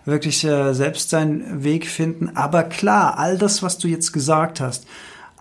wirklich 0.04 0.44
äh, 0.44 0.74
selbst 0.74 1.10
seinen 1.10 1.62
Weg 1.62 1.86
finden. 1.86 2.36
Aber 2.36 2.64
klar, 2.64 3.18
all 3.18 3.38
das, 3.38 3.62
was 3.62 3.78
du 3.78 3.88
jetzt 3.88 4.12
gesagt 4.12 4.60
hast, 4.60 4.86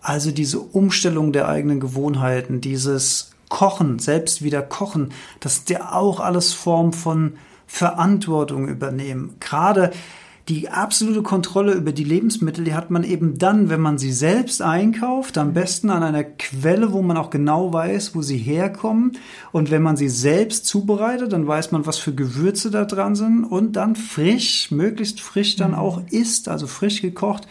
also 0.04 0.32
diese 0.32 0.60
Umstellung 0.60 1.32
der 1.32 1.48
eigenen 1.48 1.80
Gewohnheiten, 1.80 2.62
dieses 2.62 3.32
Kochen, 3.50 4.00
selbst 4.00 4.44
wieder 4.44 4.62
kochen, 4.62 5.14
das 5.40 5.60
ist 5.60 5.70
ja 5.70 5.94
auch 5.94 6.20
alles 6.20 6.54
Form 6.54 6.92
von 6.92 7.34
Verantwortung 7.68 8.68
übernehmen. 8.68 9.36
Gerade 9.40 9.92
die 10.50 10.68
absolute 10.68 11.24
Kontrolle 11.24 11.72
über 11.72 11.94
die 11.94 12.04
Lebensmittel, 12.04 12.66
die 12.66 12.74
hat 12.74 12.92
man 12.92 13.06
eben 13.06 13.38
dann, 13.38 13.70
wenn 13.70 13.80
man 13.80 13.98
sie 13.98 14.12
selbst 14.12 14.62
einkauft, 14.62 15.38
am 15.38 15.54
besten 15.54 15.90
an 15.90 16.04
einer 16.04 16.26
Quelle, 16.26 16.92
wo 16.92 17.02
man 17.02 17.16
auch 17.16 17.30
genau 17.30 17.72
weiß, 17.72 18.14
wo 18.14 18.22
sie 18.22 18.38
herkommen. 18.38 19.14
Und 19.54 19.72
wenn 19.72 19.82
man 19.82 19.96
sie 19.96 20.10
selbst 20.10 20.66
zubereitet, 20.66 21.32
dann 21.32 21.48
weiß 21.48 21.72
man, 21.72 21.86
was 21.86 21.98
für 21.98 22.14
Gewürze 22.14 22.72
da 22.72 22.84
dran 22.84 23.16
sind 23.16 23.46
und 23.46 23.78
dann 23.78 23.96
frisch, 23.96 24.70
möglichst 24.70 25.22
frisch 25.22 25.56
dann 25.56 25.74
auch 25.74 26.02
isst, 26.10 26.50
also 26.50 26.68
frisch 26.68 27.02
gekocht 27.02 27.48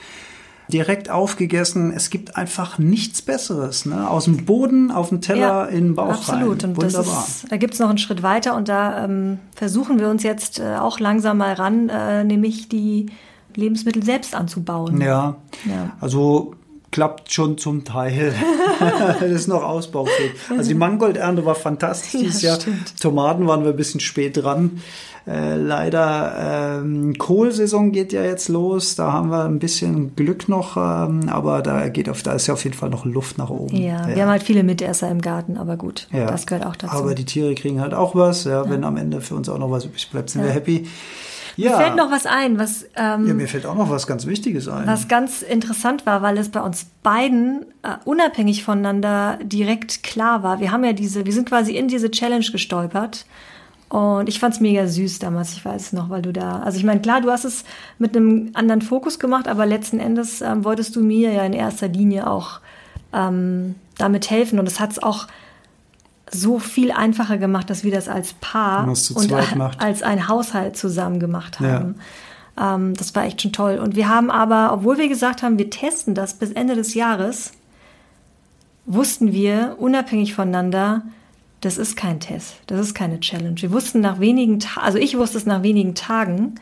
direkt 0.73 1.11
aufgegessen. 1.11 1.93
Es 1.95 2.11
gibt 2.11 2.37
einfach 2.37 2.79
nichts 2.79 3.23
Besseres. 3.23 3.87
Ne? 3.87 4.09
Aus 4.09 4.25
dem 4.25 4.45
Boden 4.45 4.91
auf 4.91 5.11
den 5.11 5.21
Teller 5.21 5.41
ja, 5.41 5.65
in 5.65 5.89
den 5.89 5.95
Bauch 5.95 6.09
absolut. 6.09 6.63
rein. 6.63 6.71
Und 6.71 6.77
Wunderbar. 6.77 7.25
Ist, 7.27 7.51
da 7.51 7.57
gibt 7.57 7.75
es 7.75 7.81
noch 7.81 7.89
einen 7.89 7.99
Schritt 7.99 8.23
weiter 8.23 8.57
und 8.57 8.69
da 8.69 9.05
ähm, 9.05 9.39
versuchen 9.55 9.99
wir 9.99 10.09
uns 10.09 10.23
jetzt 10.23 10.59
äh, 10.59 10.77
auch 10.77 11.01
langsam 11.01 11.39
mal 11.39 11.53
ran, 11.55 11.89
äh, 11.89 12.25
nämlich 12.25 12.69
die 12.69 13.07
Lebensmittel 13.55 14.03
selbst 14.03 14.35
anzubauen. 14.35 15.01
Ja, 15.01 15.37
ja. 15.65 15.97
also 16.01 16.55
klappt 16.93 17.33
schon 17.33 17.59
zum 17.59 17.85
Teil. 17.85 18.33
das 19.21 19.31
ist 19.31 19.49
noch 19.49 19.65
ausbaufähig. 19.65 20.33
Also 20.51 20.69
die 20.69 20.75
Mangoldernte 20.75 21.45
war 21.45 21.57
fantastisch 21.57 22.13
dieses 22.13 22.43
ja, 22.43 22.51
Jahr. 22.51 22.59
Tomaten 23.01 23.49
waren 23.49 23.65
wir 23.65 23.71
ein 23.71 23.77
bisschen 23.77 24.01
spät 24.01 24.37
dran. 24.37 24.81
Äh, 25.27 25.55
leider 25.55 26.81
ähm, 26.81 27.17
Kohlsaison 27.17 27.93
geht 27.93 28.13
ja 28.13 28.25
jetzt 28.25 28.49
los. 28.49 28.97
Da 28.97 29.13
haben 29.13 29.31
wir 29.31 29.45
ein 29.45 29.61
bisschen 29.61 30.17
Glück 30.17 30.49
noch, 30.49 30.77
ähm, 30.77 31.29
aber 31.29 31.63
da 31.63 31.89
geht 31.89 32.09
auf, 32.09 32.23
da 32.23 32.33
ist 32.33 32.49
ja 32.49 32.55
auf 32.55 32.65
jeden 32.65 32.77
Fall 32.77 32.91
noch 32.91 33.05
Luft 33.05 33.39
nach 33.39 33.51
oben. 33.51 33.77
Ja, 33.77 34.09
ja. 34.09 34.17
wir 34.17 34.23
haben 34.23 34.31
halt 34.31 34.43
viele 34.43 34.65
Mitesser 34.65 35.09
im 35.11 35.21
Garten, 35.21 35.57
aber 35.57 35.77
gut, 35.77 36.09
ja. 36.13 36.27
das 36.27 36.47
gehört 36.47 36.67
auch 36.67 36.75
dazu. 36.75 36.97
Aber 36.97 37.15
die 37.15 37.25
Tiere 37.25 37.55
kriegen 37.55 37.81
halt 37.81 37.95
auch 37.95 38.17
was. 38.17 38.45
Ja, 38.45 38.69
wenn 38.69 38.83
am 38.83 38.97
Ende 38.97 39.21
für 39.21 39.37
uns 39.37 39.49
auch 39.49 39.59
noch 39.59 39.71
was 39.71 39.85
übrig 39.85 40.11
bleibt, 40.11 40.31
sind 40.31 40.43
wir 40.43 40.51
happy. 40.51 40.89
Ja. 41.57 41.71
Mir 41.71 41.77
fällt 41.77 41.97
noch 41.97 42.11
was 42.11 42.27
ein, 42.27 42.59
was. 42.59 42.85
Ähm, 42.97 43.27
ja, 43.27 43.35
mir 43.35 43.49
fällt 43.49 43.67
auch 43.67 43.75
noch 43.75 43.91
was 43.91 44.07
ganz 44.07 44.27
Wichtiges 44.27 44.69
ein. 44.69 44.87
Was 44.87 45.09
ganz 45.09 45.43
interessant 45.43 46.07
war, 46.07 46.23
weil 46.23 46.39
es 46.39 46.49
bei 46.49 46.61
uns 46.61 46.87
beiden 47.03 47.67
äh, 47.83 47.97
unabhängig 48.05 48.65
voneinander 48.65 49.39
direkt 49.43 50.03
klar 50.03 50.43
war. 50.43 50.61
Wir 50.61 50.73
haben 50.73 50.85
ja 50.85 50.93
diese, 50.93 51.27
wir 51.27 51.33
sind 51.33 51.49
quasi 51.49 51.77
in 51.77 51.89
diese 51.89 52.11
Challenge 52.11 52.47
gestolpert. 52.51 53.27
Und 53.89 54.31
ich 54.31 54.41
fand 54.41 54.55
es 54.55 54.61
mega 54.61 54.87
süß 54.87 55.19
damals, 55.19 55.53
ich 55.53 55.63
weiß 55.67 55.93
noch, 55.93 56.09
weil 56.09 56.23
du 56.23 56.33
da, 56.33 56.61
also 56.61 56.79
ich 56.79 56.85
meine, 56.85 57.03
klar, 57.03 57.21
du 57.21 57.31
hast 57.31 57.45
es 57.45 57.65
mit 57.99 58.17
einem 58.17 58.51
anderen 58.55 58.81
Fokus 58.81 59.19
gemacht, 59.19 59.47
aber 59.47 59.67
letzten 59.67 60.01
Endes 60.01 60.41
ähm, 60.41 60.65
wolltest 60.65 60.97
du 60.97 61.03
mir 61.03 61.31
ja 61.31 61.45
in 61.45 61.53
erster 61.53 61.89
Linie 61.89 62.27
auch 62.27 62.61
ähm, 63.13 63.75
damit 63.99 64.31
helfen. 64.31 64.59
Und 64.59 64.67
es 64.67 64.81
hat 64.81 64.93
es 64.93 65.03
auch 65.03 65.27
so 66.35 66.59
viel 66.59 66.91
einfacher 66.93 67.39
gemacht, 67.39 67.71
dass 67.71 67.85
wir 67.85 67.93
das 67.93 68.09
als 68.09 68.35
Paar 68.35 68.89
und 68.89 69.33
als 69.79 70.03
ein 70.03 70.29
Haushalt 70.29 70.77
zusammen 70.77 71.21
gemacht 71.21 71.61
haben. 71.61 71.97
Ja. 72.57 72.75
Ähm, 72.75 72.95
das 72.95 73.15
war 73.15 73.25
echt 73.25 73.43
schon 73.43 73.53
toll. 73.53 73.79
Und 73.79 73.97
wir 73.97 74.09
haben 74.09 74.31
aber, 74.31 74.73
obwohl 74.73 74.99
wir 74.99 75.09
gesagt 75.09 75.43
haben, 75.43 75.59
wir 75.59 75.71
testen 75.71 76.15
das 76.15 76.35
bis 76.35 76.51
Ende 76.53 76.75
des 76.75 76.95
Jahres, 76.95 77.53
wussten 78.87 79.33
wir 79.33 79.77
unabhängig 79.79 80.35
voneinander, 80.35 81.03
das 81.61 81.79
ist 81.79 81.97
kein 81.97 82.19
Test, 82.19 82.57
das 82.67 82.81
ist 82.81 82.95
keine 82.95 83.21
Challenge. 83.21 83.61
Wir 83.61 83.71
wussten 83.71 84.01
nach 84.01 84.19
wenigen 84.19 84.59
Tagen, 84.59 84.85
also 84.85 84.99
ich 84.99 85.17
wusste 85.17 85.39
es 85.39 85.47
nach 85.47 85.63
wenigen 85.63 85.95
Tagen, 85.95 86.57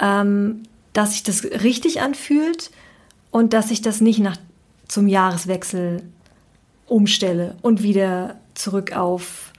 ähm, 0.00 0.62
dass 0.94 1.12
sich 1.12 1.22
das 1.22 1.44
richtig 1.44 2.00
anfühlt 2.00 2.70
und 3.30 3.52
dass 3.52 3.70
ich 3.70 3.82
das 3.82 4.00
nicht 4.00 4.20
nach 4.20 4.36
zum 4.88 5.06
Jahreswechsel 5.06 6.02
umstelle 6.86 7.56
und 7.60 7.82
wieder 7.82 8.37
zurück 8.58 8.96
auf 8.96 9.52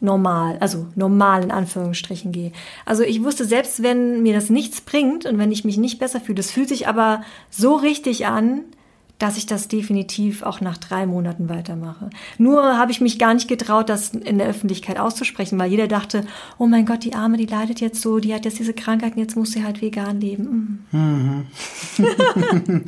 normal, 0.00 0.58
also 0.60 0.86
normal 0.94 1.42
in 1.42 1.50
Anführungsstrichen 1.50 2.32
gehe. 2.32 2.52
Also 2.84 3.02
ich 3.02 3.22
wusste, 3.22 3.44
selbst 3.44 3.82
wenn 3.82 4.22
mir 4.22 4.34
das 4.34 4.50
nichts 4.50 4.80
bringt 4.80 5.24
und 5.26 5.38
wenn 5.38 5.52
ich 5.52 5.64
mich 5.64 5.76
nicht 5.76 5.98
besser 5.98 6.20
fühle, 6.20 6.36
das 6.36 6.50
fühlt 6.50 6.68
sich 6.68 6.86
aber 6.88 7.22
so 7.50 7.74
richtig 7.74 8.26
an, 8.26 8.64
dass 9.24 9.38
ich 9.38 9.46
das 9.46 9.68
definitiv 9.68 10.42
auch 10.42 10.60
nach 10.60 10.76
drei 10.76 11.06
Monaten 11.06 11.48
weitermache. 11.48 12.10
Nur 12.36 12.76
habe 12.76 12.92
ich 12.92 13.00
mich 13.00 13.18
gar 13.18 13.32
nicht 13.32 13.48
getraut, 13.48 13.88
das 13.88 14.10
in 14.10 14.36
der 14.36 14.46
Öffentlichkeit 14.46 14.98
auszusprechen, 14.98 15.58
weil 15.58 15.70
jeder 15.70 15.88
dachte, 15.88 16.26
oh 16.58 16.66
mein 16.66 16.84
Gott, 16.84 17.04
die 17.04 17.14
Arme, 17.14 17.38
die 17.38 17.46
leidet 17.46 17.80
jetzt 17.80 18.02
so, 18.02 18.18
die 18.18 18.34
hat 18.34 18.44
jetzt 18.44 18.58
diese 18.58 18.74
Krankheit 18.74 19.14
und 19.14 19.20
jetzt 19.20 19.34
muss 19.34 19.52
sie 19.52 19.64
halt 19.64 19.80
vegan 19.80 20.20
leben. 20.20 20.84
Mhm. 20.92 21.46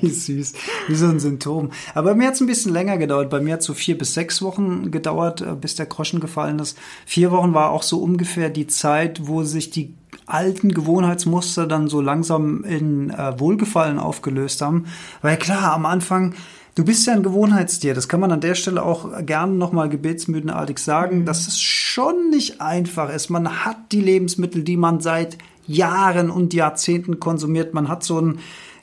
Wie 0.00 0.10
süß, 0.10 0.52
wie 0.86 0.94
so 0.94 1.06
ein 1.06 1.18
Symptom. 1.18 1.70
Aber 1.92 2.14
mir 2.14 2.28
hat 2.28 2.34
es 2.34 2.40
ein 2.40 2.46
bisschen 2.46 2.72
länger 2.72 2.96
gedauert. 2.96 3.28
Bei 3.28 3.40
mir 3.40 3.54
hat 3.54 3.60
es 3.60 3.66
so 3.66 3.74
vier 3.74 3.98
bis 3.98 4.14
sechs 4.14 4.42
Wochen 4.42 4.92
gedauert, 4.92 5.40
äh, 5.40 5.56
bis 5.60 5.74
der 5.74 5.86
Groschen 5.86 6.20
gefallen 6.20 6.60
ist. 6.60 6.78
Vier 7.04 7.32
Wochen 7.32 7.52
war 7.52 7.70
auch 7.70 7.82
so 7.82 7.98
ungefähr 7.98 8.48
die 8.48 8.68
Zeit, 8.68 9.26
wo 9.26 9.42
sich 9.42 9.70
die 9.70 9.94
alten 10.26 10.72
Gewohnheitsmuster 10.72 11.66
dann 11.66 11.88
so 11.88 12.00
langsam 12.00 12.64
in 12.64 13.10
äh, 13.10 13.38
Wohlgefallen 13.38 13.98
aufgelöst 13.98 14.62
haben. 14.62 14.86
Weil 15.20 15.36
klar, 15.36 15.72
am 15.72 15.86
Anfang, 15.86 16.34
du 16.74 16.84
bist 16.84 17.06
ja 17.06 17.12
ein 17.14 17.22
Gewohnheitstier. 17.22 17.94
Das 17.94 18.08
kann 18.08 18.20
man 18.20 18.32
an 18.32 18.40
der 18.40 18.54
Stelle 18.54 18.82
auch 18.82 19.24
gerne 19.24 19.54
nochmal 19.54 19.88
gebetsmüdenartig 19.88 20.78
sagen, 20.78 21.20
mhm. 21.20 21.24
dass 21.24 21.48
es 21.48 21.60
schon 21.60 22.30
nicht 22.30 22.60
einfach 22.60 23.12
ist. 23.12 23.30
Man 23.30 23.64
hat 23.64 23.92
die 23.92 24.00
Lebensmittel, 24.00 24.62
die 24.62 24.76
man 24.76 25.00
seit 25.00 25.38
Jahren 25.66 26.30
und 26.30 26.54
Jahrzehnten 26.54 27.20
konsumiert. 27.20 27.74
Man 27.74 27.88
hat 27.88 28.02
so 28.02 28.20
ein 28.20 28.38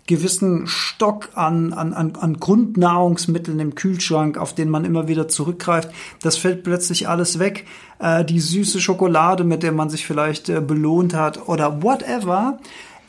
gewissen 0.09 0.65
Stock 0.65 1.29
an, 1.35 1.71
an, 1.71 1.93
an, 1.93 2.15
an 2.15 2.39
Grundnahrungsmitteln 2.39 3.59
im 3.59 3.75
Kühlschrank, 3.75 4.37
auf 4.37 4.55
den 4.55 4.67
man 4.67 4.83
immer 4.83 5.07
wieder 5.07 5.27
zurückgreift. 5.27 5.91
Das 6.23 6.35
fällt 6.35 6.63
plötzlich 6.63 7.07
alles 7.07 7.37
weg. 7.37 7.65
Äh, 7.99 8.25
die 8.25 8.39
süße 8.39 8.81
Schokolade, 8.81 9.43
mit 9.43 9.61
der 9.61 9.71
man 9.71 9.91
sich 9.91 10.07
vielleicht 10.07 10.49
äh, 10.49 10.61
belohnt 10.61 11.13
hat 11.13 11.47
oder 11.47 11.83
whatever. 11.83 12.57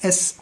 Es 0.02 0.36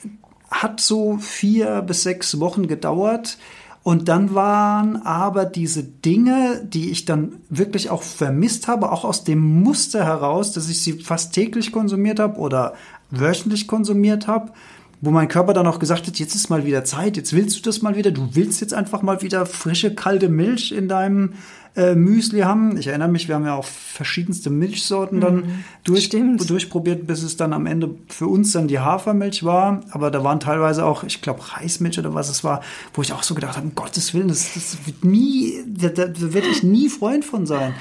hat 0.51 0.81
so 0.81 1.19
vier 1.19 1.81
bis 1.83 2.03
sechs 2.03 2.41
Wochen 2.41 2.67
gedauert. 2.67 3.39
Und 3.85 4.09
dann 4.09 4.35
waren 4.35 5.01
aber 5.03 5.45
diese 5.45 5.85
Dinge, 5.85 6.61
die 6.65 6.91
ich 6.91 7.05
dann 7.05 7.37
wirklich 7.49 7.89
auch 7.89 8.03
vermisst 8.03 8.67
habe, 8.67 8.91
auch 8.91 9.05
aus 9.05 9.23
dem 9.23 9.63
Muster 9.63 10.05
heraus, 10.05 10.51
dass 10.51 10.69
ich 10.69 10.83
sie 10.83 10.95
fast 10.95 11.33
täglich 11.33 11.71
konsumiert 11.71 12.19
habe 12.19 12.39
oder 12.39 12.75
wöchentlich 13.11 13.69
konsumiert 13.69 14.27
habe, 14.27 14.53
wo 15.01 15.11
mein 15.11 15.29
Körper 15.29 15.53
dann 15.53 15.67
auch 15.67 15.79
gesagt 15.79 16.07
hat, 16.07 16.19
jetzt 16.19 16.35
ist 16.35 16.51
mal 16.51 16.67
wieder 16.67 16.85
Zeit, 16.85 17.17
jetzt 17.17 17.33
willst 17.33 17.57
du 17.57 17.63
das 17.63 17.83
mal 17.83 17.97
wieder, 17.97 18.11
du 18.11 18.31
willst 18.33 18.61
jetzt 18.61 18.75
einfach 18.75 19.03
mal 19.03 19.23
wieder 19.23 19.47
frische, 19.47 19.95
kalte 19.95 20.29
Milch 20.29 20.73
in 20.73 20.89
deinem 20.89 21.35
äh, 21.77 21.95
Müsli 21.95 22.41
haben. 22.41 22.77
Ich 22.77 22.89
erinnere 22.89 23.09
mich, 23.09 23.29
wir 23.29 23.37
haben 23.37 23.45
ja 23.45 23.55
auch 23.55 23.65
verschiedenste 23.65 24.51
Milchsorten 24.51 25.21
dann 25.21 25.37
mhm, 25.37 25.65
durch, 25.85 26.09
durchprobiert, 26.09 27.07
bis 27.07 27.23
es 27.23 27.37
dann 27.37 27.53
am 27.53 27.67
Ende 27.67 27.95
für 28.09 28.27
uns 28.27 28.53
dann 28.53 28.67
die 28.67 28.81
Hafermilch 28.81 29.45
war. 29.45 29.83
Aber 29.91 30.11
da 30.11 30.25
waren 30.25 30.41
teilweise 30.41 30.85
auch, 30.85 31.05
ich 31.05 31.23
glaube, 31.23 31.41
Reismilch 31.53 31.99
oder 31.99 32.15
was 32.15 32.29
es 32.29 32.43
war, 32.43 32.63
wo 32.95 33.03
ich 33.03 33.13
auch 33.13 33.23
so 33.23 33.35
gedacht 33.35 33.57
habe, 33.57 33.67
um 33.67 33.75
Gottes 33.77 34.13
Willen, 34.15 34.29
das, 34.29 34.55
das 34.55 34.79
wird 34.87 35.05
nie, 35.05 35.63
da, 35.67 35.89
da 35.89 36.33
werde 36.35 36.49
ich 36.49 36.65
nie 36.65 36.89
Freund 36.89 37.25
von 37.25 37.47
sein. 37.47 37.75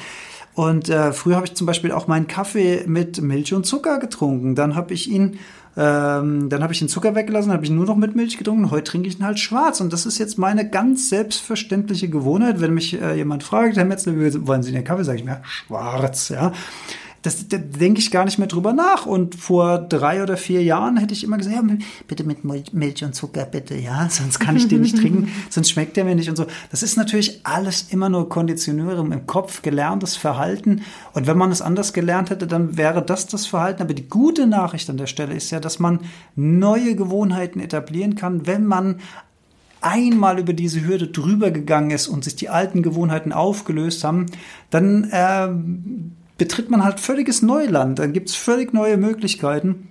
Und 0.53 0.89
äh, 0.89 1.13
früher 1.13 1.35
habe 1.35 1.45
ich 1.45 1.53
zum 1.53 1.67
Beispiel 1.67 1.91
auch 1.91 2.07
meinen 2.07 2.27
Kaffee 2.27 2.83
mit 2.87 3.21
Milch 3.21 3.53
und 3.53 3.65
Zucker 3.65 3.99
getrunken. 3.99 4.55
Dann 4.55 4.75
habe 4.75 4.93
ich 4.93 5.09
ihn 5.09 5.37
ähm, 5.77 6.49
dann 6.49 6.63
habe 6.63 6.73
ich 6.73 6.79
den 6.79 6.89
Zucker 6.89 7.13
weggelassen, 7.13 7.51
habe 7.51 7.63
ich 7.63 7.69
nur 7.69 7.85
noch 7.85 7.95
mit 7.95 8.15
Milch 8.15 8.39
getrunken. 8.39 8.71
Heute 8.71 8.91
trinke 8.91 9.07
ich 9.07 9.19
ihn 9.19 9.25
halt 9.25 9.37
schwarz. 9.37 9.79
Und 9.79 9.93
das 9.93 10.07
ist 10.07 10.17
jetzt 10.17 10.39
meine 10.39 10.67
ganz 10.67 11.09
selbstverständliche 11.09 12.09
Gewohnheit. 12.09 12.59
Wenn 12.59 12.73
mich 12.73 12.99
äh, 12.99 13.15
jemand 13.15 13.43
fragt, 13.43 13.77
Herr 13.77 13.85
Metzler, 13.85 14.15
wie 14.15 14.47
wollen 14.47 14.63
Sie 14.63 14.71
den 14.71 14.83
Kaffee? 14.83 15.03
Sage 15.03 15.19
ich 15.19 15.23
mir, 15.23 15.41
schwarz, 15.43 16.29
ja. 16.29 16.51
Das, 17.27 17.49
da 17.49 17.57
denke 17.57 17.99
ich 17.99 18.09
gar 18.09 18.23
nicht 18.23 18.37
mehr 18.39 18.47
drüber 18.47 18.71
nach. 18.71 19.05
Und 19.05 19.35
vor 19.35 19.79
drei 19.79 20.23
oder 20.23 20.37
vier 20.37 20.63
Jahren 20.63 20.95
hätte 20.95 21.13
ich 21.13 21.25
immer 21.25 21.37
gesagt, 21.37 21.57
ja, 21.57 21.61
bitte 22.07 22.23
mit 22.23 22.45
Milch 22.45 23.03
und 23.03 23.15
Zucker, 23.15 23.43
bitte, 23.43 23.75
ja, 23.75 24.07
sonst 24.09 24.39
kann 24.39 24.55
ich 24.55 24.69
den 24.69 24.79
nicht 24.79 24.97
trinken, 24.97 25.29
sonst 25.49 25.69
schmeckt 25.69 25.97
der 25.97 26.05
mir 26.05 26.15
nicht 26.15 26.29
und 26.29 26.37
so. 26.37 26.45
Das 26.71 26.83
ist 26.83 26.95
natürlich 26.95 27.41
alles 27.43 27.87
immer 27.89 28.07
nur 28.07 28.29
Konditionierung 28.29 29.11
im 29.11 29.27
Kopf, 29.27 29.61
gelerntes 29.61 30.15
Verhalten. 30.15 30.83
Und 31.13 31.27
wenn 31.27 31.37
man 31.37 31.51
es 31.51 31.61
anders 31.61 31.91
gelernt 31.91 32.29
hätte, 32.29 32.47
dann 32.47 32.77
wäre 32.77 33.03
das 33.03 33.27
das 33.27 33.45
Verhalten. 33.45 33.81
Aber 33.81 33.93
die 33.93 34.07
gute 34.07 34.47
Nachricht 34.47 34.89
an 34.89 34.95
der 34.95 35.07
Stelle 35.07 35.33
ist 35.35 35.51
ja, 35.51 35.59
dass 35.59 35.79
man 35.79 35.99
neue 36.37 36.95
Gewohnheiten 36.95 37.59
etablieren 37.59 38.15
kann, 38.15 38.47
wenn 38.47 38.65
man 38.65 39.01
einmal 39.81 40.39
über 40.39 40.53
diese 40.53 40.87
Hürde 40.87 41.07
drüber 41.07 41.51
gegangen 41.51 41.91
ist 41.91 42.07
und 42.07 42.23
sich 42.23 42.37
die 42.37 42.47
alten 42.47 42.83
Gewohnheiten 42.83 43.33
aufgelöst 43.33 44.05
haben, 44.05 44.27
dann 44.69 45.03
äh, 45.11 45.49
betritt 46.37 46.69
man 46.69 46.83
halt 46.83 46.99
völliges 46.99 47.41
Neuland. 47.41 47.99
Dann 47.99 48.13
gibt's 48.13 48.35
völlig 48.35 48.73
neue 48.73 48.97
Möglichkeiten. 48.97 49.89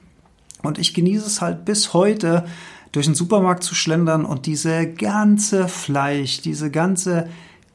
Und 0.62 0.78
ich 0.78 0.94
genieße 0.94 1.26
es 1.26 1.40
halt 1.40 1.64
bis 1.64 1.92
heute, 1.92 2.44
durch 2.92 3.06
den 3.06 3.14
Supermarkt 3.14 3.62
zu 3.62 3.74
schlendern 3.74 4.24
und 4.24 4.46
diese 4.46 4.86
ganze 4.86 5.68
Fleisch, 5.68 6.40
diese 6.40 6.70
ganze 6.70 7.28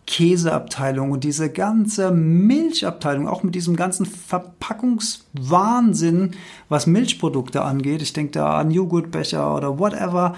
Käseabteilung 0.07 1.11
und 1.11 1.23
diese 1.23 1.51
ganze 1.51 2.09
Milchabteilung, 2.11 3.27
auch 3.27 3.43
mit 3.43 3.53
diesem 3.53 3.75
ganzen 3.75 4.07
Verpackungswahnsinn, 4.07 6.31
was 6.69 6.87
Milchprodukte 6.87 7.61
angeht. 7.61 8.01
Ich 8.01 8.13
denke 8.13 8.31
da 8.31 8.57
an 8.57 8.71
Joghurtbecher 8.71 9.55
oder 9.55 9.77
whatever 9.77 10.35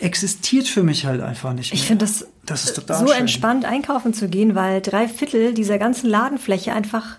existiert 0.00 0.68
für 0.68 0.82
mich 0.82 1.06
halt 1.06 1.22
einfach 1.22 1.54
nicht 1.54 1.72
mehr. 1.72 1.80
Ich 1.80 1.86
finde 1.86 2.04
das, 2.04 2.26
das 2.46 2.64
ist 2.64 2.74
total 2.74 2.98
so 2.98 3.06
schön. 3.08 3.20
entspannt 3.20 3.64
einkaufen 3.64 4.14
zu 4.14 4.28
gehen, 4.28 4.54
weil 4.54 4.80
drei 4.80 5.08
Viertel 5.08 5.54
dieser 5.54 5.78
ganzen 5.78 6.08
Ladenfläche 6.10 6.72
einfach 6.72 7.18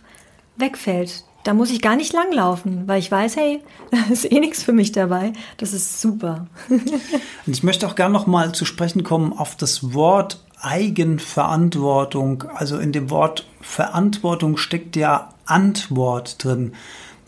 wegfällt. 0.58 1.24
da 1.44 1.54
muss 1.54 1.72
ich 1.72 1.82
gar 1.82 1.96
nicht 1.96 2.14
langlaufen, 2.14 2.88
weil 2.88 3.00
ich 3.00 3.12
weiß, 3.12 3.36
hey, 3.36 3.62
da 3.92 3.98
ist 4.12 4.30
eh 4.30 4.40
nichts 4.40 4.64
für 4.64 4.74
mich 4.74 4.92
dabei. 4.92 5.34
Das 5.58 5.74
ist 5.74 6.02
super. 6.02 6.48
Und 6.70 7.54
ich 7.54 7.64
möchte 7.64 7.88
auch 7.88 7.96
gerne 7.96 8.14
noch 8.14 8.28
mal 8.28 8.54
zu 8.54 8.66
sprechen 8.66 9.04
kommen 9.04 9.34
auf 9.34 9.56
das 9.56 9.94
Wort 9.94 10.44
Eigenverantwortung. 10.62 12.46
Also 12.56 12.78
in 12.78 12.92
dem 12.92 13.10
Wort 13.10 13.46
Verantwortung 13.62 14.58
steckt 14.58 14.96
ja 14.96 15.34
Antwort 15.46 16.44
drin. 16.44 16.74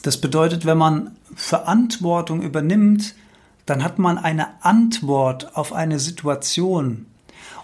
Das 0.04 0.22
bedeutet, 0.22 0.66
wenn 0.66 0.78
man 0.78 1.16
Verantwortung 1.36 2.42
übernimmt, 2.42 3.16
dann 3.66 3.84
hat 3.84 4.00
man 4.00 4.18
eine 4.18 4.64
Antwort 4.64 5.58
auf 5.58 5.74
eine 5.74 6.00
Situation. 6.00 7.08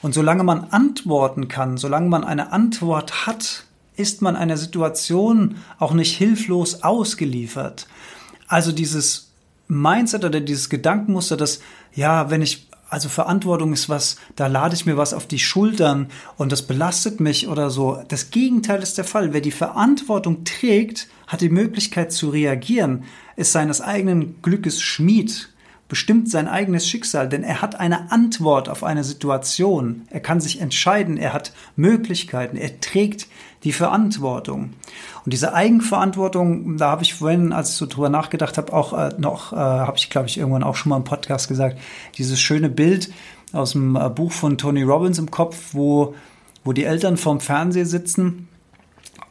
Und 0.01 0.13
solange 0.13 0.43
man 0.43 0.65
antworten 0.71 1.47
kann, 1.47 1.77
solange 1.77 2.09
man 2.09 2.23
eine 2.23 2.51
Antwort 2.51 3.27
hat, 3.27 3.65
ist 3.95 4.21
man 4.21 4.35
einer 4.35 4.57
Situation 4.57 5.57
auch 5.77 5.93
nicht 5.93 6.17
hilflos 6.17 6.83
ausgeliefert. 6.83 7.87
Also 8.47 8.71
dieses 8.71 9.31
Mindset 9.67 10.25
oder 10.25 10.41
dieses 10.41 10.69
Gedankenmuster, 10.69 11.37
dass, 11.37 11.61
ja, 11.93 12.29
wenn 12.29 12.41
ich, 12.41 12.67
also 12.89 13.09
Verantwortung 13.09 13.73
ist 13.73 13.89
was, 13.89 14.17
da 14.35 14.47
lade 14.47 14.75
ich 14.75 14.85
mir 14.85 14.97
was 14.97 15.13
auf 15.13 15.27
die 15.27 15.39
Schultern 15.39 16.07
und 16.35 16.51
das 16.51 16.63
belastet 16.63 17.19
mich 17.19 17.47
oder 17.47 17.69
so. 17.69 18.03
Das 18.07 18.31
Gegenteil 18.31 18.81
ist 18.81 18.97
der 18.97 19.05
Fall. 19.05 19.33
Wer 19.33 19.41
die 19.41 19.51
Verantwortung 19.51 20.43
trägt, 20.43 21.07
hat 21.27 21.41
die 21.41 21.49
Möglichkeit 21.49 22.11
zu 22.11 22.29
reagieren, 22.29 23.03
ist 23.35 23.53
seines 23.53 23.81
eigenen 23.81 24.41
Glückes 24.41 24.81
Schmied 24.81 25.49
bestimmt 25.91 26.31
sein 26.31 26.47
eigenes 26.47 26.87
Schicksal, 26.87 27.27
denn 27.27 27.43
er 27.43 27.61
hat 27.61 27.77
eine 27.77 28.13
Antwort 28.13 28.69
auf 28.69 28.81
eine 28.81 29.03
Situation. 29.03 30.03
Er 30.09 30.21
kann 30.21 30.39
sich 30.39 30.61
entscheiden, 30.61 31.17
er 31.17 31.33
hat 31.33 31.51
Möglichkeiten, 31.75 32.55
er 32.55 32.79
trägt 32.79 33.27
die 33.65 33.73
Verantwortung. 33.73 34.69
Und 35.25 35.33
diese 35.33 35.53
Eigenverantwortung, 35.53 36.77
da 36.77 36.91
habe 36.91 37.03
ich 37.03 37.15
vorhin, 37.15 37.51
als 37.51 37.71
ich 37.71 37.75
so 37.75 37.87
drüber 37.87 38.07
nachgedacht 38.07 38.57
habe, 38.57 38.71
auch 38.71 38.97
äh, 38.97 39.09
noch, 39.17 39.51
äh, 39.51 39.57
habe 39.57 39.97
ich, 39.97 40.09
glaube 40.09 40.29
ich, 40.29 40.37
irgendwann 40.37 40.63
auch 40.63 40.77
schon 40.77 40.91
mal 40.91 40.95
im 40.95 41.03
Podcast 41.03 41.49
gesagt, 41.49 41.77
dieses 42.17 42.39
schöne 42.39 42.69
Bild 42.69 43.11
aus 43.51 43.73
dem 43.73 43.97
äh, 43.97 44.07
Buch 44.07 44.31
von 44.31 44.57
Tony 44.57 44.83
Robbins 44.83 45.19
im 45.19 45.29
Kopf, 45.29 45.73
wo, 45.73 46.15
wo 46.63 46.71
die 46.71 46.85
Eltern 46.85 47.17
vorm 47.17 47.41
Fernseher 47.41 47.85
sitzen 47.85 48.47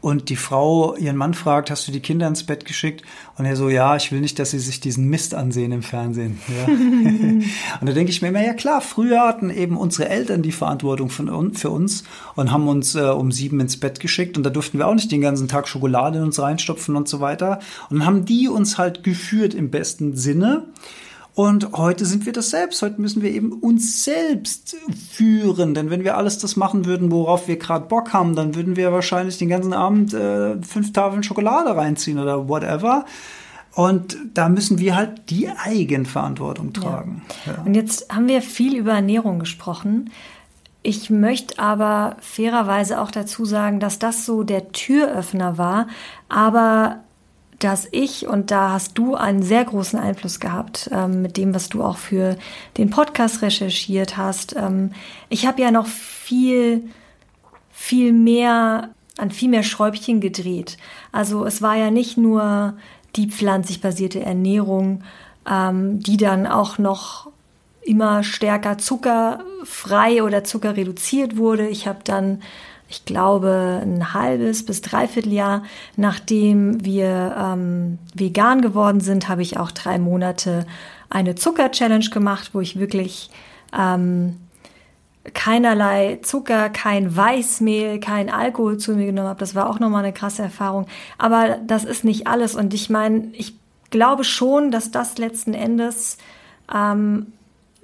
und 0.01 0.31
die 0.31 0.37
Frau 0.37 0.97
ihren 0.97 1.17
Mann 1.17 1.35
fragt, 1.35 1.71
hast 1.71 1.87
du 1.87 1.93
die 1.93 2.01
Kinder 2.01 2.27
ins 2.27 2.45
Bett 2.45 2.65
geschickt? 2.65 3.03
Und 3.37 3.45
er 3.45 3.57
so, 3.57 3.69
ja, 3.69 3.97
ich 3.97 4.13
will 4.13 4.21
nicht, 4.21 4.39
dass 4.39 4.51
sie 4.51 4.59
sich 4.59 4.81
diesen 4.81 5.09
Mist 5.09 5.35
ansehen 5.35 5.73
im 5.73 5.83
Fernsehen. 5.83 6.41
Ja. 6.49 6.65
und 7.81 7.87
da 7.87 7.93
denke 7.93 8.11
ich 8.11 8.23
mir 8.23 8.29
immer, 8.29 8.45
ja 8.45 8.55
klar, 8.55 8.81
früher 8.81 9.21
hatten 9.21 9.51
eben 9.51 9.77
unsere 9.77 10.09
Eltern 10.09 10.43
die 10.43 10.53
Verantwortung 10.53 11.11
von, 11.11 11.55
für 11.55 11.71
uns 11.71 12.05
und 12.35 12.51
haben 12.51 12.69
uns 12.69 12.95
äh, 12.95 13.01
um 13.01 13.31
sieben 13.31 13.61
ins 13.61 13.79
Bett 13.79 14.01
geschickt 14.01 14.37
und 14.37 14.45
da 14.45 14.51
durften 14.51 14.79
wir 14.79 14.87
auch 14.87 14.95
nicht 14.95 15.13
den 15.13 15.21
ganzen 15.21 15.49
Tag 15.49 15.69
Schokolade 15.69 16.19
in 16.19 16.25
uns 16.25 16.41
reinstopfen 16.41 16.97
und 16.97 17.09
so 17.09 17.21
weiter. 17.21 17.61
Und 17.91 17.99
dann 17.99 18.07
haben 18.07 18.25
die 18.25 18.49
uns 18.49 18.79
halt 18.79 19.05
geführt 19.05 19.55
im 19.55 19.71
besten 19.71 20.17
Sinne. 20.17 20.65
Und 21.35 21.73
heute 21.73 22.05
sind 22.07 22.27
wir 22.27 22.33
das 22.33 22.51
selbst. 22.51 22.83
Heute 22.83 23.01
müssen 23.01 23.23
wir 23.23 23.31
eben 23.31 23.53
uns 23.53 24.05
selbst 24.05 24.77
führen. 25.11 25.75
Denn 25.75 25.91
wenn 25.91 26.05
wir 26.05 26.17
alles 26.17 26.39
das 26.39 26.57
machen 26.57 26.87
würden, 26.87 27.11
worauf 27.11 27.49
wir 27.49 27.57
gerade 27.57 27.87
Bock 27.87 28.13
haben, 28.13 28.35
dann 28.35 28.55
würden 28.55 28.77
wir 28.77 28.93
wahrscheinlich 28.93 29.39
den 29.39 29.49
ganzen 29.49 29.73
Abend 29.73 30.13
äh, 30.13 30.61
fünf 30.63 30.93
Tafeln 30.93 31.23
Schokolade 31.23 31.77
reinziehen 31.77 32.19
oder 32.19 32.49
whatever. 32.49 33.05
Und 33.75 34.17
da 34.35 34.49
müssen 34.49 34.79
wir 34.79 34.97
halt 34.97 35.31
die 35.31 35.49
Eigenverantwortung 35.49 36.73
tragen. 36.73 37.23
Ja. 37.47 37.53
Ja. 37.53 37.63
Und 37.63 37.75
jetzt 37.75 38.13
haben 38.13 38.27
wir 38.27 38.43
viel 38.43 38.77
über 38.77 38.93
Ernährung 38.93 39.39
gesprochen. 39.39 40.11
Ich 40.83 41.11
möchte 41.11 41.59
aber 41.59 42.17
fairerweise 42.21 43.01
auch 43.01 43.11
dazu 43.11 43.45
sagen, 43.45 43.81
dass 43.81 43.99
das 43.99 44.25
so 44.25 44.43
der 44.43 44.73
Türöffner 44.73 45.59
war, 45.59 45.89
aber 46.29 47.01
dass 47.61 47.87
ich, 47.93 48.27
und 48.27 48.51
da 48.51 48.73
hast 48.73 48.97
du 48.99 49.15
einen 49.15 49.43
sehr 49.43 49.65
großen 49.65 49.99
Einfluss 49.99 50.41
gehabt 50.41 50.91
ähm, 50.93 51.23
mit 51.23 51.37
dem, 51.37 51.55
was 51.55 51.69
du 51.69 51.83
auch 51.83 51.99
für 51.99 52.37
den 52.79 52.91
Podcast 52.91 53.43
recherchiert 53.43 54.17
hast. 54.17 54.57
Ähm, 54.57 54.93
ich 55.29 55.47
habe 55.47 55.63
ja 55.63 55.71
noch 55.71 55.87
viel, 55.87 56.89
viel 57.71 58.13
mehr, 58.13 58.91
an 59.19 59.31
viel 59.31 59.51
mehr 59.51 59.63
Schräubchen 59.63 60.21
gedreht. 60.21 60.79
Also 61.13 61.45
es 61.45 61.61
war 61.61 61.77
ja 61.77 61.91
nicht 61.91 62.17
nur 62.17 62.75
die 63.17 63.29
pflanzlich 63.29 63.81
basierte 63.81 64.21
Ernährung, 64.21 65.05
ähm, 65.49 66.01
die 66.01 66.17
dann 66.17 66.47
auch 66.47 66.79
noch 66.79 67.31
immer 67.83 68.23
stärker 68.23 68.79
zuckerfrei 68.79 70.23
oder 70.23 70.45
zuckerreduziert 70.45 71.37
wurde. 71.37 71.69
Ich 71.69 71.87
habe 71.87 72.01
dann 72.05 72.43
ich 72.91 73.05
glaube, 73.05 73.81
ein 73.83 74.13
halbes 74.13 74.67
bis 74.67 74.83
dreiviertel 74.83 75.33
Jahr, 75.33 75.63
nachdem 75.97 76.85
wir 76.85 77.37
ähm, 77.39 77.99
vegan 78.15 78.63
geworden 78.63 79.01
sind, 79.01 79.29
habe 79.29 79.43
ich 79.43 79.59
auch 79.59 79.71
drei 79.71 79.99
Monate 79.99 80.67
eine 81.09 81.37
Zucker-Challenge 81.37 82.11
gemacht, 82.11 82.51
wo 82.53 82.61
ich 82.61 82.81
wirklich 82.81 83.31
ähm, 83.73 84.39
keinerlei 85.35 86.19
Zucker, 86.23 86.69
kein 86.69 87.17
Weißmehl, 87.17 88.01
kein 88.01 88.29
Alkohol 88.29 88.79
zu 88.79 88.97
mir 88.97 89.07
genommen 89.07 89.29
habe. 89.29 89.39
Das 89.39 89.55
war 89.55 89.71
auch 89.71 89.79
nochmal 89.79 90.03
eine 90.03 90.13
krasse 90.13 90.43
Erfahrung. 90.43 90.87
Aber 91.17 91.59
das 91.65 91.85
ist 91.85 92.03
nicht 92.03 92.27
alles. 92.27 92.57
Und 92.57 92.75
ich 92.75 92.91
meine, 92.91 93.29
ich 93.35 93.55
glaube 93.91 94.25
schon, 94.25 94.73
dass 94.73 94.91
das 94.91 95.17
letzten 95.17 95.55
Endes 95.55 96.19
ähm, 96.75 97.33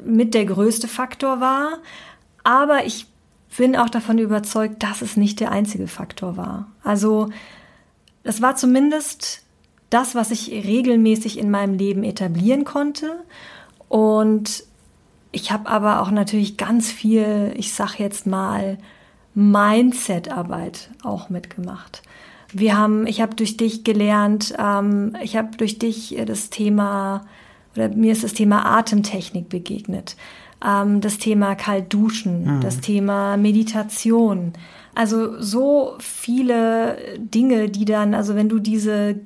mit 0.04 0.34
der 0.34 0.46
größte 0.46 0.88
Faktor 0.88 1.40
war. 1.40 1.78
Aber 2.42 2.84
ich 2.84 3.06
bin 3.56 3.76
auch 3.76 3.88
davon 3.88 4.18
überzeugt, 4.18 4.82
dass 4.82 5.02
es 5.02 5.16
nicht 5.16 5.40
der 5.40 5.50
einzige 5.50 5.88
Faktor 5.88 6.36
war. 6.36 6.70
Also 6.82 7.30
es 8.22 8.42
war 8.42 8.56
zumindest 8.56 9.42
das, 9.90 10.14
was 10.14 10.30
ich 10.30 10.50
regelmäßig 10.50 11.38
in 11.38 11.50
meinem 11.50 11.74
Leben 11.74 12.04
etablieren 12.04 12.64
konnte. 12.64 13.24
Und 13.88 14.64
ich 15.32 15.52
habe 15.52 15.68
aber 15.68 16.02
auch 16.02 16.10
natürlich 16.10 16.56
ganz 16.56 16.90
viel, 16.90 17.54
ich 17.56 17.72
sag 17.72 17.98
jetzt 17.98 18.26
mal, 18.26 18.78
Mindset-Arbeit 19.34 20.90
auch 21.02 21.28
mitgemacht. 21.28 22.02
Wir 22.52 22.76
haben, 22.76 23.06
ich 23.06 23.20
habe 23.20 23.34
durch 23.34 23.56
dich 23.56 23.84
gelernt, 23.84 24.54
ähm, 24.58 25.16
ich 25.22 25.36
habe 25.36 25.56
durch 25.56 25.78
dich 25.78 26.16
das 26.26 26.50
Thema 26.50 27.26
oder 27.74 27.90
mir 27.90 28.12
ist 28.12 28.24
das 28.24 28.32
Thema 28.32 28.64
Atemtechnik 28.64 29.48
begegnet 29.48 30.16
ähm, 30.64 31.00
das 31.00 31.18
Thema 31.18 31.54
Kaltduschen, 31.54 32.56
mhm. 32.56 32.60
das 32.60 32.80
Thema 32.80 33.36
Meditation. 33.36 34.52
Also 34.94 35.40
so 35.40 35.94
viele 35.98 36.96
Dinge, 37.18 37.68
die 37.68 37.84
dann, 37.84 38.14
also 38.14 38.34
wenn 38.34 38.48
du 38.48 38.58
diese 38.58 39.16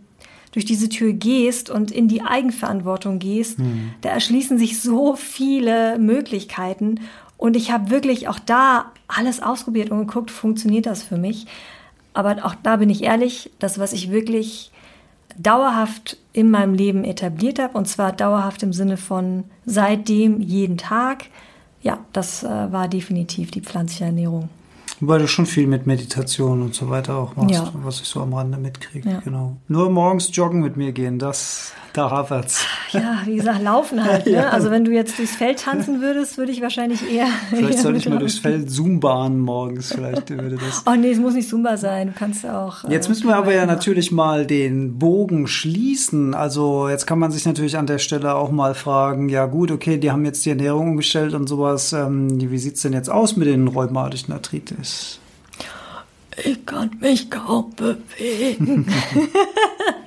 durch 0.53 0.65
diese 0.65 0.89
Tür 0.89 1.13
gehst 1.13 1.71
und 1.71 1.93
in 1.93 2.09
die 2.09 2.23
Eigenverantwortung 2.23 3.21
gehst, 3.21 3.61
mhm. 3.61 3.91
da 4.01 4.09
erschließen 4.09 4.59
sich 4.59 4.81
so 4.81 5.15
viele 5.15 5.99
Möglichkeiten. 5.99 7.01
Und 7.37 7.57
ich 7.57 7.71
habe 7.71 7.91
wirklich 7.91 8.29
auch 8.29 8.39
da 8.39 8.93
alles 9.07 9.41
ausprobiert 9.41 9.91
und 9.91 10.07
geguckt, 10.07 10.31
funktioniert 10.31 10.87
das 10.87 11.03
für 11.03 11.17
mich. 11.17 11.47
Aber 12.13 12.45
auch 12.45 12.57
da 12.63 12.77
bin 12.77 12.91
ich 12.91 13.05
ehrlich, 13.05 13.51
das, 13.61 13.79
was 13.79 13.93
ich 13.93 14.11
wirklich 14.11 14.73
dauerhaft 15.39 16.17
in 16.33 16.51
meinem 16.51 16.75
Leben 16.75 17.05
etabliert 17.05 17.59
habe, 17.59 17.77
und 17.77 17.87
zwar 17.87 18.13
dauerhaft 18.13 18.63
im 18.63 18.73
Sinne 18.73 18.97
von 18.97 19.45
seitdem 19.67 20.41
jeden 20.41 20.77
Tag, 20.77 21.27
ja, 21.83 21.99
das 22.13 22.43
äh, 22.43 22.49
war 22.49 22.89
definitiv 22.89 23.51
die 23.51 23.61
pflanzliche 23.61 24.05
Ernährung. 24.05 24.49
Weil 25.01 25.21
du 25.21 25.29
schon 25.29 25.47
viel 25.47 25.67
mit 25.67 25.87
Meditation 25.87 26.61
und 26.61 26.75
so 26.75 26.91
weiter 26.91 27.17
auch 27.17 27.35
machst, 27.35 27.55
ja. 27.55 27.73
was 27.83 28.03
ich 28.03 28.07
so 28.07 28.21
am 28.21 28.35
Rande 28.35 28.59
mitkriege. 28.59 29.09
Ja. 29.09 29.21
Genau. 29.21 29.57
Nur 29.67 29.89
morgens 29.89 30.35
joggen 30.37 30.61
mit 30.61 30.77
mir 30.77 30.93
gehen, 30.93 31.19
das, 31.19 31.73
da 31.93 32.11
hapert's. 32.11 32.65
Ja, 32.93 33.23
wie 33.25 33.37
gesagt, 33.37 33.63
laufen 33.63 34.05
halt. 34.05 34.27
Ne? 34.27 34.31
Ja. 34.41 34.51
Also 34.51 34.71
wenn 34.71 34.85
du 34.85 34.93
jetzt 34.93 35.19
durchs 35.19 35.35
Feld 35.35 35.59
tanzen 35.59 36.01
würdest, 36.01 36.39
würde 36.39 36.53
ich 36.53 36.63
wahrscheinlich 36.63 37.11
eher. 37.11 37.27
Vielleicht 37.51 37.75
eher 37.75 37.83
soll 37.83 37.97
ich 37.97 38.09
mal 38.09 38.19
durchs 38.19 38.39
Feld 38.39 38.71
Zumbahn 38.71 39.39
morgens, 39.39 39.93
vielleicht 39.93 40.31
würde 40.31 40.57
das. 40.57 40.85
Oh 40.87 40.95
nee, 40.95 41.11
es 41.11 41.19
muss 41.19 41.35
nicht 41.35 41.49
Zumba 41.49 41.77
sein. 41.77 42.09
Du 42.09 42.13
kannst 42.17 42.47
auch. 42.47 42.89
Jetzt 42.89 43.09
müssen 43.09 43.27
wir 43.27 43.37
aber 43.37 43.53
ja 43.53 43.67
natürlich 43.67 44.13
mal 44.13 44.47
den 44.47 44.99
Bogen 44.99 45.49
schließen. 45.49 46.35
Also 46.35 46.89
jetzt 46.89 47.07
kann 47.07 47.19
man 47.19 47.33
sich 47.33 47.45
natürlich 47.45 47.77
an 47.77 47.87
der 47.87 47.99
Stelle 47.99 48.35
auch 48.37 48.51
mal 48.51 48.75
fragen, 48.75 49.29
ja 49.29 49.47
gut, 49.47 49.73
okay, 49.73 49.99
die 49.99 50.11
haben 50.13 50.25
jetzt 50.25 50.45
die 50.47 50.51
Ernährung 50.51 50.91
umgestellt 50.91 51.35
und 51.35 51.49
sowas. 51.49 51.93
Ähm, 51.93 52.29
wie 52.41 52.59
sieht's 52.59 52.83
denn 52.83 52.93
jetzt 52.93 53.11
aus 53.11 53.37
mit 53.37 53.49
den 53.49 53.67
rheumatischen 53.67 54.33
Arthritis? 54.33 55.19
Ich 56.45 56.65
kann 56.65 56.91
mich 57.01 57.31
kaum 57.31 57.73
bewegen. 57.77 58.87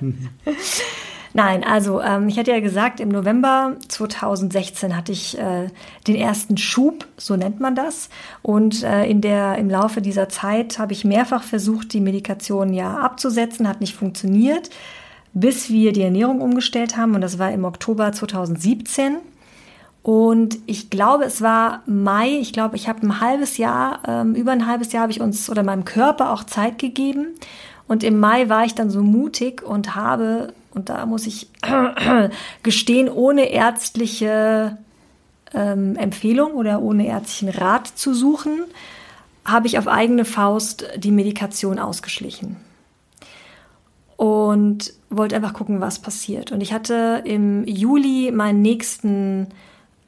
Nein, 1.36 1.64
also 1.64 2.00
ähm, 2.00 2.28
ich 2.28 2.38
hatte 2.38 2.52
ja 2.52 2.60
gesagt, 2.60 3.00
im 3.00 3.08
November 3.08 3.72
2016 3.88 4.96
hatte 4.96 5.10
ich 5.10 5.36
äh, 5.36 5.66
den 6.06 6.14
ersten 6.14 6.56
Schub, 6.56 7.08
so 7.16 7.34
nennt 7.34 7.58
man 7.58 7.74
das. 7.74 8.08
Und 8.42 8.84
äh, 8.84 9.04
in 9.06 9.20
der, 9.20 9.58
im 9.58 9.68
Laufe 9.68 10.00
dieser 10.00 10.28
Zeit 10.28 10.78
habe 10.78 10.92
ich 10.92 11.04
mehrfach 11.04 11.42
versucht, 11.42 11.92
die 11.92 12.00
Medikation 12.00 12.72
ja 12.72 12.98
abzusetzen, 12.98 13.68
hat 13.68 13.80
nicht 13.80 13.96
funktioniert, 13.96 14.70
bis 15.32 15.70
wir 15.70 15.92
die 15.92 16.02
Ernährung 16.02 16.40
umgestellt 16.40 16.96
haben. 16.96 17.16
Und 17.16 17.20
das 17.20 17.40
war 17.40 17.50
im 17.50 17.64
Oktober 17.64 18.12
2017. 18.12 19.16
Und 20.04 20.58
ich 20.66 20.88
glaube, 20.88 21.24
es 21.24 21.42
war 21.42 21.82
Mai. 21.86 22.28
Ich 22.38 22.52
glaube, 22.52 22.76
ich 22.76 22.88
habe 22.88 23.04
ein 23.04 23.20
halbes 23.20 23.56
Jahr, 23.56 24.00
ähm, 24.06 24.36
über 24.36 24.52
ein 24.52 24.68
halbes 24.68 24.92
Jahr 24.92 25.02
habe 25.02 25.12
ich 25.12 25.20
uns 25.20 25.50
oder 25.50 25.64
meinem 25.64 25.84
Körper 25.84 26.30
auch 26.30 26.44
Zeit 26.44 26.78
gegeben 26.78 27.28
Und 27.88 28.04
im 28.04 28.20
Mai 28.20 28.48
war 28.48 28.64
ich 28.64 28.74
dann 28.76 28.90
so 28.90 29.02
mutig 29.02 29.62
und 29.62 29.96
habe, 29.96 30.52
und 30.74 30.88
da 30.88 31.06
muss 31.06 31.26
ich 31.26 31.48
gestehen, 32.62 33.08
ohne 33.08 33.50
ärztliche 33.50 34.78
ähm, 35.52 35.96
Empfehlung 35.96 36.52
oder 36.52 36.82
ohne 36.82 37.06
ärztlichen 37.06 37.50
Rat 37.50 37.86
zu 37.86 38.14
suchen, 38.14 38.64
habe 39.44 39.66
ich 39.66 39.78
auf 39.78 39.88
eigene 39.88 40.24
Faust 40.24 40.86
die 40.96 41.12
Medikation 41.12 41.78
ausgeschlichen. 41.78 42.56
Und 44.16 44.92
wollte 45.10 45.36
einfach 45.36 45.54
gucken, 45.54 45.80
was 45.80 45.98
passiert. 45.98 46.52
Und 46.52 46.60
ich 46.60 46.72
hatte 46.72 47.22
im 47.24 47.66
Juli 47.66 48.30
meinen 48.32 48.62
nächsten 48.62 49.48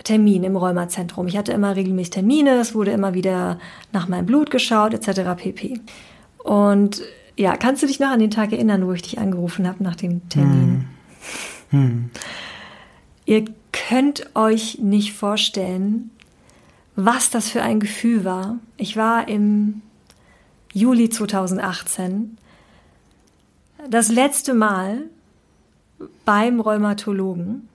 Termin 0.05 0.45
im 0.45 0.57
Rheumazentrum. 0.57 1.27
Ich 1.27 1.37
hatte 1.37 1.53
immer 1.53 1.75
regelmäßig 1.75 2.11
Termine, 2.11 2.61
es 2.61 2.75
wurde 2.75 2.93
immer 2.93 3.15
wieder 3.15 3.59
nach 3.93 4.09
meinem 4.09 4.27
Blut 4.27 4.51
geschaut, 4.51 4.95
etc. 4.95 5.35
pp. 5.37 5.81
Und 6.39 7.03
ja, 7.37 7.57
kannst 7.57 7.83
du 7.83 7.87
dich 7.87 8.01
noch 8.01 8.09
an 8.09 8.21
den 8.21 8.31
Tag 8.31 8.53
erinnern, 8.53 8.87
wo 8.87 8.93
ich 8.93 9.03
dich 9.03 9.19
angerufen 9.19 9.67
habe 9.67 9.83
nach 9.83 9.97
dem 9.97 10.29
Termin? 10.29 10.87
Hm. 11.71 11.81
Hm. 11.81 12.11
Ihr 13.27 13.45
könnt 13.73 14.31
euch 14.35 14.79
nicht 14.79 15.13
vorstellen, 15.13 16.11
was 16.95 17.31
das 17.31 17.51
für 17.51 17.63
ein 17.63 17.81
Gefühl 17.81 18.25
war. 18.25 18.59
Ich 18.77 18.97
war 18.97 19.29
im 19.29 19.83
Juli 20.73 21.11
2018 21.11 22.39
das 23.91 24.09
letzte 24.09 24.55
Mal 24.55 25.03
beim 26.25 26.61
Rheumatologen 26.61 27.69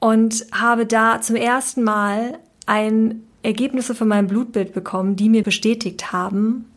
und 0.00 0.46
habe 0.52 0.86
da 0.86 1.20
zum 1.20 1.36
ersten 1.36 1.82
Mal 1.82 2.38
ein 2.66 3.22
Ergebnisse 3.42 3.94
von 3.94 4.08
meinem 4.08 4.28
Blutbild 4.28 4.72
bekommen, 4.72 5.16
die 5.16 5.28
mir 5.28 5.42
bestätigt 5.42 6.12
haben, 6.12 6.69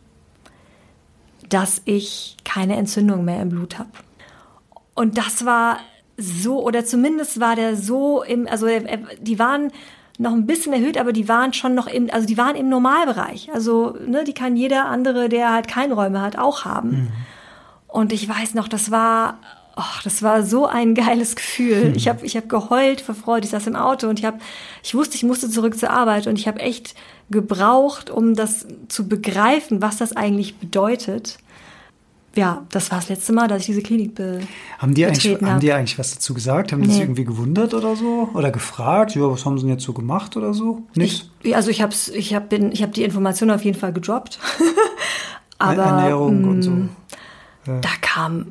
dass 1.48 1.82
ich 1.84 2.36
keine 2.44 2.76
Entzündung 2.76 3.24
mehr 3.24 3.42
im 3.42 3.50
Blut 3.50 3.78
habe. 3.78 3.90
Und 4.94 5.18
das 5.18 5.44
war 5.44 5.78
so, 6.16 6.62
oder 6.62 6.84
zumindest 6.84 7.40
war 7.40 7.56
der 7.56 7.76
so 7.76 8.22
im, 8.22 8.46
also 8.46 8.68
die 9.20 9.38
waren 9.38 9.72
noch 10.18 10.32
ein 10.32 10.46
bisschen 10.46 10.72
erhöht, 10.72 10.96
aber 10.98 11.12
die 11.12 11.28
waren 11.28 11.52
schon 11.52 11.74
noch 11.74 11.88
im, 11.88 12.08
also 12.12 12.26
die 12.26 12.38
waren 12.38 12.54
im 12.54 12.68
Normalbereich. 12.68 13.50
Also, 13.52 13.96
ne, 14.06 14.24
die 14.24 14.32
kann 14.32 14.56
jeder 14.56 14.86
andere, 14.86 15.28
der 15.28 15.52
halt 15.52 15.66
keine 15.66 15.94
Räume 15.94 16.20
hat, 16.20 16.38
auch 16.38 16.64
haben. 16.64 16.90
Mhm. 16.90 17.08
Und 17.88 18.12
ich 18.12 18.28
weiß 18.28 18.54
noch, 18.54 18.68
das 18.68 18.90
war, 18.90 19.38
oh, 19.76 20.00
das 20.02 20.22
war 20.22 20.42
so 20.42 20.66
ein 20.66 20.94
geiles 20.94 21.36
Gefühl. 21.36 21.92
Ich 21.96 22.08
habe 22.08 22.24
ich 22.24 22.36
hab 22.36 22.48
geheult 22.48 23.00
vor 23.00 23.14
Freude. 23.14 23.44
Ich 23.44 23.50
saß 23.50 23.66
im 23.66 23.76
Auto 23.76 24.08
und 24.08 24.18
ich 24.18 24.24
habe, 24.24 24.38
ich 24.82 24.94
wusste, 24.94 25.16
ich 25.16 25.22
musste 25.22 25.50
zurück 25.50 25.78
zur 25.78 25.90
Arbeit 25.90 26.26
und 26.26 26.38
ich 26.38 26.48
habe 26.48 26.60
echt 26.60 26.94
gebraucht, 27.30 28.10
um 28.10 28.34
das 28.34 28.66
zu 28.88 29.08
begreifen, 29.08 29.80
was 29.80 29.96
das 29.96 30.14
eigentlich 30.14 30.56
bedeutet 30.56 31.38
ja, 32.36 32.66
das 32.70 32.90
war 32.90 32.98
das 32.98 33.08
letzte 33.08 33.32
Mal, 33.32 33.48
dass 33.48 33.60
ich 33.60 33.66
diese 33.66 33.82
Klinik 33.82 34.14
be 34.14 34.40
haben 34.78 34.94
die 34.94 35.06
eigentlich, 35.06 35.40
Haben 35.40 35.60
die 35.60 35.72
eigentlich 35.72 35.98
was 35.98 36.14
dazu 36.14 36.34
gesagt? 36.34 36.72
Haben 36.72 36.82
die 36.82 36.90
sich 36.90 37.00
irgendwie 37.00 37.24
gewundert 37.24 37.74
oder 37.74 37.96
so? 37.96 38.28
Oder 38.34 38.50
gefragt, 38.50 39.14
ja, 39.14 39.30
was 39.30 39.44
haben 39.44 39.58
sie 39.58 39.64
denn 39.64 39.74
jetzt 39.74 39.84
so 39.84 39.92
gemacht 39.92 40.36
oder 40.36 40.52
so? 40.52 40.82
Nicht? 40.94 41.30
Ich, 41.42 41.54
also 41.54 41.70
ich 41.70 41.80
habe 41.80 41.94
ich 42.12 42.34
hab, 42.34 42.52
ich 42.52 42.82
hab 42.82 42.92
die 42.92 43.04
Information 43.04 43.50
auf 43.50 43.64
jeden 43.64 43.78
Fall 43.78 43.92
gedroppt. 43.92 44.38
Aber 45.58 45.82
Ernährung 45.82 46.44
und 46.44 46.62
so. 46.62 46.70
Mm. 46.70 46.88
Da 47.64 47.90
kam 48.00 48.46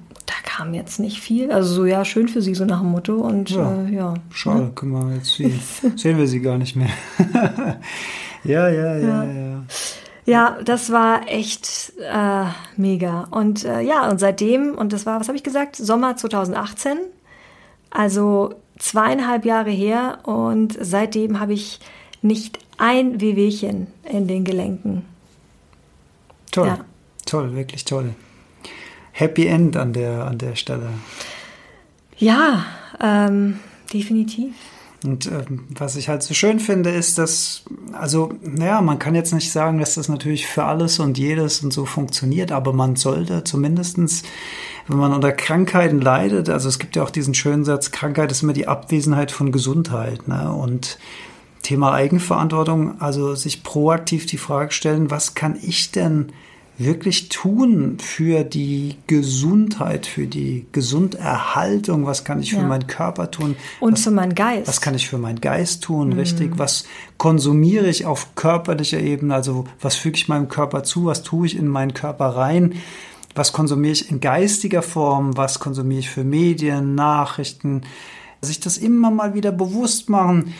kam 0.55 0.73
jetzt 0.73 0.99
nicht 0.99 1.19
viel. 1.19 1.51
Also 1.51 1.73
so, 1.73 1.85
ja, 1.85 2.05
schön 2.05 2.27
für 2.27 2.41
sie, 2.41 2.53
so 2.53 2.65
nach 2.65 2.81
dem 2.81 2.91
Motto. 2.91 3.15
Und 3.15 3.49
ja, 3.49 3.83
äh, 3.83 3.93
ja. 3.93 4.13
Schade, 4.31 4.61
ne? 4.61 4.71
guck 4.75 4.89
mal, 4.89 5.15
jetzt 5.15 5.33
sehen, 5.35 5.59
sehen 5.95 6.17
wir 6.17 6.27
sie 6.27 6.41
gar 6.41 6.57
nicht 6.57 6.75
mehr. 6.75 6.89
ja, 8.43 8.69
ja, 8.69 8.97
ja, 8.97 9.23
ja. 9.23 9.23
ja. 9.23 9.63
Ja, 10.25 10.57
das 10.63 10.89
war 10.89 11.27
echt 11.27 11.93
äh, 11.99 12.45
mega. 12.77 13.27
Und 13.31 13.65
äh, 13.65 13.81
ja, 13.81 14.09
und 14.09 14.19
seitdem, 14.19 14.75
und 14.75 14.93
das 14.93 15.05
war, 15.05 15.19
was 15.19 15.27
habe 15.27 15.37
ich 15.37 15.43
gesagt, 15.43 15.75
Sommer 15.75 16.15
2018, 16.15 16.97
also 17.89 18.53
zweieinhalb 18.79 19.43
Jahre 19.43 19.71
her, 19.71 20.19
und 20.23 20.77
seitdem 20.79 21.41
habe 21.41 21.51
ich 21.51 21.81
nicht 22.21 22.59
ein 22.77 23.19
Wehwehchen 23.19 23.87
in 24.09 24.27
den 24.27 24.45
Gelenken. 24.45 25.03
Toll, 26.51 26.67
ja. 26.67 26.77
toll, 27.25 27.53
wirklich 27.53 27.83
toll. 27.83 28.15
Happy 29.13 29.47
End 29.47 29.77
an 29.77 29.93
der, 29.93 30.25
an 30.25 30.37
der 30.37 30.55
Stelle. 30.55 30.89
Ja, 32.17 32.65
ähm, 32.99 33.59
definitiv. 33.93 34.53
Und 35.03 35.27
äh, 35.27 35.43
was 35.69 35.95
ich 35.97 36.09
halt 36.09 36.23
so 36.23 36.33
schön 36.33 36.59
finde, 36.59 36.89
ist, 36.89 37.17
dass, 37.17 37.63
also, 37.91 38.33
naja, 38.41 38.81
man 38.81 38.99
kann 38.99 39.15
jetzt 39.15 39.33
nicht 39.33 39.51
sagen, 39.51 39.79
dass 39.79 39.95
das 39.95 40.07
natürlich 40.07 40.47
für 40.47 40.63
alles 40.63 40.99
und 40.99 41.17
jedes 41.17 41.61
und 41.63 41.71
so 41.71 41.85
funktioniert, 41.85 42.51
aber 42.51 42.73
man 42.73 42.95
sollte 42.95 43.43
zumindestens, 43.43 44.23
wenn 44.87 44.97
man 44.97 45.13
unter 45.13 45.31
Krankheiten 45.31 46.01
leidet, 46.01 46.49
also 46.49 46.69
es 46.69 46.79
gibt 46.79 46.95
ja 46.95 47.03
auch 47.03 47.09
diesen 47.09 47.33
schönen 47.33 47.65
Satz, 47.65 47.91
Krankheit 47.91 48.31
ist 48.31 48.43
immer 48.43 48.53
die 48.53 48.67
Abwesenheit 48.67 49.31
von 49.31 49.51
Gesundheit. 49.51 50.27
Ne? 50.27 50.51
Und 50.53 50.97
Thema 51.63 51.93
Eigenverantwortung, 51.93 52.99
also 53.01 53.35
sich 53.35 53.63
proaktiv 53.63 54.25
die 54.25 54.37
Frage 54.37 54.71
stellen, 54.71 55.11
was 55.11 55.35
kann 55.35 55.57
ich 55.61 55.91
denn 55.91 56.31
wirklich 56.77 57.29
tun 57.29 57.97
für 57.99 58.43
die 58.43 58.95
Gesundheit, 59.07 60.05
für 60.05 60.25
die 60.25 60.65
Gesunderhaltung? 60.71 62.05
Was 62.05 62.23
kann 62.23 62.41
ich 62.41 62.51
ja. 62.51 62.59
für 62.59 62.65
meinen 62.65 62.87
Körper 62.87 63.29
tun? 63.29 63.55
Und 63.79 63.93
was, 63.93 64.03
für 64.03 64.11
meinen 64.11 64.35
Geist. 64.35 64.67
Was 64.67 64.81
kann 64.81 64.95
ich 64.95 65.07
für 65.07 65.17
meinen 65.17 65.41
Geist 65.41 65.83
tun, 65.83 66.09
mhm. 66.09 66.13
richtig? 66.13 66.53
Was 66.57 66.85
konsumiere 67.17 67.87
ich 67.87 68.05
auf 68.05 68.35
körperlicher 68.35 68.99
Ebene? 68.99 69.35
Also 69.35 69.65
was 69.79 69.95
füge 69.95 70.17
ich 70.17 70.27
meinem 70.27 70.47
Körper 70.47 70.83
zu? 70.83 71.05
Was 71.05 71.23
tue 71.23 71.45
ich 71.47 71.57
in 71.57 71.67
meinen 71.67 71.93
Körper 71.93 72.27
rein? 72.27 72.73
Was 73.35 73.53
konsumiere 73.53 73.93
ich 73.93 74.11
in 74.11 74.19
geistiger 74.19 74.81
Form? 74.81 75.37
Was 75.37 75.59
konsumiere 75.59 75.99
ich 75.99 76.09
für 76.09 76.23
Medien, 76.23 76.95
Nachrichten? 76.95 77.81
Sich 78.41 78.59
das 78.59 78.77
immer 78.77 79.09
mal 79.09 79.33
wieder 79.33 79.51
bewusst 79.51 80.09
machen 80.09 80.53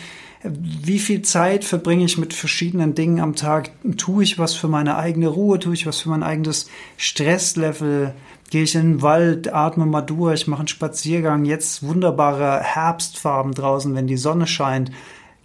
wie 0.44 0.98
viel 0.98 1.22
Zeit 1.22 1.64
verbringe 1.64 2.04
ich 2.04 2.18
mit 2.18 2.34
verschiedenen 2.34 2.94
Dingen 2.94 3.20
am 3.20 3.34
Tag? 3.34 3.70
Tue 3.96 4.22
ich 4.22 4.38
was 4.38 4.54
für 4.54 4.68
meine 4.68 4.96
eigene 4.96 5.28
Ruhe? 5.28 5.58
Tue 5.58 5.72
ich 5.72 5.86
was 5.86 6.00
für 6.00 6.10
mein 6.10 6.22
eigenes 6.22 6.68
Stresslevel? 6.98 8.14
Gehe 8.50 8.62
ich 8.62 8.74
in 8.74 8.82
den 8.82 9.02
Wald, 9.02 9.52
atme 9.52 9.86
mal 9.86 10.02
durch, 10.02 10.46
mache 10.46 10.60
einen 10.60 10.68
Spaziergang. 10.68 11.46
Jetzt 11.46 11.82
wunderbare 11.82 12.60
Herbstfarben 12.60 13.52
draußen, 13.52 13.94
wenn 13.94 14.06
die 14.06 14.18
Sonne 14.18 14.46
scheint. 14.46 14.92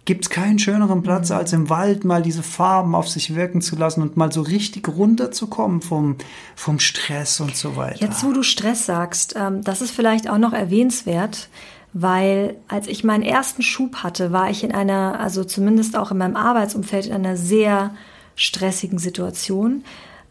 Gibt 0.04 0.24
es 0.24 0.30
keinen 0.30 0.58
schöneren 0.58 1.02
Platz, 1.02 1.30
mhm. 1.30 1.36
als 1.36 1.52
im 1.54 1.70
Wald 1.70 2.04
mal 2.04 2.20
diese 2.20 2.42
Farben 2.42 2.94
auf 2.94 3.08
sich 3.08 3.34
wirken 3.34 3.62
zu 3.62 3.76
lassen 3.76 4.02
und 4.02 4.18
mal 4.18 4.30
so 4.30 4.42
richtig 4.42 4.86
runterzukommen 4.88 5.80
vom, 5.80 6.16
vom 6.56 6.78
Stress 6.78 7.40
und 7.40 7.56
so 7.56 7.76
weiter. 7.76 8.00
Jetzt, 8.00 8.22
wo 8.22 8.32
du 8.32 8.42
Stress 8.42 8.84
sagst, 8.84 9.34
ähm, 9.36 9.62
das 9.62 9.80
ist 9.80 9.92
vielleicht 9.92 10.28
auch 10.28 10.38
noch 10.38 10.52
erwähnenswert 10.52 11.48
weil 11.92 12.56
als 12.68 12.86
ich 12.86 13.04
meinen 13.04 13.22
ersten 13.22 13.62
Schub 13.62 13.96
hatte, 13.96 14.32
war 14.32 14.50
ich 14.50 14.62
in 14.62 14.72
einer, 14.72 15.18
also 15.18 15.44
zumindest 15.44 15.96
auch 15.96 16.10
in 16.10 16.18
meinem 16.18 16.36
Arbeitsumfeld, 16.36 17.06
in 17.06 17.12
einer 17.12 17.36
sehr 17.36 17.94
stressigen 18.36 18.98
Situation. 18.98 19.84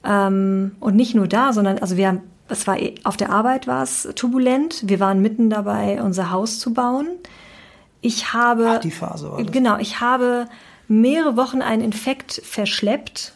Ähm, 0.03 0.75
und 0.79 0.95
nicht 0.95 1.15
nur 1.15 1.27
da, 1.27 1.51
sondern 1.53 1.79
also 1.79 1.97
wir 1.97 2.07
haben, 2.07 2.21
es 2.47 2.65
war 2.65 2.77
auf 3.03 3.17
der 3.17 3.31
Arbeit 3.31 3.67
war 3.67 3.83
es 3.83 4.07
turbulent. 4.15 4.83
Wir 4.85 4.99
waren 4.99 5.21
mitten 5.21 5.49
dabei, 5.49 6.01
unser 6.01 6.31
Haus 6.31 6.59
zu 6.59 6.73
bauen. 6.73 7.07
Ich 8.01 8.33
habe 8.33 8.75
Ach, 8.77 8.79
die 8.79 8.91
Phase 8.91 9.29
war 9.29 9.43
das. 9.43 9.51
genau, 9.51 9.77
ich 9.77 9.99
habe 9.99 10.47
mehrere 10.87 11.35
Wochen 11.35 11.61
einen 11.61 11.83
Infekt 11.83 12.41
verschleppt 12.43 13.33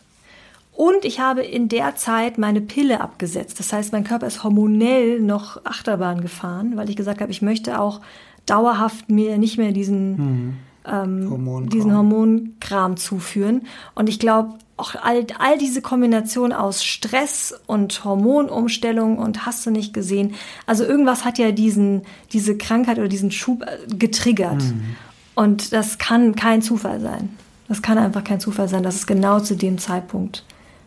und 0.73 1.05
ich 1.05 1.19
habe 1.19 1.41
in 1.41 1.69
der 1.69 1.95
Zeit 1.95 2.37
meine 2.39 2.59
Pille 2.59 2.99
abgesetzt. 2.99 3.59
Das 3.59 3.71
heißt, 3.71 3.93
mein 3.93 4.03
Körper 4.03 4.25
ist 4.25 4.43
hormonell 4.43 5.19
noch 5.19 5.63
Achterbahn 5.65 6.21
gefahren, 6.21 6.75
weil 6.75 6.89
ich 6.89 6.95
gesagt 6.95 7.21
habe, 7.21 7.31
ich 7.31 7.43
möchte 7.43 7.79
auch 7.79 8.01
dauerhaft 8.47 9.09
mir 9.09 9.37
nicht 9.37 9.57
mehr 9.59 9.71
diesen, 9.71 10.11
mhm. 10.15 10.53
ähm, 10.85 11.29
Hormonkram. 11.29 11.69
diesen 11.69 11.95
Hormonkram 11.95 12.97
zuführen. 12.97 13.67
Und 13.93 14.09
ich 14.09 14.17
glaube, 14.17 14.55
auch 14.75 14.95
all, 14.95 15.27
all 15.37 15.59
diese 15.59 15.83
Kombination 15.83 16.51
aus 16.51 16.83
Stress 16.83 17.53
und 17.67 18.03
Hormonumstellung 18.03 19.19
und 19.19 19.45
hast 19.45 19.63
du 19.67 19.69
nicht 19.69 19.93
gesehen. 19.93 20.33
Also 20.65 20.83
irgendwas 20.83 21.23
hat 21.23 21.37
ja 21.37 21.51
diesen, 21.51 22.01
diese 22.33 22.57
Krankheit 22.57 22.97
oder 22.97 23.07
diesen 23.07 23.29
Schub 23.29 23.61
äh, 23.61 23.95
getriggert. 23.95 24.63
Mhm. 24.63 24.95
Und 25.35 25.71
das 25.71 25.99
kann 25.99 26.35
kein 26.35 26.63
Zufall 26.63 26.99
sein. 26.99 27.29
Das 27.67 27.83
kann 27.83 27.99
einfach 27.99 28.23
kein 28.23 28.39
Zufall 28.39 28.67
sein, 28.67 28.81
dass 28.81 28.95
es 28.95 29.05
genau 29.05 29.39
zu 29.39 29.55
dem 29.55 29.77
Zeitpunkt 29.77 30.43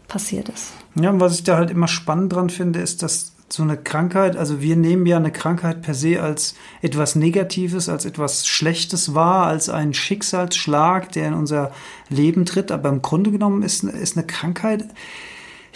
passiert 0.09 0.49
ist. 0.49 0.73
Ja, 0.95 1.11
und 1.11 1.21
was 1.21 1.35
ich 1.35 1.45
da 1.45 1.57
halt 1.57 1.71
immer 1.71 1.89
spannend 1.89 2.33
dran 2.33 2.51
finde, 2.51 2.81
ist, 2.81 3.03
dass 3.03 3.33
so 3.49 3.63
eine 3.63 3.77
Krankheit, 3.77 4.37
also 4.37 4.61
wir 4.61 4.77
nehmen 4.77 5.07
ja 5.07 5.17
eine 5.17 5.31
Krankheit 5.31 5.83
per 5.83 5.95
se 5.95 6.21
als 6.21 6.55
etwas 6.83 7.15
Negatives, 7.15 7.89
als 7.89 8.05
etwas 8.05 8.47
Schlechtes 8.47 9.15
wahr, 9.15 9.47
als 9.47 9.69
einen 9.69 9.95
Schicksalsschlag, 9.95 11.13
der 11.13 11.29
in 11.29 11.35
unser 11.35 11.71
Leben 12.09 12.45
tritt. 12.45 12.73
Aber 12.73 12.89
im 12.89 13.03
Grunde 13.03 13.31
genommen 13.31 13.63
ist, 13.63 13.85
ist 13.85 14.17
eine 14.17 14.27
Krankheit, 14.27 14.85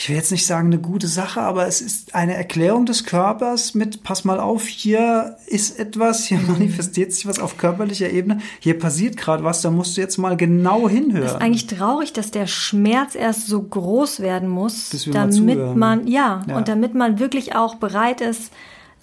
ich 0.03 0.09
will 0.09 0.17
jetzt 0.17 0.33
nicht 0.33 0.47
sagen 0.47 0.69
eine 0.69 0.79
gute 0.79 1.09
Sache, 1.09 1.43
aber 1.43 1.67
es 1.67 1.83
ist 1.83 2.15
eine 2.15 2.33
Erklärung 2.35 2.87
des 2.87 3.05
Körpers 3.05 3.75
mit, 3.75 4.03
pass 4.03 4.25
mal 4.25 4.41
auf, 4.41 4.65
hier 4.67 5.37
ist 5.47 5.79
etwas, 5.79 6.25
hier 6.25 6.39
Mhm. 6.39 6.53
manifestiert 6.53 7.13
sich 7.13 7.27
was 7.27 7.39
auf 7.39 7.59
körperlicher 7.59 8.09
Ebene, 8.09 8.39
hier 8.61 8.79
passiert 8.79 9.19
gerade 9.19 9.45
was, 9.45 9.61
da 9.61 9.71
musst 9.71 9.99
du 9.99 10.01
jetzt 10.01 10.17
mal 10.17 10.39
genau 10.39 10.89
hinhören. 10.89 11.23
Das 11.25 11.33
ist 11.35 11.43
eigentlich 11.43 11.67
traurig, 11.67 12.15
dass 12.15 12.31
der 12.31 12.47
Schmerz 12.47 13.15
erst 13.15 13.47
so 13.47 13.63
groß 13.63 14.21
werden 14.21 14.49
muss, 14.49 14.89
damit 15.13 15.77
man, 15.77 16.07
ja, 16.07 16.45
Ja. 16.49 16.57
und 16.57 16.69
damit 16.69 16.95
man 16.95 17.19
wirklich 17.19 17.55
auch 17.55 17.75
bereit 17.75 18.23
ist, 18.23 18.53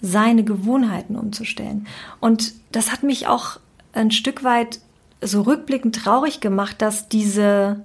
seine 0.00 0.42
Gewohnheiten 0.42 1.14
umzustellen. 1.14 1.86
Und 2.18 2.54
das 2.72 2.90
hat 2.90 3.04
mich 3.04 3.28
auch 3.28 3.60
ein 3.92 4.10
Stück 4.10 4.42
weit 4.42 4.80
so 5.22 5.42
rückblickend 5.42 5.94
traurig 5.94 6.40
gemacht, 6.40 6.82
dass 6.82 7.08
diese, 7.08 7.84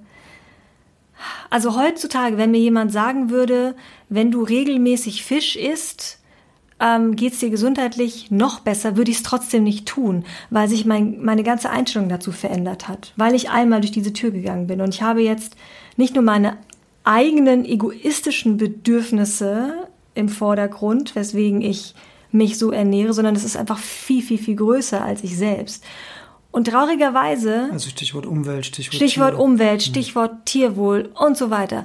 also 1.50 1.76
heutzutage, 1.76 2.36
wenn 2.36 2.50
mir 2.50 2.60
jemand 2.60 2.92
sagen 2.92 3.30
würde, 3.30 3.74
wenn 4.08 4.30
du 4.30 4.42
regelmäßig 4.42 5.24
Fisch 5.24 5.56
isst, 5.56 6.18
ähm, 6.80 7.16
geht 7.16 7.34
es 7.34 7.38
dir 7.38 7.50
gesundheitlich 7.50 8.30
noch 8.30 8.60
besser, 8.60 8.96
würde 8.96 9.10
ich 9.10 9.18
es 9.18 9.22
trotzdem 9.22 9.64
nicht 9.64 9.86
tun, 9.86 10.24
weil 10.50 10.68
sich 10.68 10.84
mein, 10.84 11.22
meine 11.22 11.42
ganze 11.42 11.70
Einstellung 11.70 12.08
dazu 12.08 12.32
verändert 12.32 12.88
hat, 12.88 13.12
weil 13.16 13.34
ich 13.34 13.50
einmal 13.50 13.80
durch 13.80 13.92
diese 13.92 14.12
Tür 14.12 14.30
gegangen 14.30 14.66
bin. 14.66 14.80
Und 14.80 14.94
ich 14.94 15.02
habe 15.02 15.22
jetzt 15.22 15.56
nicht 15.96 16.14
nur 16.14 16.24
meine 16.24 16.56
eigenen 17.04 17.64
egoistischen 17.64 18.56
Bedürfnisse 18.56 19.88
im 20.14 20.28
Vordergrund, 20.28 21.14
weswegen 21.14 21.60
ich 21.60 21.94
mich 22.32 22.58
so 22.58 22.72
ernähre, 22.72 23.12
sondern 23.12 23.36
es 23.36 23.44
ist 23.44 23.56
einfach 23.56 23.78
viel, 23.78 24.22
viel, 24.22 24.38
viel 24.38 24.56
größer 24.56 25.02
als 25.02 25.22
ich 25.22 25.36
selbst. 25.36 25.84
Und 26.54 26.68
traurigerweise 26.68 27.68
also 27.72 27.90
Stichwort 27.90 28.26
Umwelt, 28.26 28.66
Stichwort, 28.66 28.94
Stichwort 28.94 29.30
Tiere. 29.32 29.42
Umwelt, 29.42 29.82
Stichwort 29.82 30.46
Tierwohl 30.46 31.10
und 31.16 31.36
so 31.36 31.50
weiter. 31.50 31.84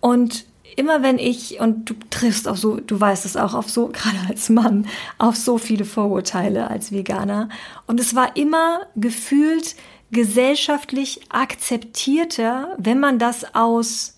Und 0.00 0.46
immer 0.76 1.02
wenn 1.02 1.18
ich, 1.18 1.60
und 1.60 1.90
du 1.90 1.94
triffst 2.08 2.48
auch 2.48 2.56
so, 2.56 2.80
du 2.80 2.98
weißt 2.98 3.26
es 3.26 3.36
auch, 3.36 3.52
auf 3.52 3.68
so, 3.68 3.88
gerade 3.92 4.16
als 4.26 4.48
Mann, 4.48 4.86
auf 5.18 5.36
so 5.36 5.58
viele 5.58 5.84
Vorurteile 5.84 6.70
als 6.70 6.90
Veganer. 6.90 7.50
Und 7.86 8.00
es 8.00 8.14
war 8.14 8.34
immer 8.34 8.80
gefühlt 8.96 9.76
gesellschaftlich 10.10 11.20
akzeptierter, 11.28 12.76
wenn 12.78 13.00
man 13.00 13.18
das 13.18 13.54
aus, 13.54 14.16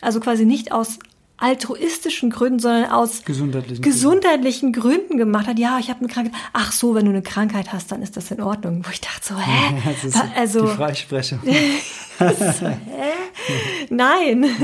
also 0.00 0.18
quasi 0.18 0.46
nicht 0.46 0.72
aus 0.72 0.98
altruistischen 1.38 2.30
Gründen, 2.30 2.58
sondern 2.58 2.90
aus 2.90 3.22
Gesundheitlichen 3.24 3.82
gesundheitlichen 3.82 4.72
Gründen 4.72 5.18
gemacht 5.18 5.46
hat. 5.46 5.58
Ja, 5.58 5.78
ich 5.78 5.90
habe 5.90 6.00
eine 6.00 6.08
Krankheit. 6.08 6.32
Ach 6.54 6.72
so, 6.72 6.94
wenn 6.94 7.04
du 7.04 7.10
eine 7.10 7.22
Krankheit 7.22 7.72
hast, 7.72 7.92
dann 7.92 8.00
ist 8.02 8.16
das 8.16 8.30
in 8.30 8.40
Ordnung. 8.40 8.82
Wo 8.86 8.90
ich 8.90 9.00
dachte 9.02 9.20
so, 9.22 9.38
hä? 9.38 9.82
Das 9.84 10.04
ist 10.04 10.22
also 10.34 10.62
die 10.62 10.74
Freisprechung. 10.74 11.40
nein. 13.90 14.46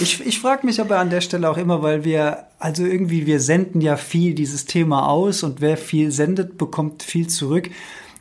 Ich, 0.00 0.26
ich 0.26 0.40
frage 0.40 0.66
mich 0.66 0.80
aber 0.80 0.98
an 0.98 1.10
der 1.10 1.20
Stelle 1.20 1.48
auch 1.48 1.56
immer, 1.56 1.82
weil 1.82 2.04
wir, 2.04 2.46
also 2.58 2.84
irgendwie, 2.84 3.26
wir 3.26 3.38
senden 3.38 3.80
ja 3.80 3.96
viel 3.96 4.34
dieses 4.34 4.64
Thema 4.64 5.08
aus 5.08 5.42
und 5.42 5.60
wer 5.60 5.76
viel 5.76 6.10
sendet, 6.10 6.58
bekommt 6.58 7.02
viel 7.02 7.28
zurück. 7.28 7.70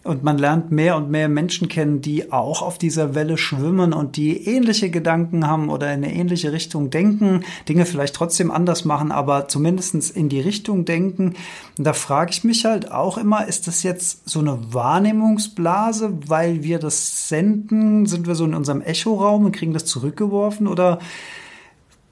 Und 0.03 0.21
man 0.21 0.37
lernt 0.37 0.69
mehr 0.69 0.97
und 0.97 1.09
mehr 1.09 1.29
Menschen 1.29 1.69
kennen, 1.69 2.01
die 2.01 2.33
auch 2.33 2.61
auf 2.61 2.77
dieser 2.77 3.15
Welle 3.15 3.37
schwimmen 3.37 3.93
und 3.93 4.17
die 4.17 4.45
ähnliche 4.45 4.89
Gedanken 4.89 5.47
haben 5.47 5.69
oder 5.69 5.93
in 5.93 6.03
eine 6.03 6.13
ähnliche 6.13 6.51
Richtung 6.51 6.89
denken, 6.89 7.45
Dinge 7.69 7.85
vielleicht 7.85 8.13
trotzdem 8.13 8.51
anders 8.51 8.83
machen, 8.83 9.13
aber 9.13 9.47
zumindestens 9.47 10.11
in 10.11 10.27
die 10.27 10.41
Richtung 10.41 10.83
denken. 10.83 11.35
Und 11.77 11.85
da 11.85 11.93
frage 11.93 12.31
ich 12.31 12.43
mich 12.43 12.65
halt 12.65 12.91
auch 12.91 13.17
immer, 13.17 13.47
ist 13.47 13.67
das 13.67 13.83
jetzt 13.83 14.27
so 14.29 14.39
eine 14.39 14.73
Wahrnehmungsblase, 14.73 16.11
weil 16.27 16.63
wir 16.63 16.79
das 16.79 17.29
senden? 17.29 18.05
Sind 18.05 18.27
wir 18.27 18.35
so 18.35 18.43
in 18.43 18.55
unserem 18.55 18.81
Echoraum 18.81 19.45
und 19.45 19.55
kriegen 19.55 19.73
das 19.73 19.85
zurückgeworfen 19.85 20.67
oder 20.67 20.99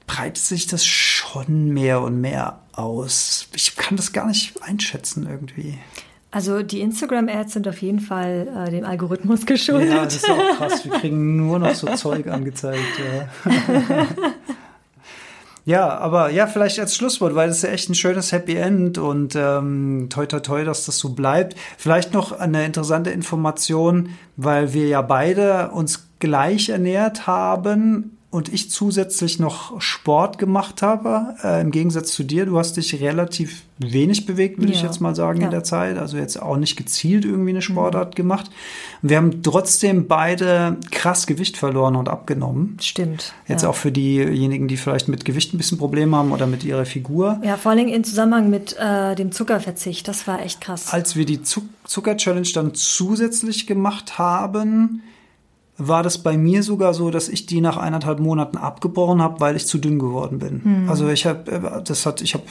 breitet 0.06 0.38
sich 0.38 0.66
das 0.66 0.82
schon 0.86 1.68
mehr 1.74 2.00
und 2.00 2.22
mehr 2.22 2.60
aus? 2.72 3.48
Ich 3.54 3.76
kann 3.76 3.98
das 3.98 4.14
gar 4.14 4.28
nicht 4.28 4.62
einschätzen 4.62 5.26
irgendwie. 5.28 5.76
Also 6.34 6.62
die 6.62 6.80
Instagram-Ads 6.80 7.52
sind 7.52 7.68
auf 7.68 7.82
jeden 7.82 8.00
Fall 8.00 8.48
äh, 8.56 8.70
dem 8.70 8.86
Algorithmus 8.86 9.44
geschuldet. 9.46 9.90
Ja, 9.90 10.04
das 10.04 10.16
ist 10.16 10.30
auch 10.30 10.56
krass. 10.56 10.84
Wir 10.84 10.92
kriegen 10.92 11.36
nur 11.36 11.58
noch 11.58 11.74
so 11.74 11.86
Zeug 11.94 12.26
angezeigt. 12.26 12.80
Ja. 13.44 14.06
ja, 15.66 15.88
aber 15.98 16.30
ja, 16.30 16.46
vielleicht 16.46 16.80
als 16.80 16.96
Schlusswort, 16.96 17.34
weil 17.34 17.48
das 17.48 17.58
ist 17.58 17.64
ja 17.64 17.68
echt 17.68 17.90
ein 17.90 17.94
schönes 17.94 18.32
Happy 18.32 18.56
End 18.56 18.96
und 18.96 19.36
ähm, 19.36 20.06
toi 20.08 20.24
toi 20.24 20.40
toi, 20.40 20.64
dass 20.64 20.86
das 20.86 20.98
so 20.98 21.10
bleibt. 21.10 21.54
Vielleicht 21.76 22.14
noch 22.14 22.32
eine 22.32 22.64
interessante 22.64 23.10
Information, 23.10 24.08
weil 24.38 24.72
wir 24.72 24.88
ja 24.88 25.02
beide 25.02 25.68
uns 25.72 26.08
gleich 26.18 26.70
ernährt 26.70 27.26
haben 27.26 28.16
und 28.32 28.50
ich 28.50 28.70
zusätzlich 28.70 29.38
noch 29.38 29.78
Sport 29.82 30.38
gemacht 30.38 30.80
habe, 30.80 31.34
äh, 31.44 31.60
im 31.60 31.70
Gegensatz 31.70 32.12
zu 32.12 32.24
dir. 32.24 32.46
Du 32.46 32.58
hast 32.58 32.78
dich 32.78 32.98
relativ 33.02 33.64
wenig 33.78 34.24
bewegt, 34.24 34.58
würde 34.58 34.72
ich 34.72 34.80
Ja. 34.80 34.86
jetzt 34.86 35.00
mal 35.02 35.14
sagen, 35.14 35.40
Ja. 35.40 35.46
in 35.46 35.50
der 35.50 35.64
Zeit. 35.64 35.98
Also 35.98 36.16
jetzt 36.16 36.40
auch 36.40 36.56
nicht 36.56 36.76
gezielt 36.76 37.26
irgendwie 37.26 37.50
eine 37.50 37.60
Sportart 37.60 38.16
gemacht. 38.16 38.50
Und 39.02 39.10
wir 39.10 39.18
haben 39.18 39.42
trotzdem 39.42 40.08
beide 40.08 40.78
krass 40.90 41.26
Gewicht 41.26 41.58
verloren 41.58 41.94
und 41.94 42.08
abgenommen. 42.08 42.78
Stimmt. 42.80 43.34
Jetzt 43.48 43.64
ja. 43.64 43.68
auch 43.68 43.74
für 43.74 43.92
diejenigen, 43.92 44.66
die 44.66 44.78
vielleicht 44.78 45.08
mit 45.08 45.26
Gewicht 45.26 45.52
ein 45.52 45.58
bisschen 45.58 45.76
Probleme 45.76 46.16
haben 46.16 46.32
oder 46.32 46.46
mit 46.46 46.64
ihrer 46.64 46.86
Figur. 46.86 47.38
Ja, 47.44 47.58
vor 47.58 47.70
allen 47.72 47.80
Dingen 47.80 47.92
im 47.92 48.02
Zusammenhang 48.02 48.48
mit 48.48 48.74
äh, 48.78 49.14
dem 49.14 49.30
Zuckerverzicht. 49.32 50.08
Das 50.08 50.26
war 50.26 50.40
echt 50.40 50.62
krass. 50.62 50.90
Als 50.90 51.16
wir 51.16 51.26
die 51.26 51.42
Zuck 51.42 51.64
Zucker-Challenge 51.84 52.48
dann 52.54 52.74
zusätzlich 52.74 53.66
gemacht 53.66 54.16
haben, 54.16 55.02
war 55.88 56.02
das 56.02 56.18
bei 56.18 56.36
mir 56.36 56.62
sogar 56.62 56.94
so, 56.94 57.10
dass 57.10 57.28
ich 57.28 57.46
die 57.46 57.60
nach 57.60 57.76
eineinhalb 57.76 58.20
Monaten 58.20 58.56
abgebrochen 58.56 59.20
habe, 59.22 59.40
weil 59.40 59.56
ich 59.56 59.66
zu 59.66 59.78
dünn 59.78 59.98
geworden 59.98 60.38
bin. 60.38 60.86
Also 60.88 61.08
ich 61.08 61.26
habe, 61.26 61.82
das 61.86 62.06
hat, 62.06 62.20
ich 62.22 62.34
habe 62.34 62.44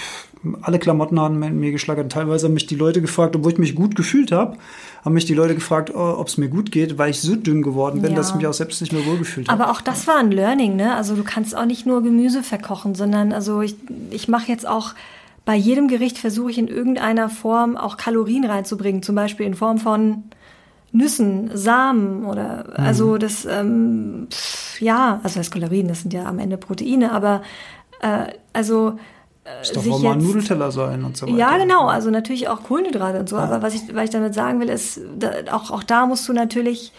alle 0.62 0.80
Klamotten 0.80 1.20
haben 1.20 1.40
mir- 1.40 1.50
mir 1.52 1.72
geschlagert. 1.72 2.12
Teilweise 2.12 2.48
haben 2.48 2.54
mich 2.54 2.66
die 2.68 2.76
Leute 2.76 3.02
gefragt, 3.02 3.36
obwohl 3.36 3.52
ich 3.52 3.58
mich 3.58 3.76
gut 3.76 3.96
gefühlt 3.96 4.32
habe, 4.32 4.58
haben 5.06 5.14
mich 5.14 5.26
die 5.26 5.34
Leute 5.34 5.56
gefragt, 5.56 5.92
oh, 5.94 6.16
ob 6.18 6.28
es 6.28 6.38
mir 6.38 6.48
gut 6.50 6.72
geht, 6.72 6.98
weil 6.98 7.12
ich 7.12 7.22
so 7.22 7.36
dünn 7.36 7.62
geworden 7.62 8.02
bin, 8.02 8.12
Ja. 8.12 8.18
dass 8.18 8.30
ich 8.30 8.36
mich 8.36 8.48
auch 8.48 8.54
selbst 8.54 8.82
nicht 8.82 8.94
mehr 8.94 9.06
wohlgefühlt 9.06 9.50
habe. 9.50 9.62
Aber 9.64 9.72
auch 9.72 9.82
das 9.82 10.08
war 10.08 10.18
ein 10.18 10.32
Learning, 10.32 10.76
ne? 10.76 10.96
Also 10.96 11.16
du 11.16 11.24
kannst 11.24 11.56
auch 11.56 11.66
nicht 11.66 11.86
nur 11.86 12.02
Gemüse 12.04 12.44
verkochen, 12.44 12.96
sondern 12.96 13.34
also 13.34 13.62
ich, 13.62 13.76
ich 14.10 14.28
mache 14.28 14.48
jetzt 14.48 14.68
auch 14.68 14.94
bei 15.44 15.56
jedem 15.56 15.88
Gericht 15.88 16.20
versuche 16.20 16.52
ich 16.52 16.58
in 16.60 16.68
irgendeiner 16.68 17.28
Form 17.30 17.76
auch 17.78 17.98
Kalorien 17.98 18.46
reinzubringen, 18.46 19.02
zum 19.02 19.16
Beispiel 19.16 19.46
in 19.48 19.56
Form 19.56 19.80
von 19.80 20.24
Nüssen, 20.92 21.52
Samen 21.56 22.26
oder 22.26 22.66
Mhm. 22.78 22.86
also 22.86 23.18
das 23.18 23.46
ähm, 23.46 24.28
pff, 24.30 24.82
ja, 24.82 25.20
also 25.24 25.40
das 25.40 25.50
Kalorien, 25.52 25.88
das 25.88 26.02
sind 26.02 26.14
ja 26.14 26.26
am 26.26 26.40
Ende 26.40 26.58
Proteine, 26.58 27.12
aber 27.12 27.42
äh, 28.02 28.34
also 28.54 28.98
äh, 29.44 29.74
darf 29.74 29.84
sich 29.84 29.92
auch 29.92 30.02
mal 30.02 30.14
ein 30.14 30.20
Nudelteller 30.24 30.72
sein 30.72 31.04
und 31.04 31.18
so 31.18 31.26
weiter. 31.28 31.38
ja, 31.38 31.58
genau. 31.58 31.88
Also 31.88 32.10
natürlich 32.12 32.48
auch 32.50 32.64
Kohlenhydrate 32.64 33.20
und 33.20 33.30
so. 33.30 33.38
Aber 33.38 33.62
was 33.62 33.74
ich, 33.74 33.96
was 33.96 34.06
ich 34.06 34.10
damit 34.12 34.34
sagen 34.34 34.60
will, 34.60 34.70
ist, 34.70 35.00
da, 35.18 35.32
auch, 35.52 35.72
auch 35.72 35.84
da 35.84 36.06
musst 36.06 36.28
du 36.30 36.34
natürlich, 36.34 36.92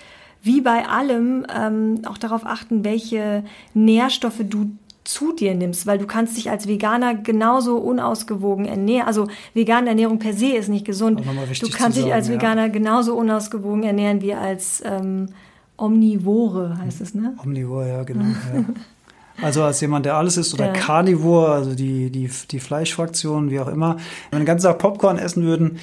wie 0.42 0.60
bei 0.60 0.86
allem, 0.88 1.46
ähm, 1.56 2.02
auch 2.08 2.18
darauf 2.18 2.44
achten, 2.44 2.82
welche 2.84 3.44
Nährstoffe 3.74 4.40
du 4.48 4.72
zu 5.04 5.32
dir 5.32 5.54
nimmst, 5.54 5.86
weil 5.86 5.98
du 5.98 6.06
kannst 6.06 6.36
dich 6.36 6.50
als 6.50 6.68
Veganer 6.68 7.14
genauso 7.14 7.76
unausgewogen 7.76 8.66
ernähren. 8.66 9.06
Also 9.06 9.28
vegane 9.54 9.88
Ernährung 9.88 10.18
per 10.18 10.32
se 10.32 10.52
ist 10.52 10.68
nicht 10.68 10.84
gesund. 10.84 11.20
Du 11.20 11.68
kannst 11.70 11.98
zu 11.98 12.04
dich 12.04 12.14
als 12.14 12.26
sagen, 12.26 12.40
ja. 12.40 12.42
Veganer 12.42 12.68
genauso 12.68 13.14
unausgewogen 13.14 13.82
ernähren 13.82 14.22
wie 14.22 14.34
als 14.34 14.82
ähm, 14.84 15.30
Omnivore, 15.76 16.78
heißt 16.78 17.00
es, 17.00 17.14
ne? 17.14 17.34
Omnivore, 17.42 17.88
ja, 17.88 18.02
genau. 18.04 18.24
Ja. 18.54 19.46
Also 19.46 19.62
als 19.62 19.80
jemand, 19.80 20.04
der 20.04 20.16
alles 20.16 20.36
isst, 20.36 20.52
oder 20.52 20.66
Ja. 20.66 20.72
Carnivore, 20.72 21.52
also 21.52 21.74
die, 21.74 22.10
die, 22.10 22.30
die 22.50 22.60
Fleischfraktion, 22.60 23.50
wie 23.50 23.60
auch 23.60 23.68
immer. 23.68 23.96
Wenn 24.30 24.38
wir 24.38 24.40
den 24.40 24.46
ganzen 24.46 24.66
Tag 24.66 24.78
Popcorn 24.78 25.16
essen 25.18 25.42
würden, 25.42 25.78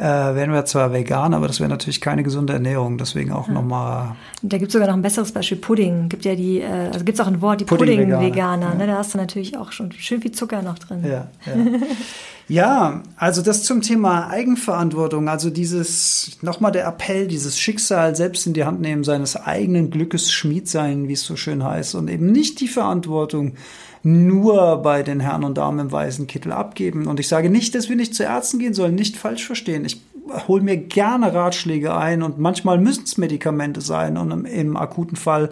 äh, 0.00 0.34
wären 0.34 0.50
wir 0.52 0.64
zwar 0.64 0.94
vegan, 0.94 1.34
aber 1.34 1.46
das 1.46 1.60
wäre 1.60 1.68
natürlich 1.68 2.00
keine 2.00 2.22
gesunde 2.22 2.54
Ernährung. 2.54 2.96
Deswegen 2.96 3.32
auch 3.32 3.48
nochmal 3.48 4.16
Und 4.42 4.52
Da 4.52 4.56
gibt 4.56 4.68
es 4.68 4.72
sogar 4.72 4.88
noch 4.88 4.94
ein 4.94 5.02
besseres 5.02 5.30
Beispiel, 5.32 5.58
Pudding. 5.58 6.08
Gibt 6.08 6.24
ja 6.24 6.34
die, 6.34 6.60
äh, 6.60 6.88
also 6.90 7.04
gibt 7.04 7.18
es 7.18 7.20
auch 7.20 7.26
ein 7.28 7.42
Wort, 7.42 7.60
die 7.60 7.66
Pudding-Veganer, 7.66 8.16
Pudding-Veganer. 8.16 8.74
ne? 8.76 8.86
Da 8.86 8.96
hast 8.96 9.12
du 9.12 9.18
natürlich 9.18 9.58
auch 9.58 9.72
schon 9.72 9.92
schön 9.92 10.22
viel 10.22 10.32
Zucker 10.32 10.62
noch 10.62 10.78
drin. 10.78 11.04
Ja, 11.04 11.28
ja. 11.44 11.52
ja, 12.50 13.04
also 13.16 13.42
das 13.42 13.62
zum 13.62 13.80
Thema 13.80 14.28
Eigenverantwortung, 14.28 15.28
also 15.28 15.50
dieses, 15.50 16.36
nochmal 16.42 16.72
der 16.72 16.84
Appell, 16.84 17.28
dieses 17.28 17.56
Schicksal 17.56 18.16
selbst 18.16 18.44
in 18.44 18.54
die 18.54 18.64
Hand 18.64 18.80
nehmen, 18.80 19.04
seines 19.04 19.36
eigenen 19.36 19.90
Glückes 19.90 20.32
Schmied 20.32 20.68
sein, 20.68 21.06
wie 21.06 21.12
es 21.12 21.22
so 21.22 21.36
schön 21.36 21.62
heißt, 21.62 21.94
und 21.94 22.10
eben 22.10 22.32
nicht 22.32 22.60
die 22.60 22.66
Verantwortung 22.66 23.52
nur 24.02 24.78
bei 24.78 25.04
den 25.04 25.20
Herren 25.20 25.44
und 25.44 25.58
Damen 25.58 25.78
im 25.78 25.92
weißen 25.92 26.26
Kittel 26.26 26.50
abgeben. 26.50 27.06
Und 27.06 27.20
ich 27.20 27.28
sage 27.28 27.50
nicht, 27.50 27.76
dass 27.76 27.88
wir 27.88 27.94
nicht 27.94 28.16
zu 28.16 28.24
Ärzten 28.24 28.58
gehen 28.58 28.74
sollen, 28.74 28.96
nicht 28.96 29.16
falsch 29.16 29.46
verstehen. 29.46 29.84
Ich 29.84 30.00
hole 30.48 30.62
mir 30.62 30.76
gerne 30.76 31.32
Ratschläge 31.32 31.94
ein 31.94 32.24
und 32.24 32.40
manchmal 32.40 32.78
müssen 32.78 33.04
es 33.04 33.16
Medikamente 33.16 33.80
sein 33.80 34.16
und 34.16 34.32
im, 34.32 34.44
im 34.44 34.76
akuten 34.76 35.16
Fall 35.16 35.50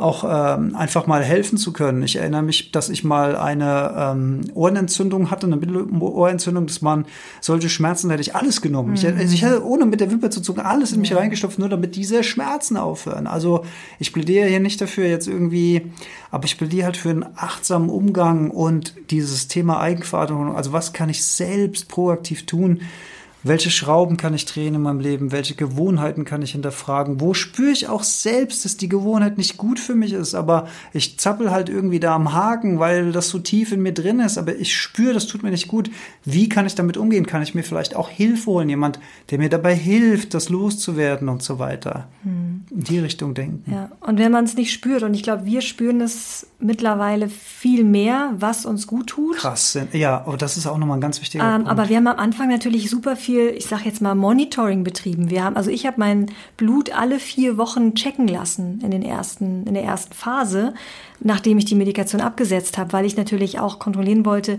auch 0.00 0.24
ähm, 0.24 0.74
einfach 0.74 1.06
mal 1.06 1.22
helfen 1.22 1.58
zu 1.58 1.72
können. 1.72 2.02
Ich 2.02 2.16
erinnere 2.16 2.42
mich, 2.42 2.72
dass 2.72 2.88
ich 2.88 3.04
mal 3.04 3.36
eine 3.36 3.94
ähm, 3.96 4.40
Ohrenentzündung 4.54 5.30
hatte, 5.30 5.46
eine 5.46 5.56
Mittelohrentzündung, 5.56 6.66
dass 6.66 6.80
man 6.80 7.04
solche 7.40 7.68
Schmerzen 7.68 8.10
hätte 8.10 8.22
ich 8.22 8.34
alles 8.34 8.62
genommen. 8.62 8.90
Mhm. 8.90 8.94
Ich, 8.94 9.06
also 9.06 9.34
ich 9.34 9.42
hätte 9.42 9.64
ohne 9.64 9.86
mit 9.86 10.00
der 10.00 10.10
Wimper 10.10 10.30
zu 10.30 10.40
zucken 10.40 10.64
alles 10.64 10.92
in 10.92 11.00
mich 11.00 11.10
ja. 11.10 11.18
reingestopft, 11.18 11.58
nur 11.58 11.68
damit 11.68 11.96
diese 11.96 12.24
Schmerzen 12.24 12.76
aufhören. 12.76 13.26
Also 13.26 13.64
ich 13.98 14.12
plädiere 14.12 14.48
hier 14.48 14.60
nicht 14.60 14.80
dafür 14.80 15.06
jetzt 15.06 15.28
irgendwie, 15.28 15.82
aber 16.30 16.44
ich 16.44 16.56
plädiere 16.56 16.86
halt 16.86 16.96
für 16.96 17.10
einen 17.10 17.26
achtsamen 17.36 17.90
Umgang 17.90 18.50
und 18.50 18.94
dieses 19.10 19.48
Thema 19.48 19.80
Eigenverantwortung. 19.80 20.56
Also 20.56 20.72
was 20.72 20.92
kann 20.92 21.08
ich 21.08 21.22
selbst 21.24 21.88
proaktiv 21.88 22.46
tun? 22.46 22.80
Welche 23.42 23.70
Schrauben 23.70 24.18
kann 24.18 24.34
ich 24.34 24.44
drehen 24.44 24.74
in 24.74 24.82
meinem 24.82 25.00
Leben? 25.00 25.32
Welche 25.32 25.54
Gewohnheiten 25.54 26.24
kann 26.26 26.42
ich 26.42 26.52
hinterfragen? 26.52 27.20
Wo 27.20 27.32
spüre 27.32 27.70
ich 27.70 27.88
auch 27.88 28.02
selbst, 28.02 28.64
dass 28.64 28.76
die 28.76 28.88
Gewohnheit 28.88 29.38
nicht 29.38 29.56
gut 29.56 29.80
für 29.80 29.94
mich 29.94 30.12
ist, 30.12 30.34
aber 30.34 30.68
ich 30.92 31.18
zappel 31.18 31.50
halt 31.50 31.70
irgendwie 31.70 32.00
da 32.00 32.14
am 32.14 32.34
Haken, 32.34 32.78
weil 32.80 33.12
das 33.12 33.30
so 33.30 33.38
tief 33.38 33.72
in 33.72 33.80
mir 33.80 33.94
drin 33.94 34.20
ist, 34.20 34.36
aber 34.36 34.56
ich 34.56 34.76
spüre, 34.76 35.14
das 35.14 35.26
tut 35.26 35.42
mir 35.42 35.50
nicht 35.50 35.68
gut. 35.68 35.90
Wie 36.24 36.50
kann 36.50 36.66
ich 36.66 36.74
damit 36.74 36.98
umgehen? 36.98 37.24
Kann 37.24 37.42
ich 37.42 37.54
mir 37.54 37.62
vielleicht 37.62 37.96
auch 37.96 38.10
Hilfe 38.10 38.50
holen? 38.50 38.68
Jemand, 38.68 39.00
der 39.30 39.38
mir 39.38 39.48
dabei 39.48 39.74
hilft, 39.74 40.34
das 40.34 40.50
loszuwerden 40.50 41.30
und 41.30 41.42
so 41.42 41.58
weiter. 41.58 42.08
Hm. 42.22 42.64
In 42.70 42.84
die 42.84 42.98
Richtung 42.98 43.32
denken. 43.32 43.72
Ja, 43.72 43.90
und 44.00 44.18
wenn 44.18 44.32
man 44.32 44.44
es 44.44 44.54
nicht 44.54 44.72
spürt, 44.72 45.02
und 45.02 45.14
ich 45.14 45.22
glaube, 45.22 45.46
wir 45.46 45.62
spüren 45.62 46.02
es 46.02 46.46
mittlerweile 46.58 47.28
viel 47.28 47.84
mehr, 47.84 48.34
was 48.36 48.66
uns 48.66 48.86
gut 48.86 49.06
tut. 49.06 49.36
Krass, 49.36 49.78
ja, 49.92 50.18
aber 50.26 50.36
das 50.36 50.58
ist 50.58 50.66
auch 50.66 50.76
nochmal 50.76 50.98
ein 50.98 51.00
ganz 51.00 51.22
wichtiger 51.22 51.42
ähm, 51.42 51.64
Punkt. 51.64 51.70
Aber 51.70 51.88
wir 51.88 51.96
haben 51.96 52.06
am 52.06 52.18
Anfang 52.18 52.50
natürlich 52.50 52.90
super 52.90 53.16
viel 53.16 53.29
viel, 53.30 53.54
ich 53.56 53.66
sage 53.66 53.84
jetzt 53.84 54.02
mal, 54.02 54.16
Monitoring 54.16 54.82
betrieben. 54.82 55.30
Wir 55.30 55.44
haben, 55.44 55.56
also 55.56 55.70
ich 55.70 55.86
habe 55.86 56.00
mein 56.00 56.26
Blut 56.56 56.90
alle 56.90 57.20
vier 57.20 57.58
Wochen 57.58 57.94
checken 57.94 58.26
lassen 58.26 58.80
in 58.82 58.90
den 58.90 59.02
ersten, 59.02 59.64
in 59.66 59.74
der 59.74 59.84
ersten 59.84 60.12
Phase, 60.14 60.74
nachdem 61.20 61.56
ich 61.58 61.64
die 61.64 61.76
Medikation 61.76 62.20
abgesetzt 62.20 62.76
habe, 62.76 62.92
weil 62.92 63.04
ich 63.04 63.16
natürlich 63.16 63.60
auch 63.60 63.78
kontrollieren 63.78 64.26
wollte, 64.26 64.58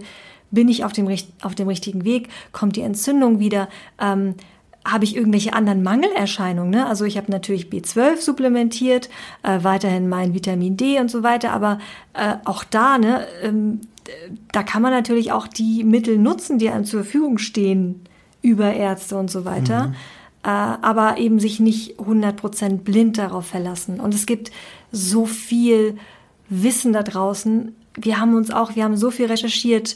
bin 0.51 0.69
ich 0.69 0.85
auf 0.85 0.93
dem, 0.93 1.13
auf 1.41 1.53
dem 1.53 1.67
richtigen 1.67 2.05
Weg, 2.05 2.29
kommt 2.53 2.77
die 2.77 2.81
Entzündung 2.81 3.39
wieder, 3.39 3.67
ähm, 3.99 4.35
habe 4.85 5.03
ich 5.03 5.17
irgendwelche 5.17 5.51
anderen 5.51 5.83
Mangelerscheinungen. 5.83 6.71
Ne? 6.71 6.87
Also 6.87 7.03
ich 7.03 7.17
habe 7.17 7.29
natürlich 7.29 7.65
B12 7.65 8.21
supplementiert, 8.21 9.09
äh, 9.43 9.59
weiterhin 9.63 10.07
mein 10.07 10.33
Vitamin 10.33 10.77
D 10.77 10.97
und 10.99 11.11
so 11.11 11.23
weiter, 11.23 11.51
aber 11.51 11.79
äh, 12.13 12.35
auch 12.45 12.63
da, 12.63 12.97
ne, 12.97 13.27
ähm, 13.43 13.81
da 14.53 14.63
kann 14.63 14.81
man 14.81 14.91
natürlich 14.91 15.33
auch 15.33 15.47
die 15.47 15.83
Mittel 15.83 16.17
nutzen, 16.17 16.57
die 16.57 16.69
einem 16.69 16.85
zur 16.85 17.03
Verfügung 17.03 17.37
stehen, 17.37 18.05
über 18.41 18.73
Ärzte 18.73 19.17
und 19.17 19.29
so 19.29 19.45
weiter. 19.45 19.87
Mhm. 19.87 19.95
Äh, 20.43 20.47
aber 20.47 21.17
eben 21.17 21.39
sich 21.39 21.59
nicht 21.59 21.99
100% 21.99 22.79
blind 22.79 23.17
darauf 23.17 23.45
verlassen. 23.45 23.99
Und 23.99 24.13
es 24.13 24.25
gibt 24.25 24.51
so 24.91 25.25
viel 25.25 25.97
Wissen 26.49 26.93
da 26.93 27.03
draußen. 27.03 27.75
Wir 27.95 28.19
haben 28.19 28.35
uns 28.35 28.51
auch, 28.51 28.75
wir 28.75 28.83
haben 28.83 28.97
so 28.97 29.11
viel 29.11 29.27
recherchiert. 29.27 29.95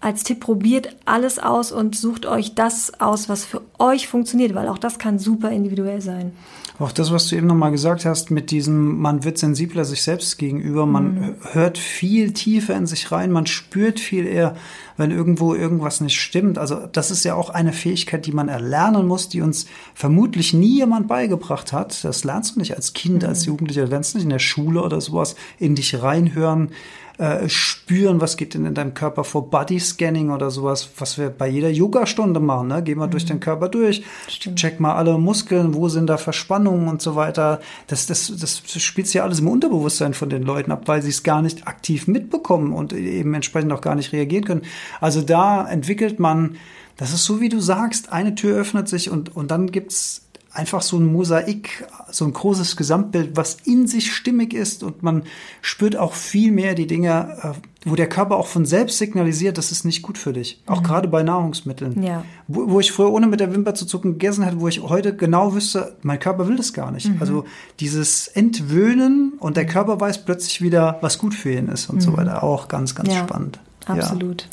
Als 0.00 0.22
Tipp 0.22 0.40
probiert 0.40 0.94
alles 1.06 1.38
aus 1.38 1.72
und 1.72 1.96
sucht 1.96 2.26
euch 2.26 2.54
das 2.54 3.00
aus, 3.00 3.28
was 3.28 3.44
für 3.44 3.62
euch 3.78 4.06
funktioniert, 4.06 4.54
weil 4.54 4.68
auch 4.68 4.78
das 4.78 4.98
kann 4.98 5.18
super 5.18 5.50
individuell 5.50 6.00
sein. 6.00 6.32
Auch 6.80 6.92
das, 6.92 7.10
was 7.10 7.26
du 7.26 7.34
eben 7.34 7.48
nochmal 7.48 7.72
gesagt 7.72 8.04
hast, 8.04 8.30
mit 8.30 8.52
diesem, 8.52 9.00
man 9.00 9.24
wird 9.24 9.36
sensibler 9.36 9.84
sich 9.84 10.02
selbst 10.02 10.38
gegenüber, 10.38 10.86
man 10.86 11.14
mhm. 11.14 11.34
hört 11.52 11.76
viel 11.76 12.32
tiefer 12.32 12.76
in 12.76 12.86
sich 12.86 13.10
rein, 13.10 13.32
man 13.32 13.46
spürt 13.46 13.98
viel 13.98 14.26
eher, 14.26 14.54
wenn 14.96 15.10
irgendwo 15.10 15.54
irgendwas 15.54 16.00
nicht 16.00 16.20
stimmt. 16.20 16.56
Also 16.56 16.86
das 16.92 17.10
ist 17.10 17.24
ja 17.24 17.34
auch 17.34 17.50
eine 17.50 17.72
Fähigkeit, 17.72 18.26
die 18.26 18.32
man 18.32 18.48
erlernen 18.48 19.08
muss, 19.08 19.28
die 19.28 19.40
uns 19.40 19.66
vermutlich 19.92 20.54
nie 20.54 20.76
jemand 20.76 21.08
beigebracht 21.08 21.72
hat. 21.72 22.04
Das 22.04 22.22
lernst 22.22 22.54
du 22.54 22.60
nicht 22.60 22.76
als 22.76 22.92
Kind, 22.92 23.22
mhm. 23.22 23.28
als 23.28 23.44
Jugendlicher, 23.44 23.86
lernst 23.86 24.14
du 24.14 24.18
nicht 24.18 24.24
in 24.24 24.30
der 24.30 24.38
Schule 24.38 24.80
oder 24.80 25.00
sowas, 25.00 25.34
in 25.58 25.74
dich 25.74 26.00
reinhören 26.00 26.70
äh, 27.18 27.48
spüren, 27.48 28.20
was 28.20 28.36
geht 28.36 28.54
denn 28.54 28.64
in 28.64 28.74
deinem 28.74 28.94
Körper 28.94 29.24
vor 29.24 29.50
Body 29.50 29.80
Scanning 29.80 30.30
oder 30.30 30.52
sowas, 30.52 30.88
was 30.98 31.18
wir 31.18 31.30
bei 31.30 31.48
jeder 31.48 31.68
Yoga-Stunde 31.68 32.38
machen. 32.38 32.68
Ne? 32.68 32.80
Geh 32.82 32.94
mal 32.94 33.06
mhm. 33.06 33.10
durch 33.10 33.26
den 33.26 33.40
Körper 33.40 33.68
durch, 33.68 34.04
Stimmt. 34.28 34.56
check 34.56 34.78
mal 34.78 34.94
alle 34.94 35.18
Muskeln, 35.18 35.74
wo 35.74 35.88
sind 35.88 36.06
da 36.06 36.16
Verspannungen 36.16 36.86
und 36.86 37.02
so 37.02 37.16
weiter. 37.16 37.60
Das, 37.88 38.06
das, 38.06 38.32
das 38.36 38.62
spielt 38.80 39.12
ja 39.12 39.24
alles 39.24 39.40
im 39.40 39.48
Unterbewusstsein 39.48 40.14
von 40.14 40.30
den 40.30 40.44
Leuten 40.44 40.70
ab, 40.70 40.82
weil 40.86 41.02
sie 41.02 41.10
es 41.10 41.24
gar 41.24 41.42
nicht 41.42 41.66
aktiv 41.66 42.06
mitbekommen 42.06 42.72
und 42.72 42.92
eben 42.92 43.34
entsprechend 43.34 43.72
auch 43.72 43.80
gar 43.80 43.96
nicht 43.96 44.12
reagieren 44.12 44.44
können. 44.44 44.62
Also 45.00 45.20
da 45.20 45.68
entwickelt 45.68 46.20
man, 46.20 46.56
das 46.96 47.12
ist 47.12 47.24
so 47.24 47.40
wie 47.40 47.48
du 47.48 47.58
sagst, 47.58 48.12
eine 48.12 48.36
Tür 48.36 48.56
öffnet 48.56 48.88
sich 48.88 49.10
und, 49.10 49.34
und 49.34 49.50
dann 49.50 49.72
gibt's 49.72 50.27
einfach 50.52 50.82
so 50.82 50.96
ein 50.96 51.04
Mosaik, 51.04 51.86
so 52.10 52.24
ein 52.24 52.32
großes 52.32 52.76
Gesamtbild, 52.76 53.36
was 53.36 53.58
in 53.64 53.86
sich 53.86 54.12
stimmig 54.12 54.54
ist 54.54 54.82
und 54.82 55.02
man 55.02 55.24
spürt 55.60 55.96
auch 55.96 56.14
viel 56.14 56.52
mehr 56.52 56.74
die 56.74 56.86
Dinge, 56.86 57.36
äh, 57.42 57.88
wo 57.88 57.94
der 57.94 58.08
Körper 58.08 58.36
auch 58.36 58.46
von 58.46 58.64
selbst 58.64 58.98
signalisiert, 58.98 59.58
das 59.58 59.72
ist 59.72 59.84
nicht 59.84 60.02
gut 60.02 60.16
für 60.16 60.32
dich. 60.32 60.62
Auch 60.66 60.80
mhm. 60.80 60.84
gerade 60.84 61.08
bei 61.08 61.22
Nahrungsmitteln. 61.22 62.02
Ja. 62.02 62.24
Wo, 62.46 62.70
wo, 62.70 62.80
ich 62.80 62.92
früher 62.92 63.12
ohne 63.12 63.26
mit 63.26 63.40
der 63.40 63.54
Wimper 63.54 63.74
zu 63.74 63.84
zucken 63.84 64.12
gegessen 64.12 64.42
hätte, 64.42 64.60
wo 64.60 64.68
ich 64.68 64.82
heute 64.82 65.14
genau 65.14 65.54
wüsste, 65.54 65.96
mein 66.02 66.18
Körper 66.18 66.48
will 66.48 66.56
das 66.56 66.72
gar 66.72 66.90
nicht. 66.90 67.08
Mhm. 67.08 67.18
Also 67.20 67.44
dieses 67.78 68.28
Entwöhnen 68.28 69.34
und 69.38 69.56
der 69.56 69.66
Körper 69.66 70.00
weiß 70.00 70.24
plötzlich 70.24 70.62
wieder, 70.62 70.98
was 71.02 71.18
gut 71.18 71.34
für 71.34 71.52
ihn 71.52 71.68
ist 71.68 71.90
und 71.90 71.96
mhm. 71.96 72.00
so 72.00 72.16
weiter. 72.16 72.42
Auch 72.42 72.68
ganz, 72.68 72.94
ganz 72.94 73.10
ja, 73.10 73.18
spannend. 73.18 73.60
Absolut. 73.86 74.48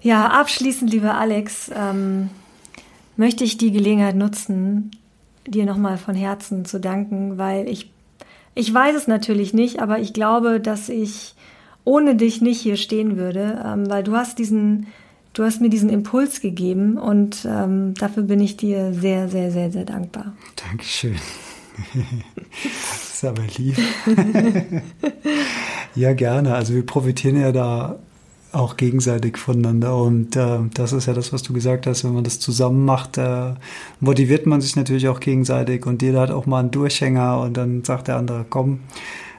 Ja. 0.00 0.10
ja, 0.10 0.40
abschließend, 0.40 0.90
lieber 0.90 1.14
Alex, 1.14 1.70
ähm 1.74 2.30
möchte 3.20 3.44
ich 3.44 3.58
die 3.58 3.70
Gelegenheit 3.70 4.16
nutzen, 4.16 4.92
dir 5.46 5.66
nochmal 5.66 5.98
von 5.98 6.14
Herzen 6.14 6.64
zu 6.64 6.80
danken, 6.80 7.36
weil 7.36 7.68
ich, 7.68 7.92
ich 8.54 8.72
weiß 8.72 8.96
es 8.96 9.08
natürlich 9.08 9.52
nicht, 9.52 9.82
aber 9.82 9.98
ich 9.98 10.14
glaube, 10.14 10.58
dass 10.58 10.88
ich 10.88 11.34
ohne 11.84 12.16
dich 12.16 12.40
nicht 12.40 12.62
hier 12.62 12.78
stehen 12.78 13.18
würde, 13.18 13.62
ähm, 13.62 13.90
weil 13.90 14.02
du 14.02 14.16
hast 14.16 14.38
diesen, 14.38 14.86
du 15.34 15.44
hast 15.44 15.60
mir 15.60 15.68
diesen 15.68 15.90
Impuls 15.90 16.40
gegeben 16.40 16.96
und 16.96 17.46
ähm, 17.46 17.92
dafür 17.92 18.22
bin 18.22 18.40
ich 18.40 18.56
dir 18.56 18.94
sehr, 18.94 19.28
sehr, 19.28 19.50
sehr, 19.50 19.70
sehr 19.70 19.84
dankbar. 19.84 20.32
Dankeschön. 20.68 21.16
Das 22.52 23.14
ist 23.14 23.24
aber 23.24 23.42
lieb. 23.56 23.76
ja, 25.94 26.12
gerne. 26.14 26.54
Also 26.54 26.74
wir 26.74 26.84
profitieren 26.84 27.40
ja 27.40 27.52
da 27.52 27.98
auch 28.52 28.76
gegenseitig 28.76 29.36
voneinander. 29.36 29.96
Und 29.96 30.36
äh, 30.36 30.58
das 30.74 30.92
ist 30.92 31.06
ja 31.06 31.12
das, 31.12 31.32
was 31.32 31.42
du 31.42 31.52
gesagt 31.52 31.86
hast, 31.86 32.04
wenn 32.04 32.14
man 32.14 32.24
das 32.24 32.40
zusammen 32.40 32.84
macht, 32.84 33.18
äh, 33.18 33.54
motiviert 34.00 34.46
man 34.46 34.60
sich 34.60 34.76
natürlich 34.76 35.08
auch 35.08 35.20
gegenseitig 35.20 35.86
und 35.86 36.02
jeder 36.02 36.20
hat 36.20 36.30
auch 36.30 36.46
mal 36.46 36.60
einen 36.60 36.70
Durchhänger 36.70 37.40
und 37.40 37.56
dann 37.56 37.84
sagt 37.84 38.08
der 38.08 38.16
andere, 38.16 38.44
komm, 38.48 38.80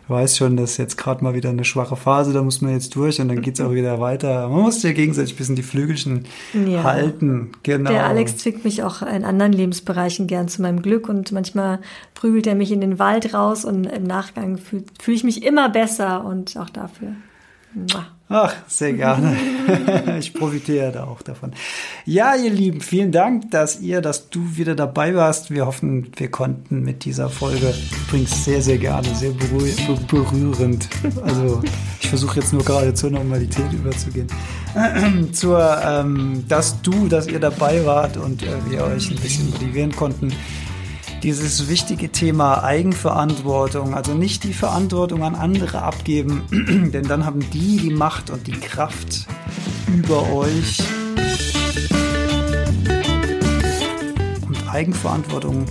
weiß 0.07 0.37
schon, 0.37 0.57
das 0.57 0.71
ist 0.71 0.77
jetzt 0.77 0.97
gerade 0.97 1.23
mal 1.23 1.33
wieder 1.33 1.49
eine 1.49 1.63
schwache 1.63 1.95
Phase, 1.95 2.33
da 2.33 2.43
muss 2.43 2.61
man 2.61 2.73
jetzt 2.73 2.95
durch 2.95 3.19
und 3.19 3.29
dann 3.29 3.41
geht 3.41 3.55
es 3.55 3.61
auch 3.61 3.71
wieder 3.71 3.99
weiter. 3.99 4.49
Man 4.49 4.61
muss 4.61 4.83
ja 4.83 4.91
gegenseitig 4.91 5.33
ein 5.33 5.37
bisschen 5.37 5.55
die 5.55 5.63
Flügelchen 5.63 6.25
ja. 6.67 6.83
halten. 6.83 7.51
Genau. 7.63 7.89
Der 7.89 8.05
Alex 8.05 8.37
zwickt 8.37 8.63
mich 8.63 8.83
auch 8.83 9.01
in 9.01 9.23
anderen 9.23 9.53
Lebensbereichen 9.53 10.27
gern 10.27 10.47
zu 10.47 10.61
meinem 10.61 10.81
Glück 10.81 11.09
und 11.09 11.31
manchmal 11.31 11.79
prügelt 12.13 12.45
er 12.45 12.55
mich 12.55 12.71
in 12.71 12.81
den 12.81 12.99
Wald 12.99 13.33
raus 13.33 13.65
und 13.65 13.85
im 13.85 14.03
Nachgang 14.03 14.57
fühle 14.57 14.83
fühl 14.99 15.15
ich 15.15 15.23
mich 15.23 15.43
immer 15.43 15.69
besser 15.69 16.25
und 16.25 16.57
auch 16.57 16.69
dafür. 16.69 17.13
Ach, 18.33 18.55
sehr 18.65 18.93
gerne. 18.93 19.35
ich 20.19 20.33
profitiere 20.33 20.93
da 20.93 21.03
auch 21.03 21.21
davon. 21.21 21.51
Ja, 22.05 22.33
ihr 22.33 22.49
Lieben, 22.49 22.79
vielen 22.79 23.11
Dank, 23.11 23.51
dass 23.51 23.81
ihr, 23.81 23.99
dass 23.99 24.29
du 24.29 24.55
wieder 24.55 24.73
dabei 24.73 25.15
warst. 25.15 25.51
Wir 25.51 25.65
hoffen, 25.65 26.13
wir 26.15 26.31
konnten 26.31 26.81
mit 26.81 27.03
dieser 27.03 27.29
Folge 27.29 27.73
übrigens 28.07 28.45
sehr, 28.45 28.61
sehr 28.61 28.77
gerne, 28.77 29.13
sehr 29.15 29.31
berührend. 29.31 30.87
Also 31.21 31.61
ich 31.99 32.07
versuche 32.07 32.39
jetzt 32.39 32.53
nur 32.53 32.63
gerade 32.63 32.93
zur 32.93 33.11
Normalität 33.11 33.73
überzugehen. 33.73 34.27
zur, 35.33 35.81
ähm, 35.85 36.45
dass 36.47 36.81
du, 36.81 37.09
dass 37.09 37.27
ihr 37.27 37.41
dabei 37.41 37.85
wart 37.85 38.15
und 38.15 38.43
äh, 38.43 38.47
wir 38.69 38.85
euch 38.85 39.11
ein 39.11 39.17
bisschen 39.17 39.49
motivieren 39.49 39.93
konnten 39.93 40.31
dieses 41.23 41.69
wichtige 41.69 42.09
Thema 42.09 42.63
Eigenverantwortung, 42.63 43.93
also 43.93 44.13
nicht 44.13 44.43
die 44.43 44.53
Verantwortung 44.53 45.23
an 45.23 45.35
andere 45.35 45.81
abgeben, 45.81 46.43
denn 46.93 47.03
dann 47.03 47.25
haben 47.25 47.39
die 47.51 47.77
die 47.77 47.93
Macht 47.93 48.29
und 48.29 48.47
die 48.47 48.59
Kraft 48.59 49.27
über 49.87 50.31
euch. 50.33 50.79
Und 54.47 54.69
Eigenverantwortung, 54.69 55.65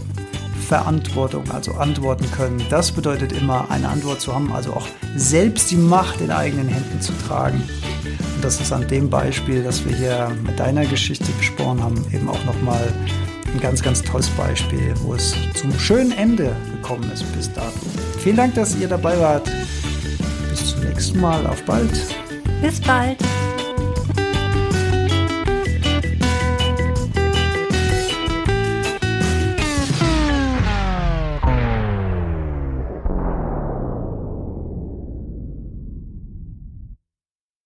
Verantwortung, 0.69 1.51
also 1.51 1.73
antworten 1.73 2.31
können, 2.31 2.63
das 2.71 2.93
bedeutet 2.93 3.33
immer 3.33 3.71
eine 3.71 3.89
Antwort 3.89 4.21
zu 4.21 4.33
haben, 4.33 4.53
also 4.53 4.73
auch 4.73 4.87
selbst 5.17 5.71
die 5.73 5.77
Macht 5.77 6.21
in 6.21 6.31
eigenen 6.31 6.69
Händen 6.69 7.01
zu 7.01 7.13
tragen. 7.27 7.61
Und 8.37 8.45
das 8.45 8.61
ist 8.61 8.73
an 8.73 8.87
dem 8.87 9.11
Beispiel, 9.11 9.65
das 9.65 9.85
wir 9.85 9.97
hier 9.97 10.31
mit 10.47 10.61
deiner 10.61 10.87
Geschichte 10.87 11.31
besprochen 11.33 11.83
haben, 11.83 12.05
eben 12.13 12.29
auch 12.29 12.45
nochmal 12.45 12.93
ein 13.55 13.61
ganz, 13.61 13.83
ganz 13.83 14.03
tolles 14.03 14.29
Beispiel, 14.31 14.95
wo 15.03 15.15
es 15.15 15.35
zum 15.55 15.77
schönen 15.79 16.13
Ende 16.13 16.55
gekommen 16.73 17.11
ist 17.13 17.25
bis 17.35 17.53
dato. 17.53 17.73
Vielen 18.19 18.37
Dank, 18.37 18.55
dass 18.55 18.77
ihr 18.77 18.89
dabei 18.89 19.19
wart. 19.19 19.51
Bis 20.49 20.71
zum 20.71 20.81
nächsten 20.85 21.21
Mal. 21.21 21.47
Auf 21.47 21.63
bald. 21.65 21.91
Bis 22.63 22.81
bald. 22.81 23.19